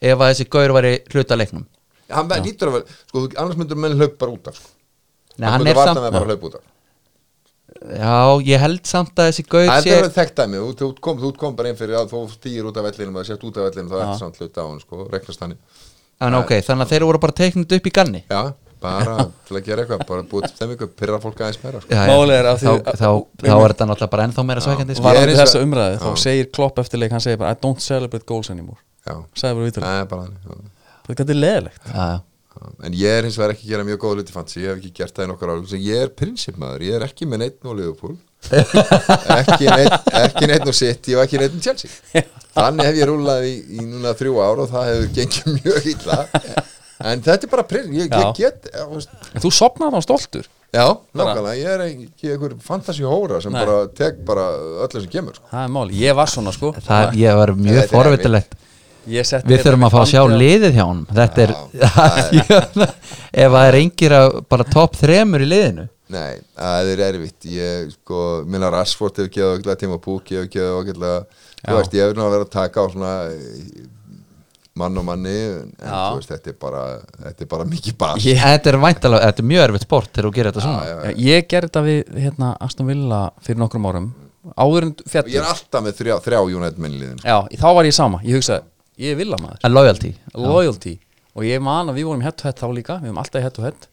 [0.00, 1.64] ef að þessi gaur væri hluta leiknum.
[2.10, 4.70] Hann verður lítur að vera sko, annars myndur menn hlaup bara út af sko.
[5.40, 6.66] Nei, hann varna samt, með bara hlaup út af.
[7.80, 11.20] Já, ég held samt að þessi gaur það sé, er þekkt dæmi, þú, þú, kom,
[11.22, 13.68] þú kom bara inn fyrir að þú stýr út af vellinum og sért út af
[13.70, 15.06] vellinum þá er þetta samt hlut á hann sko,
[16.20, 18.18] En ok, þannig að þeir voru bara teiknut upp í ganni?
[18.28, 18.40] Já,
[18.80, 19.16] bara
[19.48, 21.90] til að gera eitthvað bara búið til þeim eitthvað, pyrra fólk aðeins meira sko.
[21.92, 22.10] Já, já.
[22.10, 22.70] Málið er að þá,
[23.00, 23.10] þá,
[23.44, 25.10] þá er þetta náttúrulega bara ennþá meira svækjandi sko.
[25.10, 26.16] Er eins og- þessa umræðu, þá Já.
[26.24, 29.68] segir Klopp eftir leik, hann segir bara I don't celebrate goals anymore Já, sagði bara
[29.70, 31.14] vitur, það er bara þannig já.
[31.14, 32.18] þetta er leðilegt Já, já.
[32.84, 34.90] En ég er hins vegar ekki að gera mjög góð hluti fancy, ég hef ekki
[34.98, 38.16] gert það í nokkur árum ég er prinsipmaður, ég er ekki með neitt og Liverpool
[39.38, 39.68] ekki
[40.50, 42.24] neitt og City og ekki neitt og Chelsea
[42.56, 46.18] þannig hef ég rúlað í, í núna þrjú ár og það hefur gengið mjög illa
[47.00, 50.48] en þetta er bara prinsip ég, ég get, veist, En þú sopnaði þá stoltur?
[50.70, 50.84] Já,
[51.18, 53.64] nákvæmlega ég er ekki einhver fantasy hóra sem Nei.
[53.64, 54.44] bara tek bara
[54.84, 55.48] öllu sem kemur sko.
[55.50, 56.70] Það er máli, ég var svona sko.
[56.78, 58.58] Það ég var Þetta mjög er forvitilegt
[59.10, 61.06] Ég Við þurfum að fá að sjá á- liðið hjá honum.
[61.16, 61.52] Þetta er,
[63.44, 65.86] ef það er engir að bara topp þremur í liðinu.
[66.10, 67.46] Nei, það er erfitt.
[67.54, 68.20] Ég, sko,
[68.50, 71.76] minna Rashford hefur geðað okkurlega tíma Púk hefur geðað okkurlega þú Já.
[71.78, 73.88] veist, ég hefur nú að vera að taka á svona eh,
[74.80, 75.92] mann og manni en Já.
[76.10, 76.82] þú veist, þetta er bara
[77.26, 80.28] þetta er bara mikið bas Ég- Þetta er væntalega, þetta er mjög erfitt sport þegar
[80.28, 80.80] þú gerir þetta svona.
[80.86, 84.08] Já, já, Já, Ég gerði þetta við hérna, Aston Villa fyrir nokkrum árum.
[84.56, 88.20] Áður en Ég er alltaf með þrjá, þrjá United minnliðin Já, þá var ég sama,
[88.24, 88.64] ég hugsaði
[89.00, 90.14] ég er Villa maður, En loyalty.
[90.34, 90.94] Loyalty.
[91.36, 92.96] Og ég man að við vorum head to head þá líka.
[93.00, 93.86] Við vorum alltaf head to head.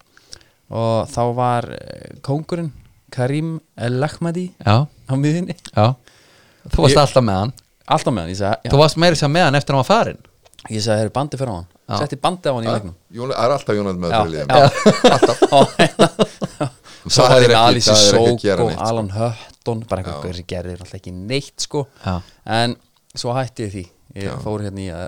[0.73, 2.71] Og þá var eh, kóngurinn
[3.13, 5.93] Karim El-Lakhmadi Já, á miðinni, já.
[6.67, 7.53] Þú varst Ég- alltaf með hann.
[7.87, 9.91] Alltaf með hann ég sagði, Þú varst meira sér með hann eftir að hann var
[9.93, 10.17] farin
[10.73, 11.67] ég sagði, þeir bandi fyrir á hann.
[11.87, 11.97] Já.
[12.03, 12.95] setti bandi á hann í leiknum.
[13.17, 14.45] Það er alltaf United með Já, já.
[15.15, 15.37] alltaf.
[17.07, 18.87] Svo Það er ég með ekki- Alice það ekki að Sók gera og neitt, sko.
[18.89, 19.83] Alan Hutton.
[19.87, 21.85] Bara eitthvað sem gerði alltaf ekki neitt sko.
[22.03, 22.15] Já.
[22.57, 22.75] en
[23.15, 23.85] svo hætti ég því.
[24.17, 25.07] Ég fór hérna í að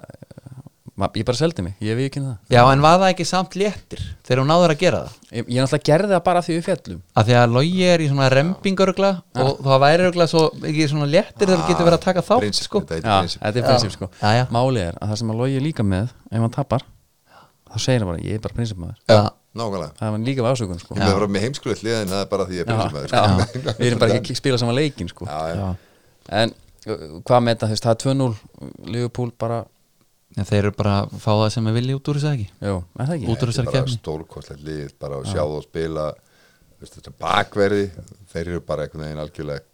[1.00, 4.02] ég bara seldi mig, ég við ekki það Já, en var það ekki samt léttir
[4.28, 7.02] þegar hún náður að gera það ég, ég náttúrulega gerði það bara því við fjallum
[7.22, 9.12] að því að logi er í svona rempingörgla
[9.46, 12.44] og það væri örgla svo ekki svona léttir þegar þú getur verið að taka þátt
[12.46, 12.82] Prinsip, sko.
[12.90, 13.42] þetta já, prinsip.
[13.46, 14.44] þetta er prinsip sko Já, já.
[14.58, 16.86] málið er að það sem að logi er líka með ef hann tapar,
[17.70, 19.22] þá segir hann bara ég er bara prinsipmaður, Já.
[19.60, 22.20] Nákvæmlega það er hann líka við ásökun sko Ég með bara með heimskulegt liðin, það
[22.22, 23.74] er bara því ég er prinsipmaður sko.
[23.80, 25.56] við erum bara ekki að spila saman leikin sko Já, já.
[25.58, 25.70] Já.
[26.44, 29.58] en uh, hvað með þetta, þú veist, það er 2-0 Liverpool bara,
[30.40, 32.48] En þeir eru bara að fá það sem er vilji út úr þessu ekki?
[32.64, 33.28] Jú, er það ekki?
[33.28, 36.06] Út úr Þetta þessari er bara kefni stórkostlegt lið bara að sjá þú spila
[36.80, 37.86] veist, þetta bakverði
[38.32, 39.66] þeir eru bara einhvern veginn algjörlega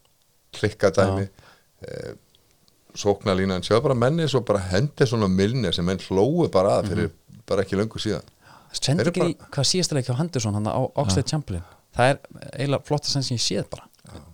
[0.56, 1.26] klikkadæmi.
[1.86, 2.14] Eh,
[2.96, 7.12] sóknarlínan, sjáðu bara menni svo bara hendi svona milnir sem menn hlóu bara að fyrir
[7.46, 8.24] bara ekki löngu síðan.
[8.76, 11.68] Sendi Þeir eru ekki í hvað síðasta leik hjá Henderson hann á Oxlade Chamberlain?
[11.96, 12.18] Það er
[12.56, 13.86] eiginlega flotta sem ég séð bara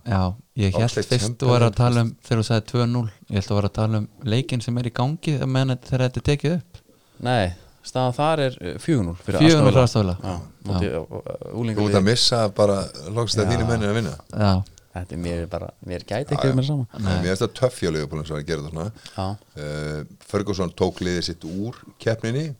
[0.06, 0.20] Já,
[0.58, 3.50] ég held Oxlade fyrst þú var að tala um þegar þú sagði 2-0 ég held
[3.52, 6.56] að var að tala um leikinn sem er í gangi meðan þegar þetta er tekið
[6.58, 6.80] upp.
[7.22, 7.52] Nei,
[7.86, 9.72] staðan þar er uh, 4-0 fyrir 4-0 Aston Villa.
[9.72, 10.16] fyrir Aston Villa.
[10.22, 10.36] Já,
[10.70, 12.78] móti, uh, uh, þú ert að missa bara
[13.16, 14.14] lókst að þínu menni að vinna.
[14.32, 14.52] Já,
[14.96, 17.92] þetta er mér bara, mér gæti ekki um mér saman mér finnst það töff hjá
[17.94, 19.28] Leopold sem var að gera það svona.
[19.56, 20.02] Uh,
[20.32, 22.50] Ferguson tók liðið sitt úr keppninni.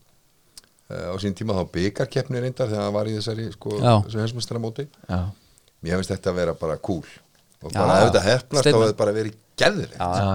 [0.92, 3.94] Uh, á sín tíma þá byggar keppni reyndar þegar hann var í þessari sko, Já.
[4.04, 5.20] þessu hensmestara móti já,
[5.82, 7.04] mér finnst þetta að vera bara cool.
[7.62, 7.78] Og Já.
[7.78, 10.32] bara ef þetta hefnast þá hefur þetta bara verið geðvileg já, já,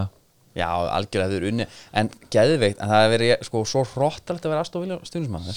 [0.61, 1.65] já, algjörlega þau eru unni
[1.99, 5.49] en geðveikt, en það hefur verið sko, svo hróttalegt að vera Aston Villa stundismann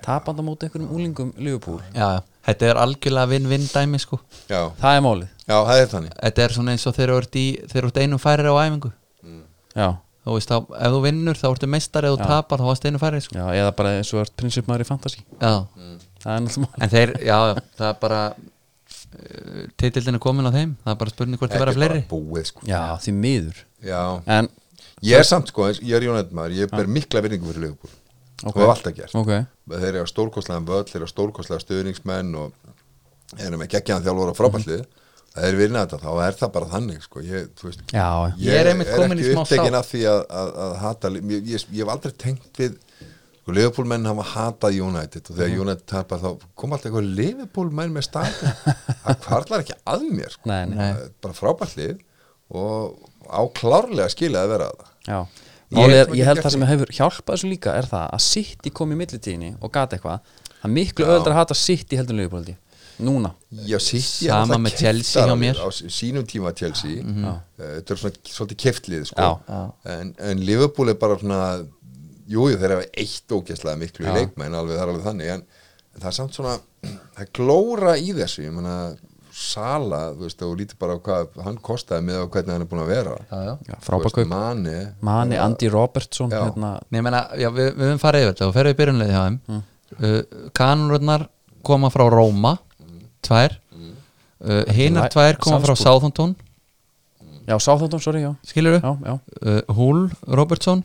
[0.00, 1.80] tapanda móti einhverjum úlingum Liverpool.
[1.92, 2.20] Já, já.
[2.48, 4.16] Þetta er algjörlega vinn-vinn dæmi sko.
[4.48, 6.14] Já, það er málið, já, það er þannig.
[6.22, 8.54] Þetta er svona eins og þegar þú ert í þegar þú ert einum færir á
[8.64, 8.92] æfingu.
[9.76, 9.88] Já,
[10.20, 12.98] Þú veist, þá, ef þú vinnur þá ertu meistar ef þú tapar þá varst einu
[13.00, 13.36] færir sko.
[13.38, 15.22] já, eða bara eins og ert prinsipmaður í fantasy.
[15.40, 15.52] Já,
[16.20, 18.18] það er náttúrulega en þeir, já, já, það er bara
[19.14, 22.02] uh, titildin er komin á þeim það er bara spurning hvort það er fleiri.
[22.10, 22.66] búið sko.
[22.68, 23.62] Já, því miður.
[23.84, 24.02] Já.
[24.38, 24.50] en,
[25.06, 27.96] ég er samt sko, ég er Jónætt maður ég ber mikla vinningu fyrir Leopold
[28.40, 28.56] Ok.
[28.56, 29.14] og alltaf gert.
[29.20, 29.34] Ok,
[29.68, 32.54] þeir eru stórkostlega völl, þeir eru stórkostlega stuðningsmenn og
[33.38, 34.84] erum með geggjaðan þjálfur á frábællið
[35.30, 37.20] það er vinna þetta, þá er það bara þannig sko.
[37.22, 38.06] ég, þú veist, já,
[38.42, 41.50] Ég er einmitt komin í ekki smá upptekinn af því að, að, að hata ég,
[41.52, 42.78] ég, ég hef aldrei tengt við
[43.50, 47.70] sko, Liverpool menn hafa hatað United og þegar United tapar þá kom alltaf eitthvað Liverpool
[47.80, 48.54] menn með staðin
[49.04, 50.50] það kvarlar ekki að mér sko.
[50.50, 50.90] Nei, nei.
[51.20, 52.00] Bara frábællið
[52.50, 52.96] og
[53.30, 54.88] á klárlega skilja að vera það.
[55.10, 55.20] Já,
[55.70, 58.90] Ég- er, ég held það sem hefur hjálpað þessu líka er það að City kom
[58.90, 60.24] í millitíðinni og gata eitthvað.
[60.60, 62.56] Það er miklu öðvöldar að hata City heldur en Liverpool
[63.00, 63.30] núna.
[63.64, 65.56] Já, City Sama með Chelsea hjá mér.
[65.62, 67.00] á sínum tíma Chelsea.
[67.00, 67.24] Mhm.
[67.56, 69.28] Eh, þetta er svona svolítið keftlið sko.
[69.88, 71.38] En, en Liverpool er bara svona
[72.30, 74.16] jújú þeir hafa eitt ógæslega miklu í Já.
[74.20, 75.44] leikmenn alveg það er alveg þannig en,
[75.94, 76.56] en það er samt svona
[77.18, 78.74] það glóra í þessu ég meina
[79.40, 82.68] Sala, þú veist, og lítið bara á hvað hann kostaði með og hvernig hann er
[82.68, 83.12] búin að vera.
[83.30, 83.76] Já, já.
[83.86, 84.26] Frábær kaup.
[84.28, 84.72] Mani,
[85.06, 88.48] Mani, bara- Andy Robertson hérna, Nei, ég meina, já, við, við höfum farið yfir þetta
[88.50, 89.38] og ferðið í byrjunleiði hjá þeim.
[89.54, 89.62] Mm.
[90.10, 91.24] uh, Kanurnar
[91.70, 92.52] koma frá Róma
[93.24, 93.56] tvær.
[94.40, 95.84] Uh, hinar Læ- tvær koma frá Salzburg.
[95.86, 96.36] Southampton.
[97.46, 98.34] Já, Southampton, sorry, já.
[98.50, 100.84] Skilur já, uh, Hull Robertson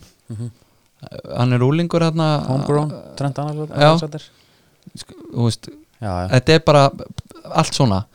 [1.38, 3.40] hann er úlingur hérna Homegrown, Trent.
[3.40, 4.22] Alexander
[5.34, 5.70] þú veist,
[6.02, 6.84] Já, já, þetta er bara
[7.56, 8.06] allt svona.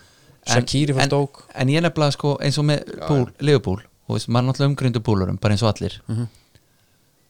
[0.47, 1.09] En- en-
[1.55, 5.01] en ég nefnilega sko eins og með búl, Liverpool þú veist, maður er náttúrulega umgrindu
[5.01, 6.01] búlurum bara eins og allir.
[6.09, 6.28] Mhm.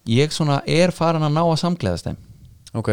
[0.06, 2.16] ég svona er farin að ná að samgleðast þeim.
[2.74, 2.88] Ok,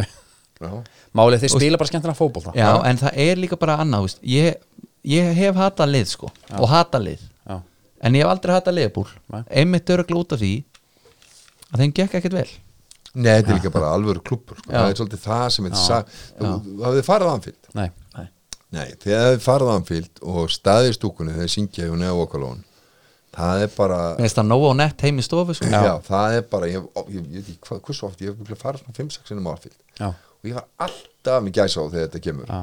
[0.62, 0.84] Já,
[1.16, 2.54] málið þeir spila bara skemmtina fótbolta.
[2.54, 4.56] Já, en það er líka bara annað þú veist, ég,
[5.06, 7.20] ég hef hatað lið sko og hatað lið.
[7.48, 7.62] Já,
[8.02, 9.08] en ég hef aldrei hatað Liverpool.
[9.32, 9.44] Nei.
[9.50, 10.64] einmitt öruglega út af því
[11.74, 12.50] að þeim gekk ekkert vel
[13.18, 14.70] Nei, þetta er líka bara alvöru klubbur sko.
[14.70, 14.78] Já.
[14.78, 15.88] Það er svolítið það sem þetta Já.
[15.88, 15.98] sa
[16.38, 17.88] Þú þú hafið farið anfíld nei,
[18.76, 22.60] Nei, þegar þið farið anfíld og staðið stúkunni þegar syngja hjá neovokalón
[23.38, 25.70] Það er bara Mér finnst það nóg og nett heim í stofu sko.
[25.72, 25.94] já.
[26.08, 29.32] það er bara Ég, veit ekki hvað, hversu oft Ég hef örugglega farið svona 5-6
[29.32, 32.60] sinni anfíld já, og ég var alltaf með gæsa á þegar þetta kemur Já.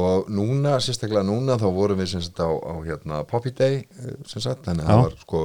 [0.00, 4.16] og núna, sérstaklega núna þá vorum við sem sagt á, á hérna Poppy Day eh,
[4.26, 4.94] sem sagt, þannig að Já.
[4.96, 5.42] það var sko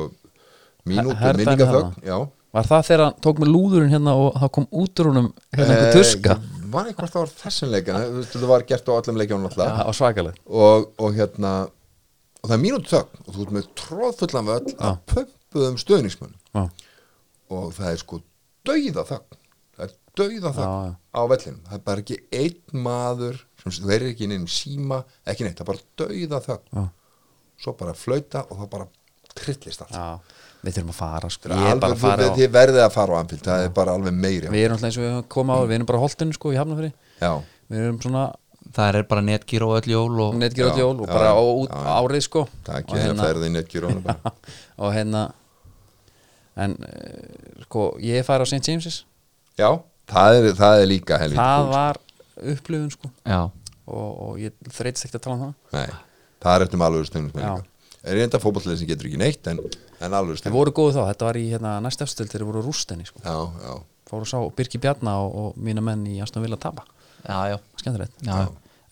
[0.89, 2.19] mínútu Her- minningaþögn herðan já
[2.49, 5.75] Var það þegar hann tók með lúðurinn hérna og það kom út úr honum hérna
[5.75, 6.35] einhver tuska?
[6.35, 7.99] Eh, ég man ekki hvort það var þessum leikin
[8.31, 12.55] það var gert á öllum leikjónum Já, alltaf og svakaleg og, og hérna og það
[12.55, 16.63] er mínútu þögn og þú ert með tróðfullan völl að pumpuðum stöðningsmunum Já,
[17.53, 18.21] og það er sko
[18.69, 19.39] dauða þögn
[19.77, 21.63] það er dauða þögn á vellinum.
[21.69, 25.65] Það er bara ekki einn maður sem er ekki inn í síma ekki neitt, það
[25.65, 26.89] er bara dauða þögn.
[27.59, 28.87] Svo bara flauta og það bara
[29.37, 29.93] trillist allt.
[29.95, 31.49] Já Við þurfum að fara sko.
[31.55, 33.95] Ég er bara að fara á þið verðið að fara á anfíld það er bara
[33.95, 36.35] alveg meiri Við erum alltaf eins og við komið á Við erum bara á holtinu
[36.35, 36.89] sko í Hafnafri
[37.21, 37.31] já,
[37.69, 38.23] Við erum svona
[38.75, 41.39] það er bara netgír og öll jól og netgjur Já, öll jól og bara á
[41.39, 42.43] út árið sko.
[42.67, 44.33] Það er Og ekki hérna ferðin ekki rónu bara
[44.83, 45.23] og hérna
[46.59, 48.61] en uh, sko ég fær á St.
[48.65, 49.03] James's.
[49.59, 49.69] Já,
[50.09, 51.73] það er, það er líka helvítið það kúl.
[51.73, 52.01] var
[52.53, 53.11] upplifun sko.
[53.23, 53.41] Já,
[53.89, 55.53] og, og ég þreytist ekkert að tala um það.
[55.75, 55.99] Nei,
[56.43, 57.53] það er eftir stundum Já.
[58.03, 59.61] er reynda fótballið sem getur ekki neitt en,
[59.99, 62.63] en alveg þeir stundum voru góðu þá, þetta var í hérna, næst efstöld þeir voru
[62.63, 63.21] á rústenni sko.
[63.23, 63.35] já,
[63.65, 63.73] já,
[64.09, 66.87] fóru að sá Birki Bjarna og, og mína menn í Aston Villa tapa,
[67.25, 68.15] já, já, skemmtilegt.
[68.25, 68.47] Já,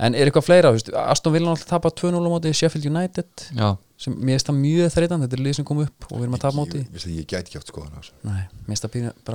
[0.06, 3.48] en er eitthvað fleira, þú veist, Aston Villa alltaf tapa 2-0 á móti Sheffield United
[3.58, 3.68] já.
[3.98, 6.38] sem mér finnst það mjög þreytan, þetta er lið sem kom upp og við erum
[6.38, 6.84] að tapa móti.
[6.86, 8.12] Ég, ég gæti ekki átt skoðan það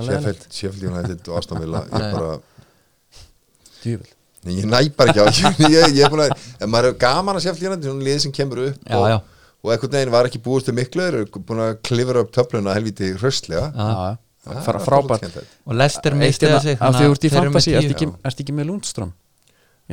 [0.07, 2.35] Sheffield, Sheffield United og Aston Villa ég bara,
[3.83, 4.13] djúvel
[4.43, 6.97] nei, ég næ bara ekki á ég, ég, ég er búin að, ef maður er
[7.03, 9.17] gaman að Sheffield United hún er lið sem kemur upp Já, og, já.
[9.63, 12.75] Og einhvern veginn var ekki búist til miklu þeir eru búin að klifra upp töfluna
[12.75, 15.37] helviti já, fara er frábært.
[15.63, 17.77] og Lester Eitt mistiða hérna, sig af því þú ert í tíu.
[17.79, 18.07] ertu ekki,
[18.43, 19.13] ekki með Lundström?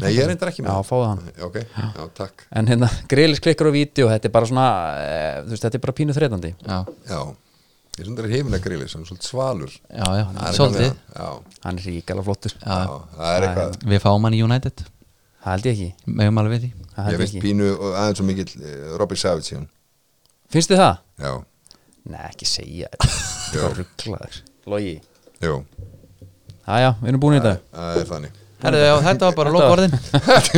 [0.01, 0.75] Nei, ég er reyndar ekki með.
[0.75, 1.23] Já, fáðu hann.
[1.47, 2.45] Ok, já, takk.
[2.57, 4.67] En hérna, greilis klikkar á vídeo Þetta er bara svona,
[5.03, 6.53] e, þú veist, þetta er bara pínu þreytandi.
[6.63, 6.79] Já,
[7.11, 7.19] Já,
[7.99, 9.75] ég er svona hefina grilli sem er svolítið svalur.
[9.91, 10.95] Já, já, er svolítið.
[11.67, 12.55] Hann er ríkala flottur.
[12.55, 12.79] Já.
[12.87, 14.87] já, það er eitthvað við fáum hann í United
[15.41, 16.15] Það held ég ekki.
[16.21, 16.89] Meðum alveg við því.
[17.01, 17.45] Ég veist ekki.
[17.45, 19.69] Pínu og aðeins svo mikill eh, Robbie Savage síðan
[20.51, 20.99] Finnst þið það?
[21.23, 21.33] Já,
[22.11, 22.91] Nei, ekki segja.
[23.01, 23.73] Þetta Já.
[23.79, 24.37] Rugglaður
[24.71, 24.93] Logi.
[25.41, 25.55] Jú,
[26.71, 27.55] Jæja, við erum búin í þetta.
[27.75, 28.37] Það er þannig.
[28.61, 29.95] Herðu, já, þetta var bara lokaorðin.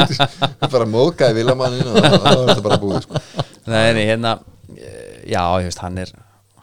[0.66, 3.20] Er bara móðgæði vilamannin og það er þetta bara búið sko.
[3.70, 4.32] Nei, nei, hérna
[4.74, 6.10] eh, Já, ég veist, hann er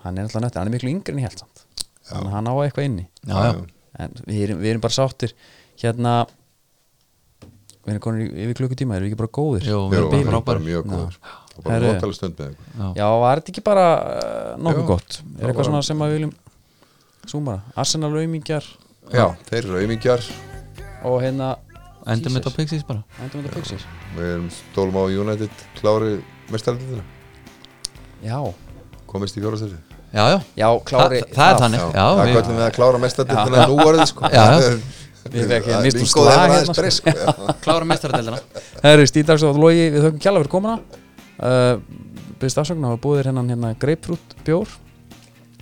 [0.03, 1.63] Hann er alltaf nöttur, hann er miklu yngri en ég held samt.
[2.09, 3.05] Þannig að hann á eitthvað inni.
[3.27, 3.53] Já, já,
[3.99, 5.33] En við erum, við erum bara sáttir.
[5.79, 6.13] Hérna
[7.89, 9.63] Við erum konur yfir klukkutíma, erum við ekki bara góðir?
[9.65, 11.15] Jú, við erum það er bara mjög góður
[11.59, 12.67] og bara notalega stund með ykkur.
[12.99, 13.07] Já.
[13.23, 15.17] Var þetta ekki bara uh, nokkuð gott?
[15.19, 16.35] Er Það eitthvað svona sem að við viljum
[17.29, 18.69] Súmara, Arsenal aumingjar
[19.09, 20.23] Já, þeir eru aumingjar
[21.09, 21.49] og hérna
[22.09, 23.03] endur með þetta Pixies bara.
[23.19, 23.85] Endur með þetta Pixis
[24.15, 26.13] Við erum stólum á United klári
[26.53, 27.03] mestaraldina
[28.23, 28.39] Já,
[29.09, 29.77] komist í fjórastæri
[30.09, 31.83] já, já, já, klári Þa, það er þannig.
[31.83, 34.31] Já, það við, kvöldum við að klára mestaraldina nú orðið sko.
[34.33, 34.79] Já, já.
[35.33, 36.53] Við Það- mistum Bingo, slag það
[37.13, 38.39] hérna, klára mestaradeldina
[38.83, 40.77] Herri, Stíðdags og Logi, við þökkum kjalla fyrir komuna.
[41.39, 41.81] Uh,
[42.39, 44.75] Byrðist afsökun að hafa búið þér hennan hérna Grapefruit bjór.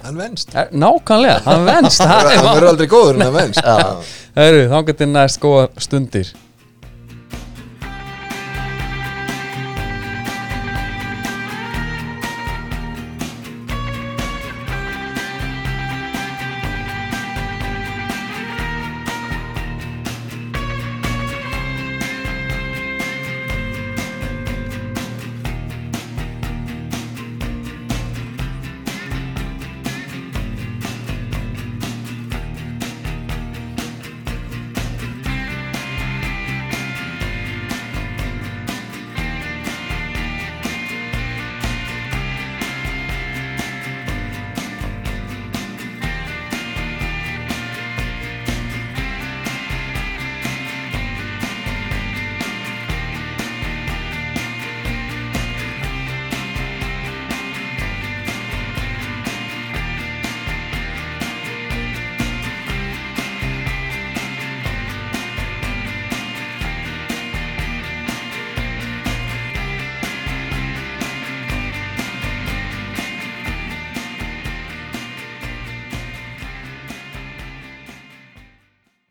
[0.05, 0.51] Hann venst.
[0.53, 2.03] Er, Nákvæmlega, hann venst.
[2.03, 3.63] Það er Hann verður aldrei góður en hann venst.
[3.65, 3.77] Já.
[4.37, 6.33] Herri, þá getur næst góða stundir